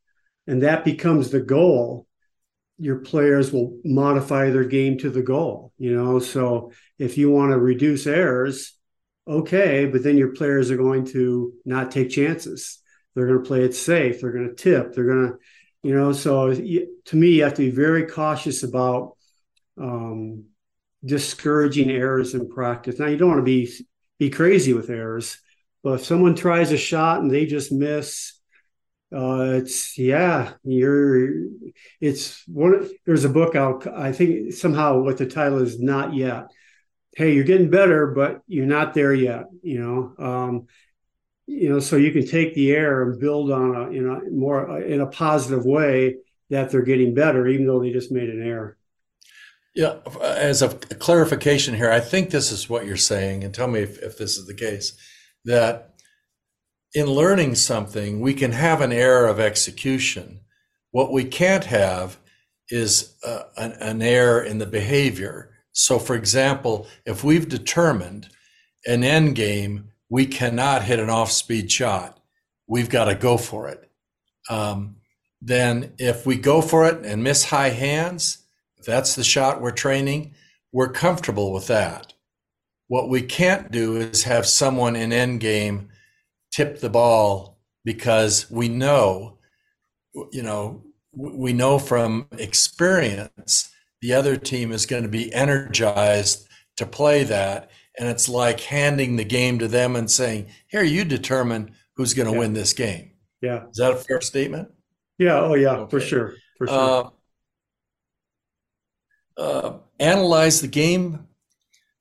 and 0.48 0.64
that 0.64 0.86
becomes 0.86 1.30
the 1.30 1.42
goal 1.42 2.08
your 2.78 2.98
players 3.00 3.54
will 3.54 3.80
modify 3.86 4.50
their 4.50 4.66
game 4.66 4.98
to 4.98 5.10
the 5.10 5.22
goal 5.22 5.74
you 5.78 5.96
know? 5.96 6.20
So 6.20 6.72
if 6.98 7.18
you 7.18 7.30
want 7.30 7.52
to 7.52 7.60
reduce 7.60 8.08
errors 8.08 8.74
okay 9.28 9.86
but 9.86 10.04
then 10.04 10.18
your 10.18 10.34
players 10.34 10.72
are 10.72 10.78
going 10.78 11.06
to 11.06 11.54
not 11.66 11.92
take 11.92 12.10
chances 12.10 12.80
they're 13.14 13.28
going 13.28 13.42
to 13.42 13.48
play 13.48 13.64
it 13.64 13.74
safe 13.74 14.22
they're 14.22 14.32
going 14.32 14.48
to 14.48 14.56
tip 14.56 14.94
they're 14.94 15.06
going 15.06 15.28
to 15.28 15.38
you 15.84 15.96
know 15.96 16.12
so 16.12 16.54
to 16.54 17.16
me 17.16 17.30
you 17.30 17.44
have 17.44 17.54
to 17.54 17.64
be 17.64 17.72
very 17.72 18.06
cautious 18.06 18.64
about 18.64 19.16
um, 19.82 20.46
discouraging 21.04 21.90
errors 21.92 22.34
in 22.34 22.50
practice 22.50 23.00
now 23.00 23.08
you 23.08 23.18
don't 23.18 23.30
want 23.30 23.40
to 23.40 23.44
be 23.44 23.72
be 24.18 24.30
crazy 24.30 24.74
with 24.74 24.90
errors 24.90 25.38
but 25.86 26.00
if 26.00 26.06
someone 26.06 26.34
tries 26.34 26.72
a 26.72 26.78
shot 26.78 27.22
and 27.22 27.30
they 27.30 27.46
just 27.46 27.72
miss, 27.72 28.34
uh, 29.16 29.52
it's 29.58 29.96
yeah, 30.00 30.54
you're. 30.64 31.30
It's 32.02 32.42
one. 32.48 32.90
There's 33.06 33.24
a 33.24 33.30
book 33.30 33.56
out. 33.56 33.86
I 33.86 34.12
think 34.12 34.54
somehow 34.54 35.02
what 35.02 35.20
the 35.20 35.28
title 35.28 35.60
is 35.60 35.80
not 35.80 36.16
yet. 36.16 36.48
Hey, 37.16 37.34
you're 37.34 37.44
getting 37.44 37.70
better, 37.70 38.08
but 38.08 38.42
you're 38.48 38.66
not 38.66 38.94
there 38.94 39.14
yet. 39.14 39.46
You 39.64 39.80
know. 39.80 40.26
Um, 40.26 40.68
you 41.48 41.70
know, 41.70 41.80
so 41.80 41.96
you 41.96 42.12
can 42.12 42.26
take 42.26 42.56
the 42.56 42.72
air 42.72 43.04
and 43.04 43.20
build 43.20 43.52
on 43.52 43.76
a 43.76 43.92
you 43.92 44.02
know 44.02 44.22
more 44.32 44.82
in 44.82 45.02
a 45.02 45.08
positive 45.08 45.66
way 45.66 46.18
that 46.50 46.72
they're 46.72 46.82
getting 46.82 47.14
better, 47.14 47.48
even 47.48 47.68
though 47.68 47.80
they 47.80 47.92
just 47.92 48.12
made 48.12 48.30
an 48.30 48.46
error. 48.46 48.78
Yeah, 49.76 49.98
as 50.22 50.62
a 50.62 50.70
clarification 50.70 51.76
here, 51.76 51.92
I 51.92 52.00
think 52.00 52.30
this 52.30 52.52
is 52.52 52.70
what 52.70 52.86
you're 52.86 52.96
saying, 52.96 53.44
and 53.44 53.54
tell 53.54 53.68
me 53.68 53.82
if, 53.82 54.00
if 54.00 54.18
this 54.18 54.38
is 54.38 54.46
the 54.46 54.54
case 54.54 54.94
that 55.44 55.96
in 56.94 57.08
learning 57.08 57.56
something, 57.56 58.22
we 58.22 58.34
can 58.34 58.54
have 58.54 58.80
an 58.80 58.94
error 58.94 59.28
of 59.28 59.40
execution. 59.40 60.40
What 60.92 61.12
we 61.12 61.26
can't 61.26 61.66
have 61.66 62.18
is 62.70 63.16
uh, 63.24 63.44
an, 63.58 63.74
an 63.74 64.02
error 64.02 64.42
in 64.42 64.60
the 64.60 64.66
behavior. 64.66 65.52
So, 65.78 66.00
for 66.00 66.16
example, 66.16 66.88
if 67.06 67.26
we've 67.26 67.50
determined 67.50 68.30
an 68.88 69.04
end 69.04 69.36
game, 69.36 69.90
we 70.10 70.26
cannot 70.26 70.84
hit 70.84 71.00
an 71.00 71.10
off 71.10 71.32
speed 71.32 71.70
shot, 71.70 72.18
we've 72.66 72.90
got 72.90 73.06
to 73.06 73.16
go 73.16 73.38
for 73.38 73.68
it. 73.68 73.92
Um, 74.50 74.96
then, 75.42 75.94
if 75.98 76.26
we 76.26 76.38
go 76.38 76.62
for 76.62 76.88
it 76.88 77.06
and 77.06 77.22
miss 77.22 77.44
high 77.44 77.70
hands, 77.70 78.38
if 78.78 78.86
that's 78.86 79.16
the 79.16 79.24
shot 79.24 79.62
we're 79.62 79.72
training, 79.72 80.34
we're 80.72 80.92
comfortable 80.92 81.52
with 81.52 81.68
that. 81.68 82.14
What 82.88 83.10
we 83.10 83.22
can't 83.22 83.70
do 83.70 83.98
is 83.98 84.24
have 84.24 84.46
someone 84.46 84.96
in 84.96 85.12
end 85.12 85.42
game 85.42 85.90
tip 86.52 86.80
the 86.80 86.90
ball 86.90 87.60
because 87.84 88.50
we 88.50 88.70
know, 88.70 89.40
you 90.32 90.42
know, 90.42 90.84
we 91.12 91.52
know 91.52 91.80
from 91.80 92.28
experience 92.38 93.72
the 94.06 94.14
other 94.14 94.38
team 94.38 94.72
is 94.72 94.86
going 94.86 95.02
to 95.02 95.10
be 95.10 95.34
energized 95.34 96.48
to 96.78 96.86
play 96.86 97.24
that. 97.24 97.72
And 97.98 98.08
it's 98.08 98.30
like 98.30 98.60
handing 98.60 99.16
the 99.16 99.24
game 99.24 99.58
to 99.58 99.68
them 99.68 99.96
and 99.96 100.12
saying, 100.12 100.46
here, 100.68 100.84
you 100.84 101.04
determine 101.04 101.72
who's 101.96 102.14
going 102.14 102.28
to 102.28 102.34
yeah. 102.34 102.38
win 102.38 102.54
this 102.54 102.74
game. 102.74 103.14
Yeah. 103.42 103.64
Is 103.68 103.78
that 103.78 103.94
a 103.94 103.96
fair 103.96 104.22
statement? 104.22 104.70
Yeah. 105.18 105.40
Oh, 105.40 105.56
yeah, 105.56 105.72
okay. 105.72 105.90
for 105.90 106.00
sure. 106.00 106.36
For 106.60 106.68
sure. 106.68 107.14
Uh, 109.38 109.42
uh, 109.42 109.78
analyze 110.00 110.62
the 110.62 110.68
game 110.68 111.28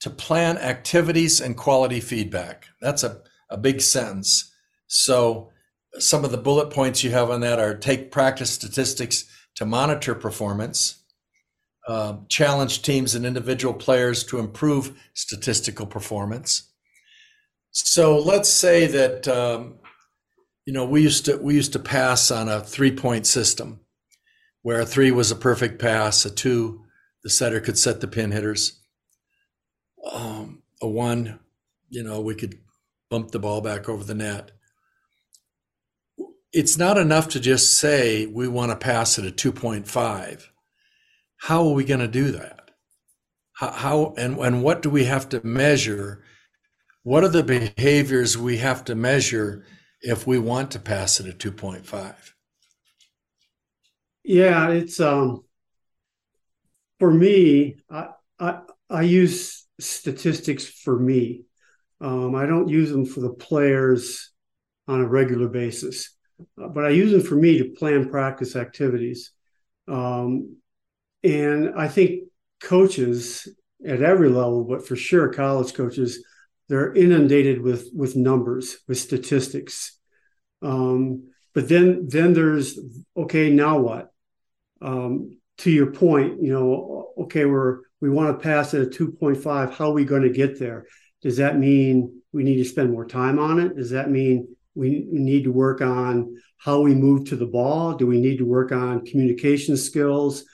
to 0.01 0.11
plan 0.11 0.59
activities 0.59 1.41
and 1.41 1.57
quality 1.57 2.01
feedback. 2.01 2.67
That's 2.83 3.03
a, 3.03 3.23
a 3.49 3.57
big 3.57 3.81
sentence. 3.81 4.53
So, 4.89 5.53
some 5.99 6.23
of 6.23 6.33
the 6.33 6.37
bullet 6.37 6.69
points 6.69 7.03
you 7.03 7.13
have 7.13 7.31
on 7.31 7.41
that 7.41 7.59
are 7.59 7.75
take 7.75 8.11
practice 8.11 8.51
statistics 8.51 9.25
to 9.55 9.65
monitor 9.65 10.15
performance, 10.15 11.04
uh, 11.87 12.17
challenge 12.29 12.83
teams 12.83 13.15
and 13.15 13.27
individual 13.27 13.75
players 13.75 14.25
to 14.25 14.39
improve 14.39 14.99
statistical 15.13 15.87
performance. 15.87 16.71
So 17.73 18.19
let's 18.19 18.49
say 18.49 18.87
that 18.87 19.29
um, 19.29 19.79
you 20.65 20.73
know 20.73 20.87
we 20.87 21.03
used 21.03 21.27
to 21.27 21.37
we 21.37 21.55
used 21.55 21.73
to 21.75 21.79
pass 21.79 22.31
on 22.31 22.49
a 22.49 22.61
three 22.61 22.93
point 22.93 23.27
system, 23.27 23.81
where 24.63 24.81
a 24.81 24.87
three 24.87 25.11
was 25.11 25.31
a 25.31 25.37
perfect 25.37 25.81
pass, 25.81 26.25
a 26.25 26.31
two 26.31 26.85
the 27.23 27.31
setter 27.31 27.61
could 27.61 27.79
set 27.79 28.01
the 28.01 28.09
pin 28.09 28.31
hitters, 28.31 28.81
um, 30.13 30.63
a 30.81 30.89
one, 30.89 31.41
you 31.89 32.03
know 32.03 32.21
we 32.21 32.35
could 32.35 32.59
bump 33.11 33.31
the 33.31 33.39
ball 33.39 33.61
back 33.61 33.89
over 33.89 34.05
the 34.05 34.15
net. 34.15 34.53
It's 36.53 36.79
not 36.79 36.97
enough 36.97 37.29
to 37.31 37.41
just 37.41 37.77
say 37.77 38.27
we 38.27 38.47
want 38.47 38.71
to 38.71 38.77
pass 38.77 39.19
at 39.19 39.25
a 39.25 39.31
two 39.31 39.53
point 39.53 39.89
five 39.89 40.51
how 41.45 41.69
are 41.69 41.75
we 41.75 41.85
going 41.85 42.01
to 42.01 42.09
do 42.09 42.31
that? 42.31 42.71
How, 43.53 43.71
how 43.71 44.15
and, 44.17 44.39
and 44.39 44.63
what 44.63 44.81
do 44.81 44.89
we 44.89 45.05
have 45.05 45.29
to 45.29 45.47
measure? 45.47 46.25
What 47.03 47.23
are 47.23 47.29
the 47.29 47.43
behaviors 47.43 48.39
we 48.39 48.57
have 48.57 48.83
to 48.87 48.95
measure 48.95 49.67
if 50.01 50.27
we 50.27 50.39
want 50.39 50.71
to 50.71 50.79
pass 50.79 51.21
it 51.21 51.27
at 51.27 51.39
2.5? 51.39 52.15
Yeah, 54.25 54.71
it's 54.71 54.99
um 55.01 55.45
for 56.99 57.13
me, 57.13 57.77
I 57.91 58.09
I, 58.41 58.61
I 58.89 59.03
use 59.03 59.67
statistics 59.79 60.65
for 60.65 60.99
me. 60.99 61.43
Um, 62.01 62.35
I 62.35 62.47
don't 62.47 62.69
use 62.71 62.91
them 62.91 63.05
for 63.05 63.21
the 63.21 63.35
players 63.35 64.31
on 64.89 65.03
a 65.03 65.07
regular 65.07 65.49
basis, 65.49 66.17
but 66.57 66.87
I 66.87 66.89
use 66.89 67.13
them 67.13 67.21
for 67.21 67.37
me 67.37 67.59
to 67.59 67.75
plan 67.79 68.09
practice 68.09 68.57
activities. 68.57 69.31
Um, 69.87 70.57
and 71.25 71.73
I 71.77 71.89
think 71.89 72.25
coaches 72.63 73.49
at 73.85 74.03
every 74.03 74.29
level, 74.29 74.65
but 74.65 74.87
for 74.87 74.95
sure 74.95 75.33
college 75.33 75.75
coaches, 75.75 76.25
they're 76.69 76.93
inundated 76.95 77.61
with 77.61 77.89
with 77.95 78.15
numbers, 78.15 78.77
with 78.87 78.99
statistics. 78.99 79.99
Um, 80.63 81.31
but 81.55 81.69
then 81.69 82.07
then 82.09 82.35
there's 82.35 82.79
okay, 83.17 83.51
now 83.51 83.79
what? 83.79 84.11
Um, 84.81 85.39
to 85.59 85.71
your 85.71 85.93
point, 85.93 86.43
you 86.43 86.53
know, 86.53 87.13
okay, 87.23 87.45
we're 87.45 87.81
we 88.01 88.11
want 88.11 88.39
to 88.39 88.43
pass 88.43 88.75
at 88.75 88.91
2.5. 88.91 89.73
How 89.73 89.91
are 89.91 89.93
we 89.93 90.05
going 90.05 90.23
to 90.23 90.31
get 90.31 90.59
there? 90.59 90.87
Does 91.23 91.39
that 91.39 91.59
mean 91.59 92.21
we 92.33 92.45
need 92.45 92.57
to 92.57 92.65
spend 92.65 92.91
more 92.91 93.07
time 93.07 93.39
on 93.39 93.59
it? 93.59 93.77
Does 93.77 93.91
that 93.91 94.11
mean 94.11 94.55
we 94.75 95.07
need 95.11 95.45
to 95.45 95.53
work 95.53 95.81
on 95.81 96.37
how 96.59 96.81
we 96.81 96.95
move 96.95 97.27
to 97.27 97.37
the 97.37 97.47
ball? 97.47 97.95
Do 97.95 98.07
we 98.07 98.21
need 98.21 98.39
to 98.39 98.45
work 98.45 98.73
on 98.73 99.07
communication 99.07 99.77
skills? 99.77 100.45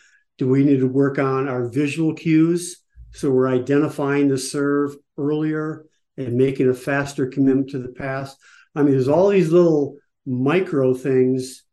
Do 0.41 0.49
we 0.49 0.65
need 0.65 0.81
to 0.81 0.89
work 0.89 1.19
on 1.19 1.51
our 1.51 1.69
visual 1.69 2.15
cues? 2.15 2.83
So 3.11 3.31
we're 3.31 3.51
identifying 3.51 4.29
the 4.29 4.39
serve 4.39 4.97
earlier 5.19 5.85
and 6.17 6.33
making 6.33 6.71
a 6.71 6.73
faster 6.73 7.27
commitment 7.27 7.69
to 7.71 7.79
the 7.79 7.91
pass. 7.91 8.35
I 8.75 8.83
mean, 8.83 8.93
there's 8.93 9.07
all 9.07 9.29
these 9.29 9.53
little 9.53 9.99
micro 10.25 10.95
things 10.95 11.65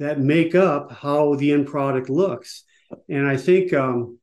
that 0.00 0.18
make 0.18 0.56
up 0.56 0.90
how 0.90 1.36
the 1.36 1.52
end 1.52 1.68
product 1.68 2.10
looks. 2.10 2.64
And 3.08 3.24
I 3.24 3.36
think, 3.36 3.72
um, 3.72 4.18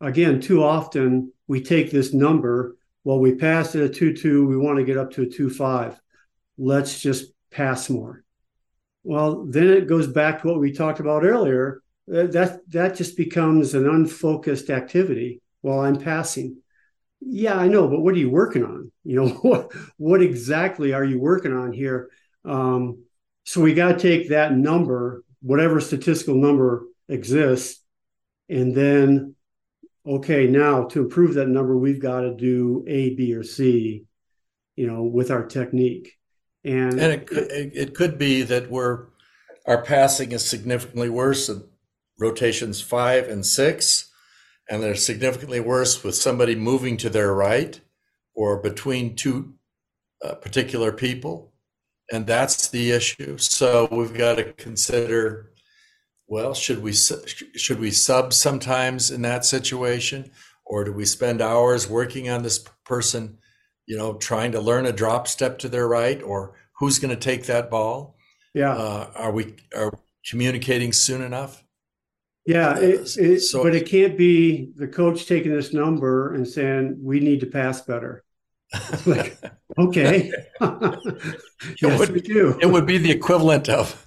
again, 0.00 0.40
too 0.40 0.64
often 0.64 1.30
we 1.46 1.62
take 1.62 1.90
this 1.90 2.14
number, 2.14 2.78
well, 3.04 3.20
we 3.20 3.34
passed 3.34 3.74
it 3.74 3.84
a 3.84 3.88
2 3.90 4.14
2, 4.14 4.46
we 4.46 4.56
want 4.56 4.78
to 4.78 4.84
get 4.84 4.96
up 4.96 5.10
to 5.10 5.24
a 5.24 5.28
2 5.28 5.50
5. 5.50 6.00
Let's 6.56 7.02
just 7.02 7.34
pass 7.50 7.90
more. 7.90 8.24
Well, 9.04 9.44
then 9.44 9.68
it 9.68 9.88
goes 9.88 10.06
back 10.06 10.40
to 10.40 10.48
what 10.48 10.58
we 10.58 10.72
talked 10.72 11.00
about 11.00 11.22
earlier 11.22 11.82
that 12.06 12.60
that 12.68 12.94
just 12.94 13.16
becomes 13.16 13.74
an 13.74 13.88
unfocused 13.88 14.70
activity 14.70 15.40
while 15.60 15.80
I'm 15.80 15.98
passing. 15.98 16.58
Yeah, 17.20 17.54
I 17.54 17.66
know, 17.66 17.88
but 17.88 18.00
what 18.00 18.14
are 18.14 18.18
you 18.18 18.30
working 18.30 18.64
on? 18.64 18.92
You 19.04 19.16
know, 19.16 19.28
what 19.42 19.72
what 19.96 20.22
exactly 20.22 20.92
are 20.92 21.04
you 21.04 21.20
working 21.20 21.52
on 21.52 21.72
here? 21.72 22.10
Um, 22.44 23.04
so 23.44 23.60
we 23.60 23.74
got 23.74 23.92
to 23.92 23.98
take 23.98 24.30
that 24.30 24.52
number, 24.52 25.24
whatever 25.40 25.80
statistical 25.80 26.34
number 26.34 26.86
exists, 27.08 27.82
and 28.48 28.74
then 28.74 29.34
okay, 30.06 30.46
now 30.46 30.84
to 30.84 31.00
improve 31.00 31.34
that 31.34 31.48
number, 31.48 31.76
we've 31.76 32.00
got 32.00 32.20
to 32.20 32.34
do 32.34 32.84
A, 32.86 33.14
B, 33.14 33.34
or 33.34 33.42
C, 33.42 34.04
you 34.76 34.86
know, 34.86 35.02
with 35.02 35.30
our 35.30 35.44
technique. 35.44 36.12
And, 36.64 37.00
and 37.00 37.12
it, 37.12 37.28
it 37.30 37.94
could 37.94 38.18
be 38.18 38.42
that 38.42 38.70
we're 38.70 39.06
our 39.66 39.82
passing 39.82 40.32
is 40.32 40.48
significantly 40.48 41.08
worse 41.08 41.50
rotations 42.18 42.80
five 42.80 43.28
and 43.28 43.44
six, 43.44 44.10
and 44.68 44.82
they're 44.82 44.94
significantly 44.94 45.60
worse 45.60 46.02
with 46.02 46.14
somebody 46.14 46.54
moving 46.54 46.96
to 46.98 47.10
their 47.10 47.34
right 47.34 47.80
or 48.34 48.60
between 48.60 49.16
two 49.16 49.54
uh, 50.24 50.34
particular 50.34 50.92
people. 50.92 51.52
And 52.12 52.26
that's 52.26 52.68
the 52.68 52.92
issue. 52.92 53.36
So 53.38 53.88
we've 53.90 54.14
got 54.14 54.36
to 54.36 54.52
consider 54.52 55.50
well, 56.28 56.54
should 56.54 56.82
we 56.82 56.92
should 56.92 57.78
we 57.78 57.90
sub 57.90 58.32
sometimes 58.32 59.10
in 59.10 59.22
that 59.22 59.44
situation, 59.44 60.30
or 60.64 60.84
do 60.84 60.92
we 60.92 61.04
spend 61.04 61.40
hours 61.40 61.88
working 61.88 62.28
on 62.28 62.42
this 62.42 62.64
person, 62.84 63.38
you 63.86 63.96
know, 63.96 64.14
trying 64.14 64.52
to 64.52 64.60
learn 64.60 64.86
a 64.86 64.92
drop 64.92 65.28
step 65.28 65.58
to 65.60 65.68
their 65.68 65.86
right, 65.86 66.20
or 66.22 66.54
who's 66.78 66.98
going 66.98 67.14
to 67.14 67.20
take 67.20 67.46
that 67.46 67.70
ball? 67.70 68.16
Yeah, 68.54 68.72
uh, 68.72 69.10
are 69.14 69.30
we 69.30 69.54
are 69.76 69.96
communicating 70.28 70.92
soon 70.92 71.22
enough? 71.22 71.62
Yeah, 72.46 72.78
it, 72.78 73.16
it, 73.16 73.40
so, 73.40 73.64
but 73.64 73.74
it 73.74 73.86
can't 73.86 74.16
be 74.16 74.70
the 74.76 74.86
coach 74.86 75.26
taking 75.26 75.52
this 75.52 75.72
number 75.72 76.34
and 76.34 76.46
saying 76.46 76.96
we 77.02 77.18
need 77.18 77.40
to 77.40 77.46
pass 77.46 77.80
better. 77.80 78.22
like, 79.06 79.36
okay, 79.78 80.30
yes, 80.60 81.98
would, 81.98 82.10
we 82.10 82.20
do. 82.20 82.56
It 82.60 82.66
would 82.66 82.86
be 82.86 82.98
the 82.98 83.10
equivalent 83.10 83.68
of 83.68 84.06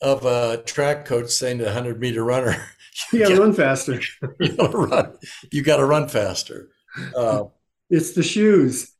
of 0.00 0.24
a 0.24 0.62
track 0.64 1.04
coach 1.04 1.30
saying 1.30 1.58
to 1.58 1.68
a 1.68 1.72
hundred 1.72 2.00
meter 2.00 2.24
runner, 2.24 2.64
"You 3.12 3.20
got 3.20 3.28
to 3.30 3.40
run 3.40 3.52
faster. 3.52 4.00
you 4.38 4.56
got 4.56 4.70
to 4.70 4.78
run. 4.78 5.18
You 5.50 5.62
got 5.62 5.76
to 5.78 5.84
run 5.84 6.08
faster." 6.08 6.68
Uh, 7.16 7.44
it's 7.88 8.12
the 8.12 8.22
shoes. 8.22 8.92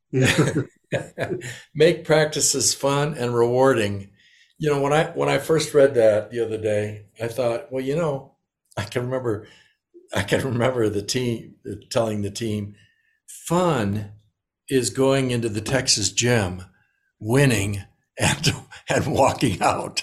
Make 1.75 2.05
practices 2.05 2.75
fun 2.75 3.15
and 3.15 3.35
rewarding. 3.35 4.11
You 4.59 4.71
know, 4.71 4.81
when 4.81 4.93
I 4.93 5.05
when 5.11 5.29
I 5.29 5.39
first 5.39 5.75
read 5.75 5.95
that 5.95 6.31
the 6.31 6.45
other 6.45 6.59
day, 6.59 7.07
I 7.23 7.29
thought, 7.29 7.73
well, 7.73 7.83
you 7.83 7.97
know, 7.97 8.35
I 8.77 8.85
can 8.85 9.03
remember, 9.03 9.49
I 10.15 10.23
can 10.23 10.45
remember 10.45 10.89
the 10.89 11.03
team 11.03 11.57
telling 11.91 12.23
the 12.23 12.31
team, 12.31 12.75
fun 13.27 14.13
is 14.69 14.91
going 14.91 15.31
into 15.31 15.49
the 15.49 15.61
Texas 15.61 16.13
gym, 16.13 16.65
winning 17.19 17.83
and 18.19 18.55
and 18.89 19.13
walking 19.13 19.61
out, 19.63 20.03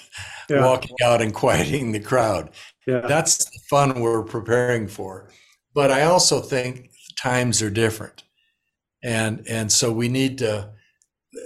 yeah. 0.50 0.66
walking 0.66 0.96
out 1.04 1.22
and 1.22 1.34
quieting 1.34 1.92
the 1.92 2.00
crowd. 2.00 2.52
Yeah. 2.86 3.02
That's 3.02 3.46
the 3.46 3.60
fun 3.70 4.00
we're 4.00 4.24
preparing 4.24 4.88
for. 4.88 5.30
But 5.74 5.92
I 5.92 6.04
also 6.04 6.40
think 6.42 6.92
times 7.22 7.62
are 7.62 7.70
different, 7.70 8.24
and 9.04 9.46
and 9.48 9.72
so 9.72 9.92
we 9.92 10.08
need 10.08 10.38
to. 10.40 10.72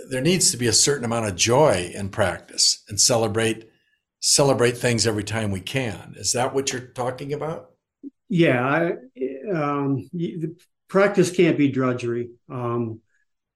There 0.10 0.22
needs 0.22 0.52
to 0.52 0.58
be 0.58 0.68
a 0.68 0.74
certain 0.74 1.04
amount 1.04 1.28
of 1.28 1.36
joy 1.36 1.92
in 1.94 2.10
practice 2.10 2.82
and 2.88 3.00
celebrate 3.00 3.71
celebrate 4.22 4.78
things 4.78 5.06
every 5.06 5.24
time 5.24 5.52
we 5.52 5.60
can. 5.60 6.14
Is 6.16 6.32
that 6.34 6.54
what 6.54 6.72
you're 6.72 6.82
talking 6.82 7.34
about? 7.34 7.72
Yeah, 8.30 8.66
I, 8.66 8.92
um, 9.54 10.10
the 10.14 10.56
practice 10.88 11.36
can't 11.36 11.58
be 11.58 11.70
drudgery, 11.70 12.30
um, 12.50 13.02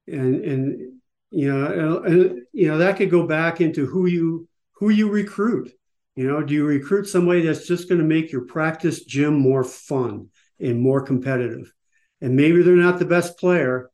and 0.07 0.43
and 0.43 0.93
you 1.31 1.53
know, 1.53 1.99
and, 1.99 2.41
you 2.51 2.67
know 2.67 2.79
that 2.79 2.97
could 2.97 3.09
go 3.09 3.25
back 3.25 3.61
into 3.61 3.85
who 3.85 4.07
you 4.07 4.49
who 4.73 4.89
you 4.89 5.09
recruit. 5.09 5.71
You 6.15 6.27
know, 6.27 6.41
do 6.41 6.53
you 6.53 6.65
recruit 6.65 7.07
somebody 7.07 7.41
that's 7.41 7.67
just 7.67 7.87
going 7.87 7.99
to 7.99 8.07
make 8.07 8.31
your 8.31 8.45
practice 8.45 9.03
gym 9.03 9.33
more 9.33 9.63
fun 9.63 10.29
and 10.59 10.79
more 10.79 11.01
competitive? 11.01 11.73
And 12.21 12.35
maybe 12.35 12.61
they're 12.61 12.75
not 12.75 12.99
the 12.99 13.05
best 13.05 13.37
player, 13.37 13.89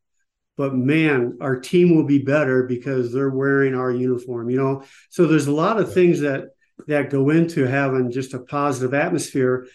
but 0.55 0.75
man, 0.75 1.39
our 1.41 1.59
team 1.59 1.95
will 1.95 2.05
be 2.05 2.19
better 2.19 2.63
because 2.63 3.11
they're 3.11 3.31
wearing 3.31 3.73
our 3.73 3.91
uniform. 3.91 4.49
You 4.49 4.57
know, 4.57 4.83
so 5.09 5.25
there's 5.25 5.47
a 5.47 5.51
lot 5.51 5.79
of 5.79 5.93
things 5.93 6.19
that 6.21 6.49
that 6.87 7.09
go 7.09 7.29
into 7.29 7.65
having 7.65 8.11
just 8.11 8.33
a 8.33 8.39
positive 8.39 8.93
atmosphere 8.93 9.67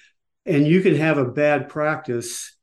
and 0.44 0.66
you 0.66 0.80
can 0.80 0.94
have 0.94 1.18
a 1.18 1.24
bad 1.24 1.68
practice 1.68 2.56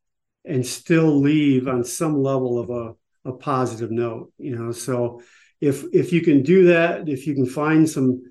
and 0.45 0.65
still 0.65 1.19
leave 1.19 1.67
on 1.67 1.83
some 1.83 2.21
level 2.21 2.59
of 2.59 2.69
a, 2.69 3.29
a 3.29 3.33
positive 3.33 3.91
note 3.91 4.31
you 4.37 4.55
know? 4.55 4.71
So 4.71 5.21
if 5.61 5.83
if 5.93 6.11
you 6.11 6.21
can 6.21 6.43
do 6.43 6.65
that 6.65 7.07
if 7.07 7.25
you 7.25 7.33
can 7.33 7.45
find 7.45 7.89
some 7.89 8.23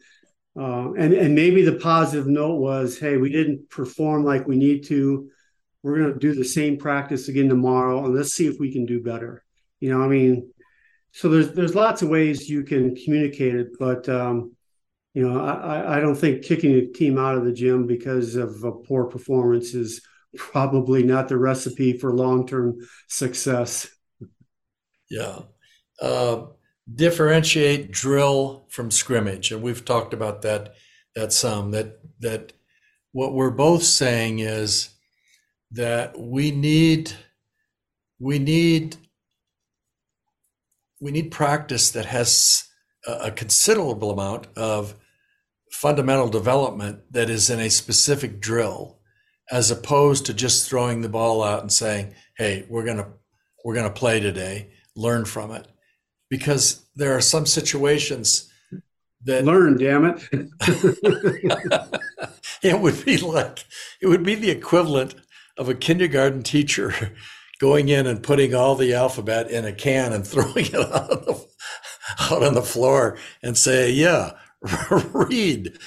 uh, 0.59 0.93
and 0.93 1.15
and 1.15 1.35
maybe 1.35 1.63
the 1.63 1.79
positive 1.79 2.27
note 2.27 2.57
was 2.57 2.99
hey 2.99 3.17
we 3.17 3.31
didn't 3.31 3.71
perform 3.71 4.25
like 4.25 4.47
we 4.47 4.57
need 4.57 4.85
to. 4.85 5.31
We're 5.83 5.99
going 5.99 6.13
to 6.13 6.19
do 6.19 6.33
the 6.35 6.45
same 6.45 6.77
practice 6.77 7.27
again 7.29 7.49
tomorrow 7.49 8.05
and 8.05 8.15
let's 8.15 8.35
see 8.35 8.47
if 8.47 8.61
we 8.61 8.71
can 8.73 8.87
do 8.87 9.03
better. 9.03 9.45
You 9.81 9.91
know 9.91 10.03
i 10.03 10.09
mean? 10.09 10.53
So 11.13 11.29
there's 11.29 11.53
there's 11.53 11.75
lots 11.75 12.03
of 12.03 12.09
ways 12.09 12.49
you 12.49 12.65
can 12.65 12.95
communicate 12.95 13.55
it 13.55 13.79
but 13.79 14.09
um, 14.09 14.55
you 15.15 15.29
know, 15.29 15.41
I, 15.45 15.99
I 15.99 16.01
don't 16.01 16.15
think 16.15 16.43
kicking 16.43 16.75
a 16.75 16.87
team 16.87 17.19
out 17.19 17.37
of 17.37 17.45
the 17.45 17.53
gym 17.53 17.87
because 17.87 18.35
of 18.35 18.65
a 18.65 18.73
poor 18.73 19.05
performance 19.05 19.75
is 19.75 20.01
probably 20.37 21.03
not 21.03 21.29
the 21.29 21.37
recipe 21.37 21.99
for 21.99 22.15
long-term 22.15 22.79
success. 23.09 23.89
Yeah. 25.11 25.41
Uh, 26.01 26.47
differentiate 26.93 27.91
drill 27.91 28.65
from 28.69 28.91
scrimmage, 28.91 29.53
and 29.53 29.63
we've 29.63 29.85
talked 29.85 30.15
about 30.15 30.43
that 30.43 30.75
that 31.15 31.33
some 31.33 31.71
that 31.73 31.99
that 32.21 32.53
what 33.13 33.35
we're 33.35 33.51
both 33.51 33.83
saying 33.83 34.39
is 34.39 34.89
that 35.73 36.19
we 36.19 36.51
need 36.51 37.13
we 38.19 38.39
need 38.39 38.97
we 41.01 41.11
need 41.11 41.31
practice 41.31 41.91
that 41.91 42.07
has 42.07 42.65
a, 43.07 43.13
a 43.13 43.31
considerable 43.31 44.11
amount 44.11 44.47
of 44.57 44.95
fundamental 45.73 46.29
development 46.29 47.01
that 47.11 47.29
is 47.29 47.51
in 47.51 47.59
a 47.59 47.71
specific 47.71 48.41
drill 48.41 48.99
as 49.51 49.71
opposed 49.71 50.27
to 50.27 50.35
just 50.35 50.69
throwing 50.69 51.01
the 51.01 51.09
ball 51.09 51.43
out 51.43 51.63
and 51.63 51.73
saying 51.73 52.15
hey 52.37 52.65
we're 52.69 52.85
going 52.85 52.99
to 52.99 53.07
we're 53.65 53.75
going 53.75 53.89
to 53.89 53.99
play 53.99 54.21
today 54.21 54.69
learn 54.95 55.25
from 55.25 55.53
it. 55.53 55.67
Because 56.29 56.87
there 56.97 57.15
are 57.17 57.21
some 57.21 57.47
situations 57.47 58.51
that 59.25 59.45
learn 59.45 59.79
damn 59.79 60.05
it. 60.05 61.89
It 62.63 62.79
would 62.79 63.05
be 63.05 63.17
like 63.17 63.65
it 64.01 64.07
would 64.07 64.23
be 64.23 64.37
the 64.37 64.51
equivalent 64.51 65.17
of 65.59 65.69
a 65.69 65.75
kindergarten 65.75 66.45
teacher 66.45 67.13
going 67.59 67.89
in 67.89 68.07
and 68.07 68.23
putting 68.23 68.55
all 68.55 68.77
the 68.77 68.95
alphabet 68.95 69.51
in 69.51 69.65
a 69.65 69.73
can 69.73 70.13
and 70.13 70.25
throwing 70.29 70.67
it 70.67 70.75
out 70.75 71.11
on 71.11 71.25
the, 71.25 71.47
out 72.21 72.43
on 72.45 72.55
the 72.55 72.63
floor 72.63 73.19
and 73.43 73.59
say 73.59 73.91
yeah 73.91 74.35
read 75.13 75.79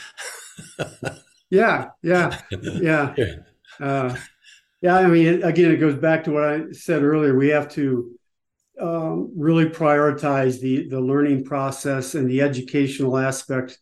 yeah 1.49 1.89
yeah 2.01 2.41
yeah 2.55 3.13
uh, 3.79 4.15
yeah 4.81 4.95
i 4.95 5.07
mean 5.07 5.43
again 5.43 5.71
it 5.71 5.77
goes 5.77 5.95
back 5.95 6.23
to 6.23 6.31
what 6.31 6.43
i 6.43 6.71
said 6.71 7.03
earlier 7.03 7.35
we 7.35 7.49
have 7.49 7.69
to 7.69 8.11
um, 8.81 9.31
really 9.35 9.65
prioritize 9.65 10.59
the 10.59 10.87
the 10.89 10.99
learning 10.99 11.45
process 11.45 12.13
and 12.15 12.29
the 12.29 12.41
educational 12.41 13.17
aspect 13.17 13.79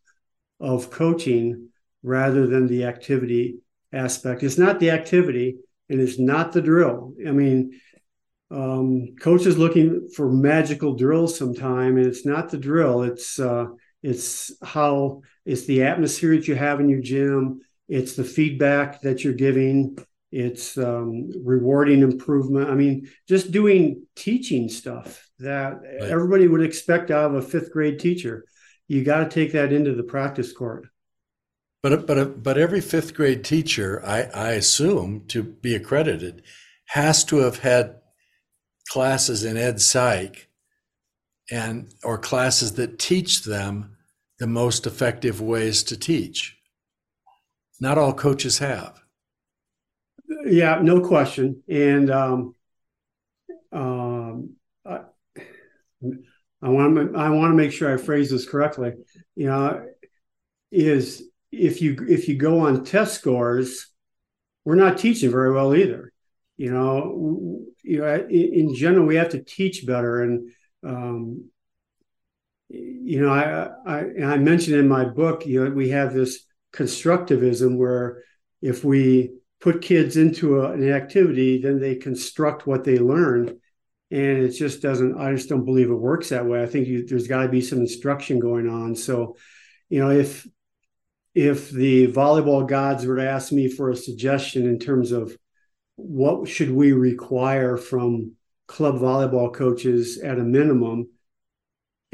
of 0.60 0.92
coaching 0.92 1.70
rather 2.04 2.46
than 2.48 2.68
the 2.68 2.86
activity 2.86 3.58
aspect. 3.92 4.44
It's 4.44 4.58
not 4.58 4.80
the 4.80 4.92
activity 4.92 5.58
and 5.90 6.00
it's 6.00 6.20
not 6.20 6.52
the 6.52 6.62
drill. 6.62 7.14
I 7.28 7.32
mean, 7.32 7.80
um, 8.52 9.16
coaches 9.20 9.58
looking 9.58 10.10
for 10.16 10.32
magical 10.32 10.96
drills 10.96 11.38
sometime, 11.38 11.98
and 11.98 12.06
it's 12.06 12.26
not 12.26 12.50
the 12.50 12.58
drill. 12.58 13.02
It's 13.04 13.40
uh, 13.40 13.68
it's 14.04 14.52
how 14.62 15.24
it's 15.46 15.66
the 15.66 15.84
atmosphere 15.84 16.36
that 16.36 16.48
you 16.48 16.56
have 16.56 16.80
in 16.80 16.90
your 16.90 17.02
gym. 17.02 17.62
It's 17.88 18.16
the 18.16 18.24
feedback 18.24 19.02
that 19.02 19.24
you're 19.24 19.34
giving 19.34 19.98
it's 20.34 20.80
um, 20.80 21.30
rewarding 21.46 22.02
improvement. 22.02 22.68
I 22.68 22.74
mean, 22.74 23.08
just 23.30 23.52
doing 23.52 24.08
teaching 24.16 24.68
stuff 24.68 25.30
that 25.38 25.74
right. 25.74 26.10
everybody 26.10 26.48
would 26.48 26.64
expect 26.64 27.12
out 27.12 27.26
of 27.26 27.36
a 27.36 27.42
fifth 27.44 27.72
grade 27.72 28.00
teacher. 28.00 28.44
You 28.88 29.04
got 29.04 29.20
to 29.20 29.30
take 29.30 29.52
that 29.52 29.72
into 29.72 29.94
the 29.94 30.02
practice 30.02 30.52
court. 30.52 30.88
But 31.84 32.08
but 32.08 32.42
but 32.42 32.58
every 32.58 32.82
fifth 32.82 33.14
grade 33.14 33.44
teacher, 33.44 34.04
I, 34.04 34.24
I 34.24 34.52
assume, 34.54 35.26
to 35.28 35.44
be 35.44 35.76
accredited, 35.76 36.42
has 36.86 37.24
to 37.26 37.38
have 37.38 37.60
had 37.60 37.98
classes 38.90 39.44
in 39.44 39.56
ed 39.56 39.82
psych 39.82 40.50
and 41.52 41.94
or 42.04 42.18
classes 42.18 42.72
that 42.74 42.98
teach 42.98 43.44
them 43.44 43.93
the 44.44 44.48
most 44.48 44.86
effective 44.86 45.40
ways 45.40 45.84
to 45.84 45.96
teach. 45.96 46.58
Not 47.80 47.98
all 47.98 48.14
coaches 48.14 48.58
have. 48.58 49.02
Yeah, 50.46 50.82
no 50.82 51.00
question. 51.00 51.64
And 51.70 52.12
um, 52.12 52.56
um, 53.72 54.56
I, 54.86 55.00
want 56.62 56.96
to 56.98 57.18
I 57.18 57.30
want 57.30 57.52
to 57.52 57.56
make 57.56 57.72
sure 57.72 57.94
I 57.94 57.96
phrase 57.96 58.32
this 58.32 58.46
correctly. 58.46 58.92
You 59.38 59.46
know, 59.46 59.88
is 60.74 61.24
if 61.54 61.82
you 61.82 62.06
if 62.10 62.28
you 62.28 62.36
go 62.36 62.60
on 62.68 62.84
test 62.84 63.14
scores, 63.14 63.88
we're 64.66 64.76
not 64.76 64.98
teaching 64.98 65.32
very 65.32 65.54
well 65.54 65.74
either. 65.74 66.12
You 66.58 66.74
know, 66.74 67.64
you 67.82 68.00
know, 68.00 68.28
in 68.30 68.76
general, 68.76 69.06
we 69.06 69.16
have 69.16 69.30
to 69.30 69.42
teach 69.42 69.86
better. 69.86 70.22
And 70.22 70.52
um, 70.86 71.46
you 72.74 73.22
know, 73.22 73.32
I, 73.32 73.70
I 73.86 74.34
I 74.34 74.38
mentioned 74.38 74.78
in 74.78 74.88
my 74.88 75.06
book, 75.06 75.46
you 75.46 75.64
know, 75.64 75.72
we 75.72 75.90
have 75.90 76.14
this 76.14 76.46
constructivism 76.74 77.78
where 77.78 78.24
if 78.62 78.84
we 78.84 79.32
put 79.62 79.82
kids 79.82 80.18
into 80.18 80.62
a, 80.62 80.72
an 80.72 80.92
activity, 80.92 81.62
then 81.62 81.80
they 81.80 81.96
construct 81.96 82.66
what 82.66 82.84
they 82.84 82.98
learn. 82.98 83.60
And 84.12 84.38
it 84.44 84.50
just 84.50 84.82
doesn't, 84.82 85.18
I 85.18 85.34
just 85.34 85.50
don't 85.50 85.66
believe 85.66 85.90
it 85.90 85.96
works 85.96 86.30
that 86.30 86.46
way. 86.46 86.62
I 86.62 86.66
think 86.66 86.88
you, 86.88 87.06
there's 87.06 87.28
got 87.28 87.44
to 87.44 87.50
be 87.50 87.62
some 87.62 87.80
instruction 87.80 88.40
going 88.40 88.70
on. 88.70 88.96
So, 88.96 89.38
you 89.90 90.00
know, 90.00 90.12
if, 90.12 90.48
if 91.34 91.72
the 91.72 92.08
volleyball 92.08 92.68
gods 92.68 93.06
were 93.06 93.16
to 93.16 93.28
ask 93.28 93.52
me 93.52 93.68
for 93.68 93.90
a 93.90 93.96
suggestion 93.96 94.68
in 94.68 94.78
terms 94.78 95.12
of 95.12 95.36
what 95.96 96.48
should 96.48 96.72
we 96.72 96.92
require 96.92 97.76
from 97.78 98.34
club 98.68 98.96
volleyball 98.96 99.54
coaches 99.54 100.20
at 100.20 100.38
a 100.38 100.44
minimum, 100.44 101.10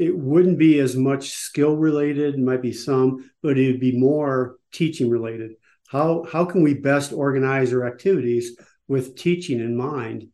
it 0.00 0.16
wouldn't 0.16 0.58
be 0.58 0.78
as 0.78 0.96
much 0.96 1.28
skill 1.28 1.76
related, 1.76 2.38
might 2.38 2.62
be 2.62 2.72
some, 2.72 3.30
but 3.42 3.58
it 3.58 3.70
would 3.70 3.80
be 3.80 3.92
more 3.92 4.56
teaching 4.72 5.10
related. 5.10 5.52
How 5.88 6.24
how 6.24 6.46
can 6.46 6.62
we 6.62 6.72
best 6.72 7.12
organize 7.12 7.70
our 7.74 7.86
activities 7.86 8.56
with 8.88 9.14
teaching 9.14 9.60
in 9.60 9.76
mind? 9.76 10.28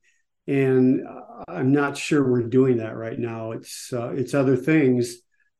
And 0.47 1.03
i'm 1.49 1.73
not 1.73 1.99
sure 1.99 2.31
we're 2.31 2.45
doing 2.45 2.77
that 2.77 2.97
right 2.97 3.19
now. 3.19 3.51
It's 3.53 3.93
uh, 3.93 4.11
it's 4.11 4.35
other 4.35 4.57
things. 4.57 5.17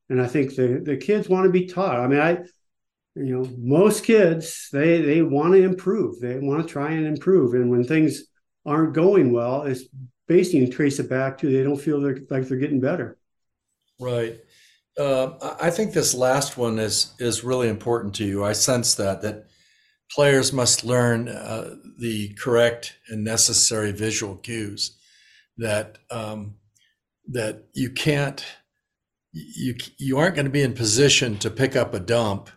And 0.09 0.21
i 0.21 0.27
think 0.27 0.55
the 0.55 0.81
the 0.81 0.95
kids 0.95 1.27
want 1.27 1.43
to 1.43 1.51
be 1.51 1.67
taught. 1.67 1.99
I 1.99 2.07
mean 2.07 2.21
i 2.21 2.37
you 3.15 3.33
know 3.35 3.49
most 3.57 4.05
kids 4.05 4.69
they 4.71 5.01
they 5.01 5.21
want 5.21 5.53
to 5.53 5.63
improve. 5.63 6.21
They 6.21 6.39
want 6.39 6.65
to 6.65 6.71
try 6.71 6.91
and 6.91 7.05
improve. 7.05 7.55
And 7.55 7.69
when 7.69 7.83
things 7.83 8.23
aren't 8.65 8.93
going 8.93 9.33
well 9.33 9.63
it's 9.63 9.83
basically 10.27 10.69
trace 10.69 10.99
it 10.99 11.09
back 11.09 11.37
to 11.39 11.51
they 11.51 11.63
don't 11.63 11.81
feel 11.87 11.99
like 12.01 12.47
they're 12.47 12.57
getting 12.57 12.81
better 12.81 13.16
right 13.99 14.37
uh, 14.97 15.55
I 15.61 15.69
think 15.69 15.93
this 15.93 16.13
last 16.13 16.57
one 16.57 16.79
is 16.79 17.13
is 17.19 17.43
really 17.43 17.69
important 17.69 18.15
to 18.15 18.25
you. 18.25 18.43
I 18.43 18.53
sense 18.53 18.95
that 18.95 19.21
that 19.21 19.45
players 20.11 20.51
must 20.51 20.83
learn 20.83 21.27
uh, 21.27 21.75
the 21.99 22.29
correct 22.33 22.97
and 23.09 23.23
necessary 23.23 23.91
visual 23.91 24.35
cues 24.35 24.97
that 25.57 25.99
um, 26.09 26.55
that 27.27 27.65
you 27.73 27.91
can't 27.91 28.43
you 29.33 29.75
you 29.97 30.17
aren't 30.17 30.35
going 30.35 30.45
to 30.45 30.51
be 30.51 30.63
in 30.63 30.73
position 30.73 31.37
to 31.37 31.51
pick 31.51 31.75
up 31.75 31.93
a 31.93 31.99
dump 31.99 32.49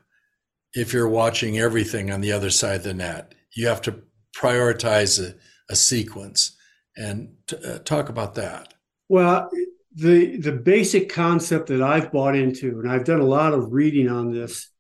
if 0.72 0.93
you're 0.93 1.09
watching 1.09 1.59
everything 1.59 2.11
on 2.11 2.20
the 2.20 2.32
other 2.32 2.51
side 2.51 2.76
of 2.76 2.84
the 2.84 2.95
net. 2.95 3.34
You 3.55 3.66
have 3.66 3.82
to 3.82 4.03
prioritize 4.34 5.20
a, 5.20 5.34
a 5.68 5.76
sequence 5.76 6.57
and 6.97 7.34
t- 7.47 7.57
uh, 7.57 7.80
talk 7.80 8.09
about 8.09 8.36
that. 8.36 8.72
Well, 9.09 9.51
the 9.95 10.36
the 10.36 10.53
basic 10.53 11.09
concept 11.09 11.68
that 11.68 11.82
I've 11.82 12.12
bought 12.12 12.36
into, 12.36 12.80
and 12.80 12.91
I've 12.91 13.05
done 13.05 13.20
a 13.20 13.24
lot 13.24 13.55
of 13.55 13.72
reading 13.72 14.09
on 14.09 14.32
this, 14.32 14.70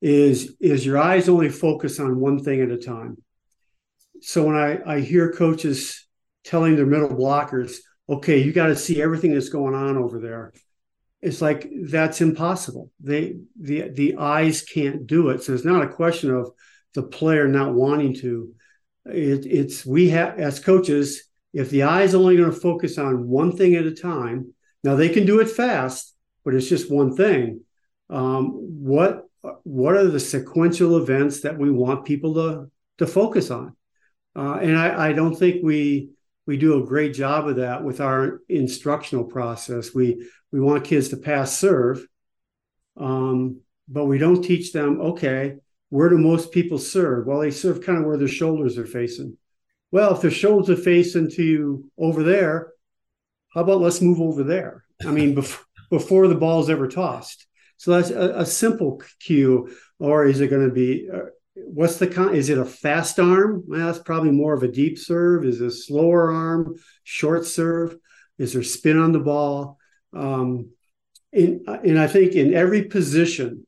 is 0.00 0.56
is 0.60 0.86
your 0.86 0.98
eyes 0.98 1.28
only 1.28 1.48
focus 1.48 1.98
on 1.98 2.20
one 2.20 2.42
thing 2.42 2.60
at 2.60 2.70
a 2.70 2.78
time. 2.78 3.16
So 4.20 4.44
when 4.44 4.56
I, 4.56 4.78
I 4.86 5.00
hear 5.00 5.32
coaches 5.32 6.06
telling 6.44 6.76
their 6.76 6.86
middle 6.86 7.08
blockers, 7.08 7.76
okay, 8.08 8.38
you 8.42 8.52
got 8.52 8.66
to 8.68 8.76
see 8.76 9.02
everything 9.02 9.34
that's 9.34 9.48
going 9.48 9.74
on 9.74 9.96
over 9.96 10.20
there. 10.20 10.52
It's 11.20 11.40
like 11.40 11.70
that's 11.88 12.20
impossible. 12.20 12.90
They 13.00 13.36
the 13.58 13.88
the 13.88 14.16
eyes 14.16 14.62
can't 14.62 15.06
do 15.06 15.30
it. 15.30 15.42
So 15.42 15.54
it's 15.54 15.64
not 15.64 15.82
a 15.82 15.88
question 15.88 16.30
of 16.30 16.50
the 16.94 17.02
player 17.02 17.48
not 17.48 17.74
wanting 17.74 18.14
to. 18.16 18.54
It, 19.06 19.46
it's 19.46 19.84
we 19.84 20.10
have 20.10 20.38
as 20.38 20.60
coaches, 20.60 21.24
if 21.54 21.70
the 21.70 21.84
eye 21.84 22.02
is 22.02 22.14
only 22.14 22.36
going 22.36 22.50
to 22.50 22.60
focus 22.60 22.98
on 22.98 23.28
one 23.28 23.56
thing 23.56 23.76
at 23.76 23.86
a 23.86 23.94
time, 23.94 24.52
now 24.82 24.96
they 24.96 25.08
can 25.08 25.24
do 25.24 25.40
it 25.40 25.48
fast, 25.48 26.14
but 26.44 26.52
it's 26.52 26.68
just 26.68 26.90
one 26.90 27.16
thing. 27.16 27.60
Um, 28.10 28.50
what 28.50 29.22
what 29.62 29.94
are 29.94 30.06
the 30.06 30.20
sequential 30.20 30.96
events 30.96 31.42
that 31.42 31.58
we 31.58 31.70
want 31.70 32.04
people 32.04 32.34
to 32.34 32.70
to 32.98 33.06
focus 33.06 33.50
on? 33.50 33.76
Uh, 34.36 34.54
and 34.54 34.76
I, 34.76 35.10
I, 35.10 35.12
don't 35.12 35.36
think 35.36 35.62
we 35.62 36.10
we 36.46 36.56
do 36.56 36.82
a 36.82 36.86
great 36.86 37.14
job 37.14 37.46
of 37.46 37.56
that 37.56 37.84
with 37.84 38.00
our 38.00 38.40
instructional 38.48 39.24
process. 39.24 39.94
We 39.94 40.28
we 40.50 40.60
want 40.60 40.84
kids 40.84 41.10
to 41.10 41.16
pass 41.16 41.56
serve, 41.56 42.04
um, 42.96 43.60
but 43.88 44.06
we 44.06 44.18
don't 44.18 44.42
teach 44.42 44.72
them. 44.72 45.00
Okay, 45.00 45.56
where 45.88 46.08
do 46.08 46.18
most 46.18 46.52
people 46.52 46.78
serve? 46.78 47.26
Well, 47.26 47.40
they 47.40 47.52
serve 47.52 47.80
kind 47.80 47.98
of 47.98 48.04
where 48.04 48.18
their 48.18 48.28
shoulders 48.28 48.76
are 48.76 48.86
facing. 48.86 49.36
Well, 49.94 50.12
if 50.12 50.22
their 50.22 50.30
shoulders 50.32 50.76
are 50.76 50.82
facing 50.82 51.30
to 51.30 51.42
you 51.44 51.88
over 51.96 52.24
there, 52.24 52.72
how 53.50 53.60
about 53.60 53.80
let's 53.80 54.00
move 54.00 54.20
over 54.20 54.42
there? 54.42 54.84
I 55.06 55.12
mean, 55.12 55.34
before 55.36 55.64
before 55.88 56.26
the 56.26 56.34
ball's 56.34 56.68
ever 56.68 56.88
tossed. 56.88 57.46
So 57.76 57.92
that's 57.92 58.10
a, 58.10 58.40
a 58.40 58.44
simple 58.44 59.00
cue, 59.20 59.72
or 60.00 60.26
is 60.26 60.40
it 60.40 60.48
going 60.48 60.68
to 60.68 60.74
be? 60.74 61.08
Uh, 61.08 61.26
what's 61.54 61.98
the 61.98 62.08
con? 62.08 62.34
Is 62.34 62.48
it 62.48 62.58
a 62.58 62.64
fast 62.64 63.20
arm? 63.20 63.62
Well, 63.68 63.86
that's 63.86 64.00
probably 64.00 64.32
more 64.32 64.52
of 64.52 64.64
a 64.64 64.68
deep 64.68 64.98
serve. 64.98 65.44
Is 65.44 65.60
it 65.60 65.66
a 65.66 65.70
slower 65.70 66.32
arm, 66.32 66.74
short 67.04 67.46
serve? 67.46 67.96
Is 68.36 68.52
there 68.52 68.64
spin 68.64 68.98
on 68.98 69.12
the 69.12 69.20
ball? 69.20 69.78
Um, 70.12 70.70
in, 71.32 71.66
and 71.68 72.00
I 72.00 72.08
think 72.08 72.32
in 72.32 72.52
every 72.52 72.82
position, 72.86 73.64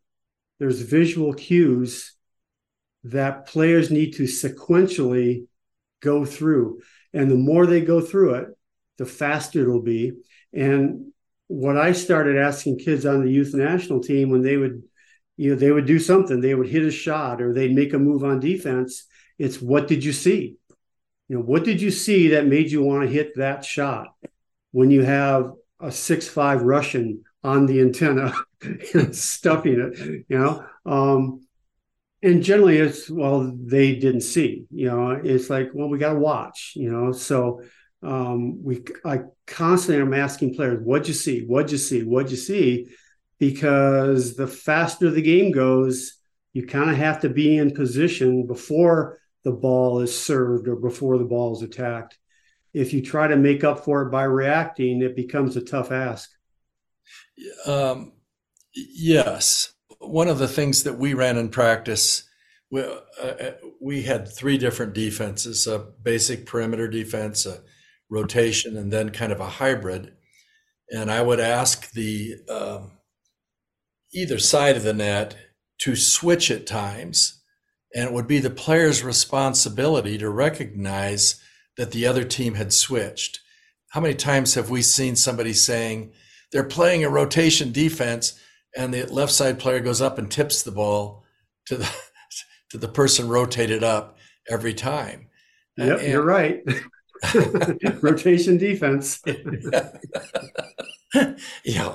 there's 0.59 0.81
visual 0.81 1.35
cues 1.35 2.17
that 3.05 3.47
players 3.47 3.93
need 3.93 4.15
to 4.15 4.25
sequentially 4.25 5.47
go 6.01 6.25
through. 6.25 6.81
And 7.13 7.31
the 7.31 7.37
more 7.37 7.67
they 7.67 7.81
go 7.81 8.01
through 8.01 8.35
it, 8.35 8.49
the 8.99 9.07
faster 9.07 9.63
it'll 9.63 9.83
be. 9.83 10.13
And 10.53 11.13
what 11.49 11.77
I 11.77 11.93
started 11.93 12.39
asking 12.39 12.79
kids 12.79 13.07
on 13.07 13.25
the 13.25 13.31
youth 13.31 13.55
national 13.55 14.01
team 14.01 14.31
when 14.31 14.43
they 14.43 14.57
would, 14.57 14.83
you 15.37 15.51
know, 15.51 15.57
they 15.57 15.71
would 15.71 15.87
do 15.87 15.99
something, 15.99 16.41
they 16.41 16.55
would 16.55 16.69
hit 16.69 16.85
a 16.85 16.91
shot 16.91 17.41
or 17.41 17.53
they'd 17.53 17.75
make 17.75 17.93
a 17.93 17.99
move 17.99 18.25
on 18.25 18.41
defense. 18.41 19.05
It's 19.39 19.61
what 19.61 19.87
did 19.87 20.05
you 20.05 20.13
see? 20.13 20.57
You 21.29 21.37
know, 21.37 21.43
what 21.43 21.65
did 21.65 21.81
you 21.81 21.91
see 21.91 22.29
that 22.29 22.47
made 22.47 22.71
you 22.71 22.83
want 22.83 23.03
to 23.03 23.13
hit 23.13 23.37
that 23.37 23.65
shot 23.65 24.09
when 24.73 24.91
you 24.91 25.03
have 25.03 25.53
a 25.81 25.93
six 25.93 26.29
five 26.29 26.63
Russian 26.63 27.25
on 27.43 27.67
the 27.67 27.81
antenna 27.81 28.33
stuffing 29.13 29.81
it, 29.81 30.25
you 30.29 30.39
know? 30.39 30.65
Um, 30.85 31.46
and 32.27 32.43
generally 32.43 32.79
it's 32.79 33.09
well 33.09 33.53
they 33.57 33.95
didn't 33.95 34.23
see 34.23 34.67
you 34.71 34.89
know 34.89 35.11
it's 35.11 35.49
like 35.49 35.71
well 35.73 35.89
we 35.89 35.99
got 35.99 36.13
to 36.13 36.19
watch 36.19 36.73
you 36.75 36.91
know 36.91 37.13
so 37.13 37.63
um, 38.03 38.63
we 38.63 38.85
i 39.05 39.21
constantly 39.47 40.03
am 40.03 40.13
asking 40.13 40.55
players 40.55 40.81
what'd 40.83 41.09
you 41.09 41.15
see? 41.15 41.45
What'd 41.45 41.73
you 41.73 41.79
see? 41.79 42.03
What'd 42.03 42.31
you 42.31 42.37
see? 42.37 42.89
Because 43.39 44.37
the 44.37 44.47
faster 44.47 45.11
the 45.11 45.23
game 45.23 45.53
goes 45.53 46.15
you 46.53 46.67
kind 46.67 46.91
of 46.91 46.97
have 46.97 47.21
to 47.21 47.29
be 47.29 47.57
in 47.57 47.75
position 47.75 48.47
before 48.47 49.19
the 49.45 49.53
ball 49.53 50.01
is 50.01 50.19
served 50.19 50.69
or 50.69 50.77
before 50.77 51.19
the 51.19 51.25
ball 51.25 51.55
is 51.55 51.63
attacked. 51.63 52.19
If 52.73 52.93
you 52.93 53.03
try 53.03 53.29
to 53.29 53.37
make 53.37 53.63
up 53.63 53.85
for 53.85 54.03
it 54.03 54.11
by 54.11 54.25
reacting 54.25 55.03
it 55.03 55.17
becomes 55.17 55.57
a 55.57 55.63
tough 55.63 55.93
ask. 55.93 56.31
Um, 57.67 58.13
yes 58.75 59.76
one 60.11 60.29
of 60.29 60.39
the 60.39 60.49
things 60.49 60.83
that 60.85 60.99
we 60.99 61.15
ran 61.15 61.37
in 61.37 61.49
practice, 61.49 62.25
we, 62.71 62.83
uh, 62.83 63.01
uh, 63.21 63.53
we 63.81 64.03
had 64.03 64.29
three 64.29 64.59
different 64.59 64.95
defenses: 64.95 65.67
a 65.67 65.79
basic 65.79 66.47
perimeter 66.47 66.89
defense, 66.89 67.47
a 67.47 67.61
rotation, 68.11 68.77
and 68.77 68.93
then 68.93 69.11
kind 69.11 69.33
of 69.33 69.41
a 69.41 69.49
hybrid. 69.49 70.13
And 70.91 71.11
I 71.11 71.23
would 71.23 71.41
ask 71.41 71.93
the 71.93 72.37
um, 72.49 72.93
either 74.13 74.39
side 74.39 74.77
of 74.77 74.85
the 74.85 74.95
net 74.95 75.37
to 75.79 75.97
switch 75.97 76.51
at 76.51 76.67
times, 76.67 77.43
and 77.95 78.05
it 78.05 78.13
would 78.13 78.27
be 78.27 78.39
the 78.39 78.51
player's 78.51 79.03
responsibility 79.03 80.17
to 80.19 80.31
recognize 80.31 81.41
that 81.77 81.91
the 81.91 82.07
other 82.07 82.25
team 82.25 82.55
had 82.55 82.73
switched. 82.73 83.41
How 83.91 84.01
many 84.01 84.15
times 84.15 84.55
have 84.55 84.71
we 84.71 84.83
seen 84.83 85.17
somebody 85.17 85.53
saying 85.53 86.13
they're 86.53 86.65
playing 86.65 87.05
a 87.05 87.11
rotation 87.11 87.73
defense? 87.73 88.39
And 88.77 88.93
the 88.93 89.07
left 89.07 89.33
side 89.33 89.59
player 89.59 89.81
goes 89.81 90.01
up 90.01 90.19
and 90.19 90.31
tips 90.31 90.63
the 90.63 90.71
ball 90.71 91.25
to 91.67 91.77
the 91.77 91.91
to 92.71 92.79
the 92.79 92.89
person 92.89 93.29
rotated 93.29 93.83
up 93.83 94.19
every 94.49 94.75
time. 94.75 95.29
Yep, 95.77 96.01
and, 96.01 96.09
you're 96.09 96.25
right. 96.25 96.63
Rotation 98.03 98.59
defense. 98.59 99.21
you 99.27 99.71
know, 101.67 101.95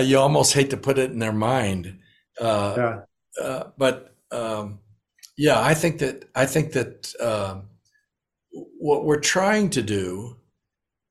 you 0.00 0.18
almost 0.18 0.54
hate 0.54 0.70
to 0.70 0.76
put 0.76 0.98
it 0.98 1.10
in 1.10 1.18
their 1.18 1.32
mind. 1.32 1.98
Uh, 2.40 2.74
yeah. 2.76 3.00
Uh, 3.40 3.64
but 3.76 4.14
um, 4.32 4.80
yeah, 5.36 5.60
I 5.60 5.74
think 5.74 5.98
that 5.98 6.24
I 6.34 6.46
think 6.46 6.72
that 6.72 7.12
uh, 7.20 7.60
what 8.50 9.04
we're 9.04 9.20
trying 9.20 9.70
to 9.70 9.82
do 9.82 10.36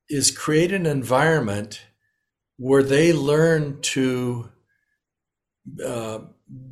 is 0.10 0.32
create 0.32 0.72
an 0.72 0.86
environment 0.86 1.82
where 2.58 2.84
they 2.84 3.14
learn 3.14 3.80
to 3.82 4.50
uh, 5.86 6.20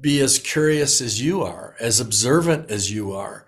be 0.02 0.20
as 0.22 0.39
curious 0.39 1.02
as 1.02 1.22
you 1.22 1.43
are, 1.43 1.76
as 1.80 2.00
observant 2.00 2.72
as 2.72 2.91
you 2.91 3.14
are, 3.14 3.45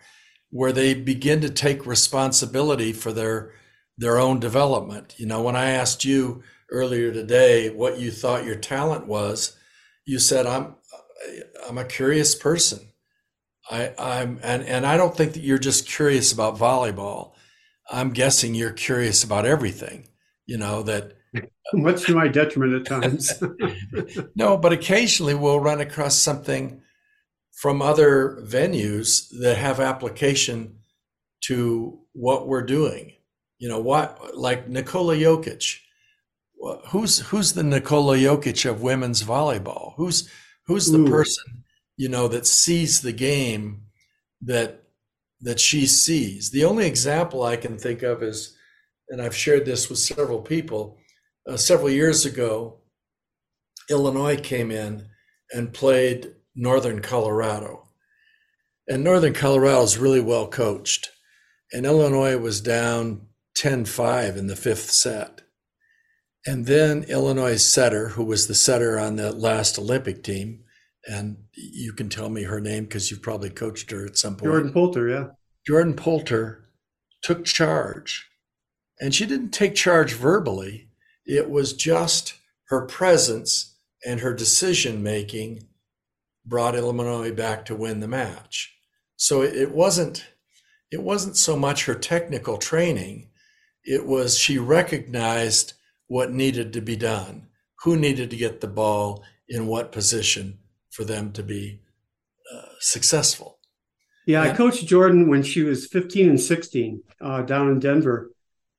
where 0.50 0.72
they 0.72 0.93
begin 0.93 1.41
to 1.41 1.50
take 1.50 1.86
responsibility 1.86 2.93
for 2.93 3.12
their 3.12 3.54
their 3.97 4.18
own 4.18 4.39
development. 4.39 5.16
You 5.18 5.26
know, 5.26 5.41
when 5.41 5.56
I 5.56 5.72
asked 5.72 6.06
you 6.06 6.41
earlier 6.72 7.12
today 7.12 7.70
what 7.70 8.00
you 8.00 8.12
thought 8.12 8.45
your 8.45 8.56
talent 8.56 9.08
was, 9.08 9.58
you 10.06 10.20
said 10.20 10.45
I'm 10.45 10.76
I'm 11.68 11.78
a 11.78 11.86
curious 11.86 12.36
person. 12.36 12.80
I, 13.70 13.93
I'm 14.00 14.39
and, 14.41 14.64
and 14.64 14.86
I 14.86 14.97
don't 14.97 15.16
think 15.16 15.34
that 15.34 15.43
you're 15.43 15.60
just 15.60 15.88
curious 15.88 16.32
about 16.32 16.58
volleyball. 16.58 17.34
I'm 17.91 18.12
guessing 18.12 18.56
you're 18.56 18.72
curious 18.72 19.24
about 19.24 19.45
everything. 19.45 20.08
You 20.45 20.58
know 20.58 20.82
that 20.84 21.14
much 21.73 22.03
to 22.03 22.15
my 22.15 22.27
detriment 22.27 22.73
at 22.73 23.01
times. 23.01 23.43
no, 24.36 24.57
but 24.57 24.73
occasionally 24.73 25.36
we'll 25.36 25.59
run 25.59 25.82
across 25.82 26.15
something 26.15 26.82
from 27.51 27.82
other 27.82 28.41
venues 28.43 29.27
that 29.41 29.57
have 29.57 29.80
application 29.80 30.77
to 31.41 31.99
what 32.13 32.47
we're 32.47 32.63
doing. 32.63 33.13
You 33.57 33.69
know, 33.69 33.80
what 33.80 34.38
like 34.38 34.69
Nikola 34.69 35.15
Jokic. 35.15 35.80
Who's 36.89 37.19
who's 37.19 37.53
the 37.53 37.63
Nikola 37.63 38.17
Jokic 38.17 38.69
of 38.69 38.82
women's 38.82 39.23
volleyball? 39.23 39.93
Who's 39.95 40.30
who's 40.65 40.91
the 40.91 40.99
Ooh. 40.99 41.09
person 41.09 41.63
you 41.97 42.09
know 42.09 42.27
that 42.30 42.47
sees 42.47 43.01
the 43.01 43.13
game 43.13 43.84
that 44.41 44.84
that 45.41 45.59
she 45.59 45.86
sees? 45.86 46.51
The 46.51 46.65
only 46.65 46.86
example 46.86 47.43
I 47.43 47.55
can 47.55 47.77
think 47.77 48.03
of 48.03 48.23
is, 48.23 48.55
and 49.09 49.21
I've 49.21 49.36
shared 49.36 49.65
this 49.65 49.89
with 49.89 49.99
several 49.99 50.41
people 50.41 50.99
uh, 51.50 51.58
several 51.58 51.89
years 51.89 52.26
ago, 52.26 52.78
Illinois 53.89 54.38
came 54.38 54.72
in 54.72 55.08
and 55.52 55.74
played 55.74 56.34
Northern 56.56 57.02
Colorado. 57.02 57.89
And 58.88 59.04
Northern 59.04 59.34
Colorado 59.34 59.84
is 59.84 59.97
really 59.97 60.22
well 60.22 60.47
coached. 60.47 61.10
And 61.74 61.86
Illinois 61.86 62.38
was 62.38 62.62
down 62.62 63.28
10 63.56 63.86
5 63.86 64.38
in 64.38 64.47
the 64.47 64.56
fifth 64.56 64.91
set. 64.91 65.41
And 66.45 66.66
then 66.66 67.04
Illinois' 67.04 67.64
setter, 67.64 68.10
who 68.10 68.24
was 68.24 68.47
the 68.47 68.56
setter 68.56 68.97
on 68.97 69.18
the 69.18 69.32
last 69.32 69.78
Olympic 69.78 70.24
team, 70.24 70.64
and 71.08 71.38
you 71.54 71.93
can 71.93 72.10
tell 72.10 72.30
me 72.30 72.43
her 72.43 72.60
name 72.60 72.86
because 72.86 73.12
you've 73.12 73.22
probably 73.22 73.50
coached 73.50 73.91
her 73.91 74.06
at 74.06 74.18
some 74.18 74.36
point. 74.36 74.52
Jordan 74.52 74.72
Poulter, 74.72 75.10
yeah. 75.10 75.28
Jordan 75.68 75.95
Poulter 75.95 76.70
took 77.22 77.45
charge. 77.45 78.28
And 79.00 79.14
she 79.14 79.26
didn't 79.26 79.52
take 79.52 79.76
charge 79.76 80.14
verbally, 80.14 80.89
it 81.30 81.47
was 81.47 81.73
just 81.73 82.34
her 82.69 82.88
presence 82.88 83.75
and 84.03 84.19
her 84.19 84.34
decision 84.34 85.03
making 85.03 85.67
brought 86.43 86.75
Illinois 86.75 87.32
back 87.32 87.65
to 87.65 87.75
win 87.75 87.99
the 87.99 88.07
match. 88.07 88.75
So 89.15 89.43
it 89.43 89.71
wasn't 89.71 90.25
it 90.91 91.03
wasn't 91.03 91.38
so 91.38 91.55
much 91.55 91.86
her 91.86 91.93
technical 91.93 92.57
training, 92.57 93.30
it 93.84 94.07
was 94.07 94.39
she 94.39 94.57
recognized 94.57 95.73
what 96.07 96.32
needed 96.32 96.73
to 96.73 96.82
be 96.82 96.95
done, 96.95 97.47
who 97.84 97.95
needed 97.95 98.32
to 98.32 98.36
get 98.36 98.59
the 98.59 98.67
ball 98.67 99.23
in 99.47 99.67
what 99.67 99.91
position 99.91 100.57
for 100.89 101.03
them 101.03 101.32
to 101.34 101.43
be 101.43 101.80
uh, 102.51 102.73
successful. 102.80 103.59
Yeah, 104.25 104.41
and, 104.41 104.51
I 104.51 104.55
coached 104.55 104.88
Jordan 104.88 105.30
when 105.30 105.43
she 105.43 105.61
was 105.61 105.86
15 105.86 106.30
and 106.30 106.41
16 106.41 107.03
uh, 107.21 107.43
down 107.43 107.69
in 107.69 107.80
Denver. 107.80 108.32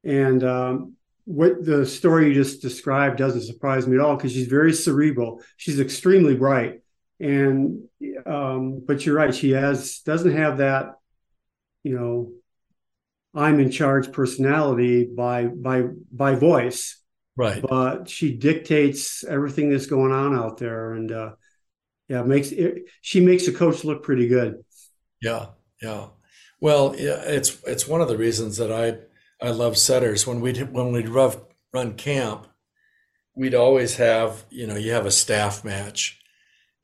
And 0.03 0.42
um, 0.42 0.96
what 1.25 1.64
the 1.64 1.87
story 1.87 2.29
you 2.29 2.35
just 2.35 2.62
described 2.62 3.18
doesn't 3.18 3.43
surprise 3.43 3.87
me 3.87 3.97
at 3.97 4.03
all 4.03 4.16
because 4.16 4.33
she's 4.33 4.47
very 4.47 4.73
cerebral. 4.73 5.43
She's 5.57 5.81
extremely 5.81 6.35
bright, 6.35 6.81
and 7.18 7.85
um, 8.27 8.83
but 8.87 9.05
you're 9.05 9.16
right. 9.16 9.35
She 9.35 9.51
has 9.51 10.01
doesn't 10.01 10.37
have 10.37 10.59
that, 10.59 10.97
you 11.83 11.99
know, 11.99 12.33
I'm 13.35 13.61
in 13.61 13.71
charge 13.71 14.12
personality 14.12 15.05
by 15.05 15.47
by 15.47 15.85
by 16.12 16.35
voice. 16.35 16.97
Right. 17.37 17.62
But 17.62 18.11
she 18.11 18.37
dictates 18.37 19.25
everything 19.25 19.71
that's 19.71 19.87
going 19.87 20.12
on 20.12 20.37
out 20.37 20.59
there, 20.59 20.93
and 20.93 21.11
uh, 21.11 21.31
yeah, 22.09 22.23
makes 22.23 22.51
it, 22.51 22.85
she 23.01 23.21
makes 23.21 23.47
the 23.47 23.53
coach 23.53 23.85
look 23.85 24.03
pretty 24.03 24.29
good. 24.29 24.62
Yeah, 25.23 25.47
yeah. 25.81 26.09
Well, 26.61 26.95
yeah, 26.99 27.23
it's 27.23 27.62
it's 27.64 27.87
one 27.87 28.01
of 28.01 28.09
the 28.09 28.18
reasons 28.18 28.57
that 28.59 28.73
I 28.73 28.99
I 29.43 29.51
love 29.51 29.78
setters. 29.78 30.26
When 30.26 30.41
we'd 30.41 30.72
when 30.72 30.93
we'd 30.93 31.09
run, 31.09 31.32
run 31.72 31.95
camp, 31.95 32.47
we'd 33.34 33.55
always 33.55 33.97
have 33.97 34.45
you 34.51 34.66
know 34.66 34.76
you 34.76 34.93
have 34.93 35.07
a 35.07 35.11
staff 35.11 35.64
match, 35.64 36.20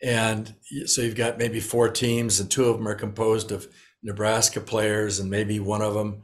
and 0.02 0.54
so 0.86 1.02
you've 1.02 1.16
got 1.16 1.38
maybe 1.38 1.60
four 1.60 1.88
teams, 1.88 2.40
and 2.40 2.50
two 2.50 2.64
of 2.64 2.78
them 2.78 2.88
are 2.88 2.94
composed 2.94 3.52
of 3.52 3.68
Nebraska 4.02 4.60
players, 4.60 5.18
and 5.18 5.30
maybe 5.30 5.60
one 5.60 5.82
of 5.82 5.94
them 5.94 6.22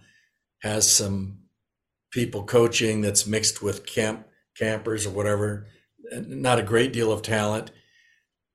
has 0.63 0.91
some 0.91 1.39
people 2.11 2.45
coaching 2.45 3.01
that's 3.01 3.27
mixed 3.27 3.63
with 3.63 3.87
camp 3.87 4.27
campers 4.57 5.07
or 5.07 5.11
whatever. 5.11 5.67
Not 6.13 6.59
a 6.59 6.63
great 6.63 6.93
deal 6.93 7.13
of 7.13 7.23
talent. 7.23 7.71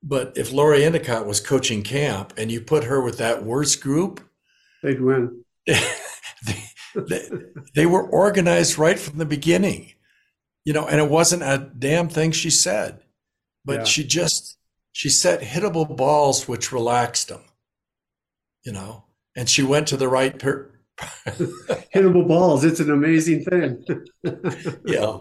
But 0.03 0.38
if 0.38 0.51
Lori 0.51 0.84
Endicott 0.84 1.25
was 1.25 1.41
coaching 1.41 1.82
camp 1.82 2.34
and 2.38 2.51
you 2.51 2.61
put 2.61 2.84
her 2.84 3.01
with 3.01 3.17
that 3.17 3.43
worst 3.43 3.82
group, 3.82 4.21
they'd 4.84 5.01
win. 5.01 5.43
they, 7.08 7.30
they, 7.76 7.86
were 7.86 8.08
organized 8.08 8.78
right 8.78 9.00
from 9.00 9.18
the 9.18 9.26
beginning, 9.26 9.93
you 10.66 10.74
know, 10.74 10.88
and 10.88 11.00
it 11.00 11.10
wasn't 11.10 11.43
a 11.43 11.72
damn 11.78 12.10
thing 12.10 12.32
she 12.32 12.50
said, 12.50 13.00
but 13.66 13.80
yeah. 13.80 13.84
she 13.84 14.04
just 14.04 14.58
she 14.91 15.10
set 15.10 15.41
hittable 15.41 15.95
balls 15.95 16.48
which 16.48 16.72
relaxed 16.72 17.28
them, 17.28 17.41
you 18.66 18.72
know, 18.72 19.06
and 19.36 19.50
she 19.50 19.64
went 19.64 19.88
to 19.89 19.98
the 19.98 20.08
right 20.08 20.39
per- 20.39 20.72
hittable 21.93 22.28
balls. 22.28 22.64
It's 22.64 22.80
an 22.80 22.91
amazing 22.91 23.43
thing. 23.43 23.86
yeah. 24.86 25.20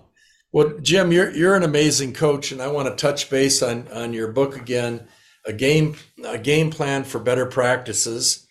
Well, 0.52 0.78
Jim, 0.80 1.12
you're 1.12 1.30
you're 1.34 1.54
an 1.54 1.64
amazing 1.64 2.14
coach, 2.14 2.52
and 2.52 2.62
I 2.62 2.68
want 2.68 2.88
to 2.88 2.96
touch 2.96 3.28
base 3.28 3.62
on 3.62 3.88
on 3.88 4.14
your 4.14 4.32
book 4.32 4.56
again, 4.56 5.06
a 5.44 5.52
game 5.52 5.96
a 6.24 6.38
game 6.38 6.70
plan 6.70 7.04
for 7.04 7.18
better 7.18 7.44
practices, 7.44 8.46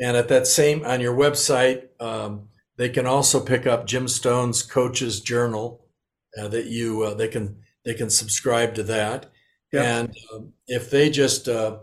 and 0.00 0.16
at 0.16 0.28
that 0.28 0.46
same 0.46 0.84
on 0.86 1.02
your 1.02 1.14
website, 1.14 1.88
um, 2.00 2.48
they 2.76 2.88
can 2.88 3.06
also 3.06 3.40
pick 3.40 3.66
up 3.66 3.86
Jim 3.86 4.08
Stone's 4.08 4.62
Coach's 4.62 5.20
Journal, 5.20 5.84
uh, 6.38 6.48
that 6.48 6.66
you 6.66 7.02
uh, 7.02 7.14
they 7.14 7.28
can 7.28 7.58
they 7.84 7.94
can 7.94 8.10
subscribe 8.10 8.74
to 8.74 8.82
that, 8.84 9.30
and 9.72 10.14
um, 10.32 10.52
if 10.66 10.90
they 10.90 11.10
just 11.10 11.48
uh, 11.48 11.78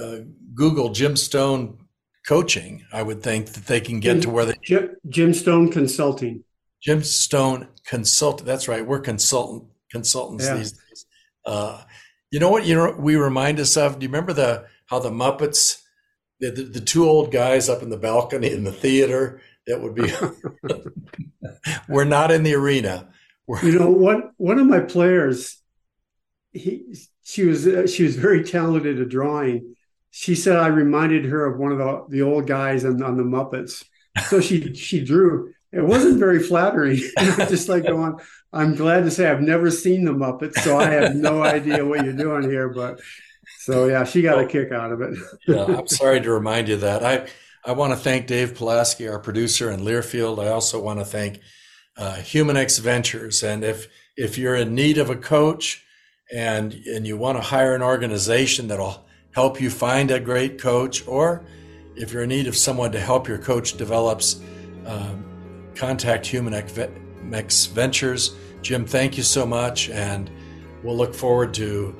uh, 0.00 0.16
Google 0.54 0.90
Jim 0.90 1.16
Stone 1.16 1.78
coaching, 2.26 2.84
I 2.92 3.02
would 3.02 3.22
think 3.22 3.46
that 3.48 3.66
they 3.66 3.80
can 3.80 4.00
get 4.00 4.22
to 4.22 4.30
where 4.30 4.44
they 4.44 4.54
Jim, 4.62 4.96
Jim 5.08 5.34
Stone 5.34 5.72
Consulting. 5.72 6.44
Jim 6.82 7.02
Stone 7.02 7.68
Consult. 7.86 8.44
That's 8.44 8.68
right. 8.68 8.86
We're 8.86 9.00
consultant 9.00 9.64
consultants 9.90 10.46
yeah. 10.46 10.56
these 10.56 10.72
days. 10.72 11.06
Uh, 11.44 11.82
you 12.30 12.40
know 12.40 12.50
what? 12.50 12.64
You 12.64 12.74
know 12.74 12.94
we 12.98 13.16
remind 13.16 13.60
us 13.60 13.76
of. 13.76 13.98
Do 13.98 14.04
you 14.04 14.08
remember 14.08 14.32
the 14.32 14.66
how 14.86 14.98
the 14.98 15.10
Muppets, 15.10 15.82
the, 16.40 16.50
the, 16.50 16.62
the 16.64 16.80
two 16.80 17.08
old 17.08 17.32
guys 17.32 17.68
up 17.68 17.82
in 17.82 17.90
the 17.90 17.96
balcony 17.96 18.50
in 18.50 18.64
the 18.64 18.72
theater? 18.72 19.40
That 19.66 19.80
would 19.80 19.94
be. 19.94 20.12
we're 21.88 22.04
not 22.04 22.30
in 22.30 22.42
the 22.42 22.54
arena. 22.54 23.08
We're, 23.46 23.64
you 23.64 23.78
know, 23.78 23.90
one 23.90 24.30
one 24.36 24.58
of 24.58 24.66
my 24.66 24.80
players, 24.80 25.58
he 26.52 26.96
she 27.22 27.44
was 27.44 27.66
uh, 27.66 27.86
she 27.86 28.04
was 28.04 28.16
very 28.16 28.44
talented 28.44 29.00
at 29.00 29.08
drawing. 29.08 29.76
She 30.10 30.34
said 30.34 30.56
I 30.56 30.66
reminded 30.66 31.26
her 31.26 31.46
of 31.46 31.58
one 31.58 31.72
of 31.72 31.78
the 31.78 32.04
the 32.08 32.22
old 32.22 32.46
guys 32.46 32.84
on, 32.84 33.02
on 33.02 33.16
the 33.16 33.22
Muppets. 33.22 33.84
So 34.28 34.40
she 34.40 34.74
she 34.74 35.04
drew 35.04 35.52
it 35.72 35.82
wasn't 35.82 36.18
very 36.18 36.38
flattering. 36.38 36.96
just 37.18 37.68
like 37.68 37.84
going, 37.84 38.18
I'm 38.52 38.74
glad 38.74 39.04
to 39.04 39.10
say 39.10 39.28
I've 39.28 39.40
never 39.40 39.70
seen 39.70 40.04
the 40.04 40.12
Muppets, 40.12 40.58
so 40.58 40.78
I 40.78 40.90
have 40.90 41.14
no 41.16 41.42
idea 41.42 41.84
what 41.84 42.04
you're 42.04 42.12
doing 42.12 42.42
here. 42.42 42.68
But 42.68 43.00
so 43.60 43.86
yeah, 43.86 44.04
she 44.04 44.20
got 44.20 44.38
a 44.38 44.46
kick 44.46 44.70
out 44.70 44.92
of 44.92 45.00
it. 45.00 45.18
yeah, 45.48 45.64
I'm 45.64 45.88
sorry 45.88 46.20
to 46.20 46.30
remind 46.30 46.68
you 46.68 46.76
that. 46.76 47.02
I 47.02 47.26
I 47.64 47.72
want 47.72 47.92
to 47.92 47.96
thank 47.96 48.26
Dave 48.26 48.54
Pulaski, 48.56 49.08
our 49.08 49.18
producer 49.18 49.70
in 49.70 49.80
Learfield. 49.80 50.44
I 50.44 50.48
also 50.48 50.80
want 50.80 50.98
to 50.98 51.04
thank 51.04 51.40
uh, 51.96 52.16
HumanX 52.18 52.80
Ventures. 52.80 53.42
And 53.42 53.62
if 53.62 53.88
if 54.16 54.36
you're 54.36 54.56
in 54.56 54.74
need 54.74 54.98
of 54.98 55.10
a 55.10 55.16
coach 55.16 55.84
and 56.32 56.72
and 56.72 57.06
you 57.06 57.16
want 57.16 57.38
to 57.38 57.42
hire 57.42 57.74
an 57.74 57.82
organization 57.82 58.68
that'll 58.68 59.06
help 59.32 59.60
you 59.60 59.70
find 59.70 60.10
a 60.10 60.20
great 60.20 60.60
coach, 60.60 61.06
or 61.06 61.44
if 61.96 62.12
you're 62.12 62.24
in 62.24 62.30
need 62.30 62.46
of 62.46 62.56
someone 62.56 62.92
to 62.92 63.00
help 63.00 63.28
your 63.28 63.38
coach 63.38 63.76
develops. 63.76 64.40
Um, 64.86 65.24
contact 65.74 66.26
HumanX 66.26 67.68
Ventures. 67.68 68.34
Jim, 68.62 68.84
thank 68.86 69.16
you 69.16 69.22
so 69.22 69.46
much, 69.46 69.88
and 69.90 70.30
we'll 70.82 70.96
look 70.96 71.14
forward 71.14 71.54
to 71.54 71.96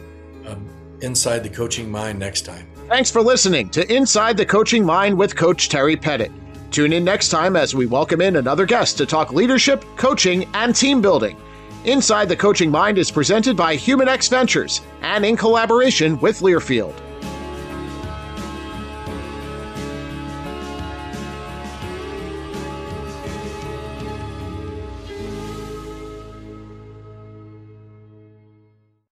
um, 0.46 0.68
Inside 1.00 1.40
the 1.40 1.48
Coaching 1.48 1.90
Mind 1.90 2.18
next 2.18 2.42
time. 2.42 2.71
Thanks 2.93 3.11
for 3.11 3.22
listening 3.22 3.70
to 3.70 3.90
Inside 3.90 4.36
the 4.36 4.45
Coaching 4.45 4.84
Mind 4.84 5.16
with 5.16 5.34
Coach 5.34 5.70
Terry 5.70 5.97
Pettit. 5.97 6.30
Tune 6.70 6.93
in 6.93 7.03
next 7.03 7.30
time 7.30 7.57
as 7.57 7.74
we 7.74 7.86
welcome 7.86 8.20
in 8.20 8.36
another 8.36 8.66
guest 8.66 8.99
to 8.99 9.07
talk 9.07 9.32
leadership, 9.32 9.82
coaching, 9.97 10.47
and 10.53 10.76
team 10.76 11.01
building. 11.01 11.38
Inside 11.86 12.28
the 12.28 12.36
Coaching 12.36 12.70
Mind 12.70 12.99
is 12.99 13.11
presented 13.11 13.57
by 13.57 13.78
HumanX 13.78 14.28
Ventures 14.28 14.82
and 15.01 15.24
in 15.24 15.38
collaboration 15.38 16.20
with 16.20 16.40
Learfield. 16.40 16.93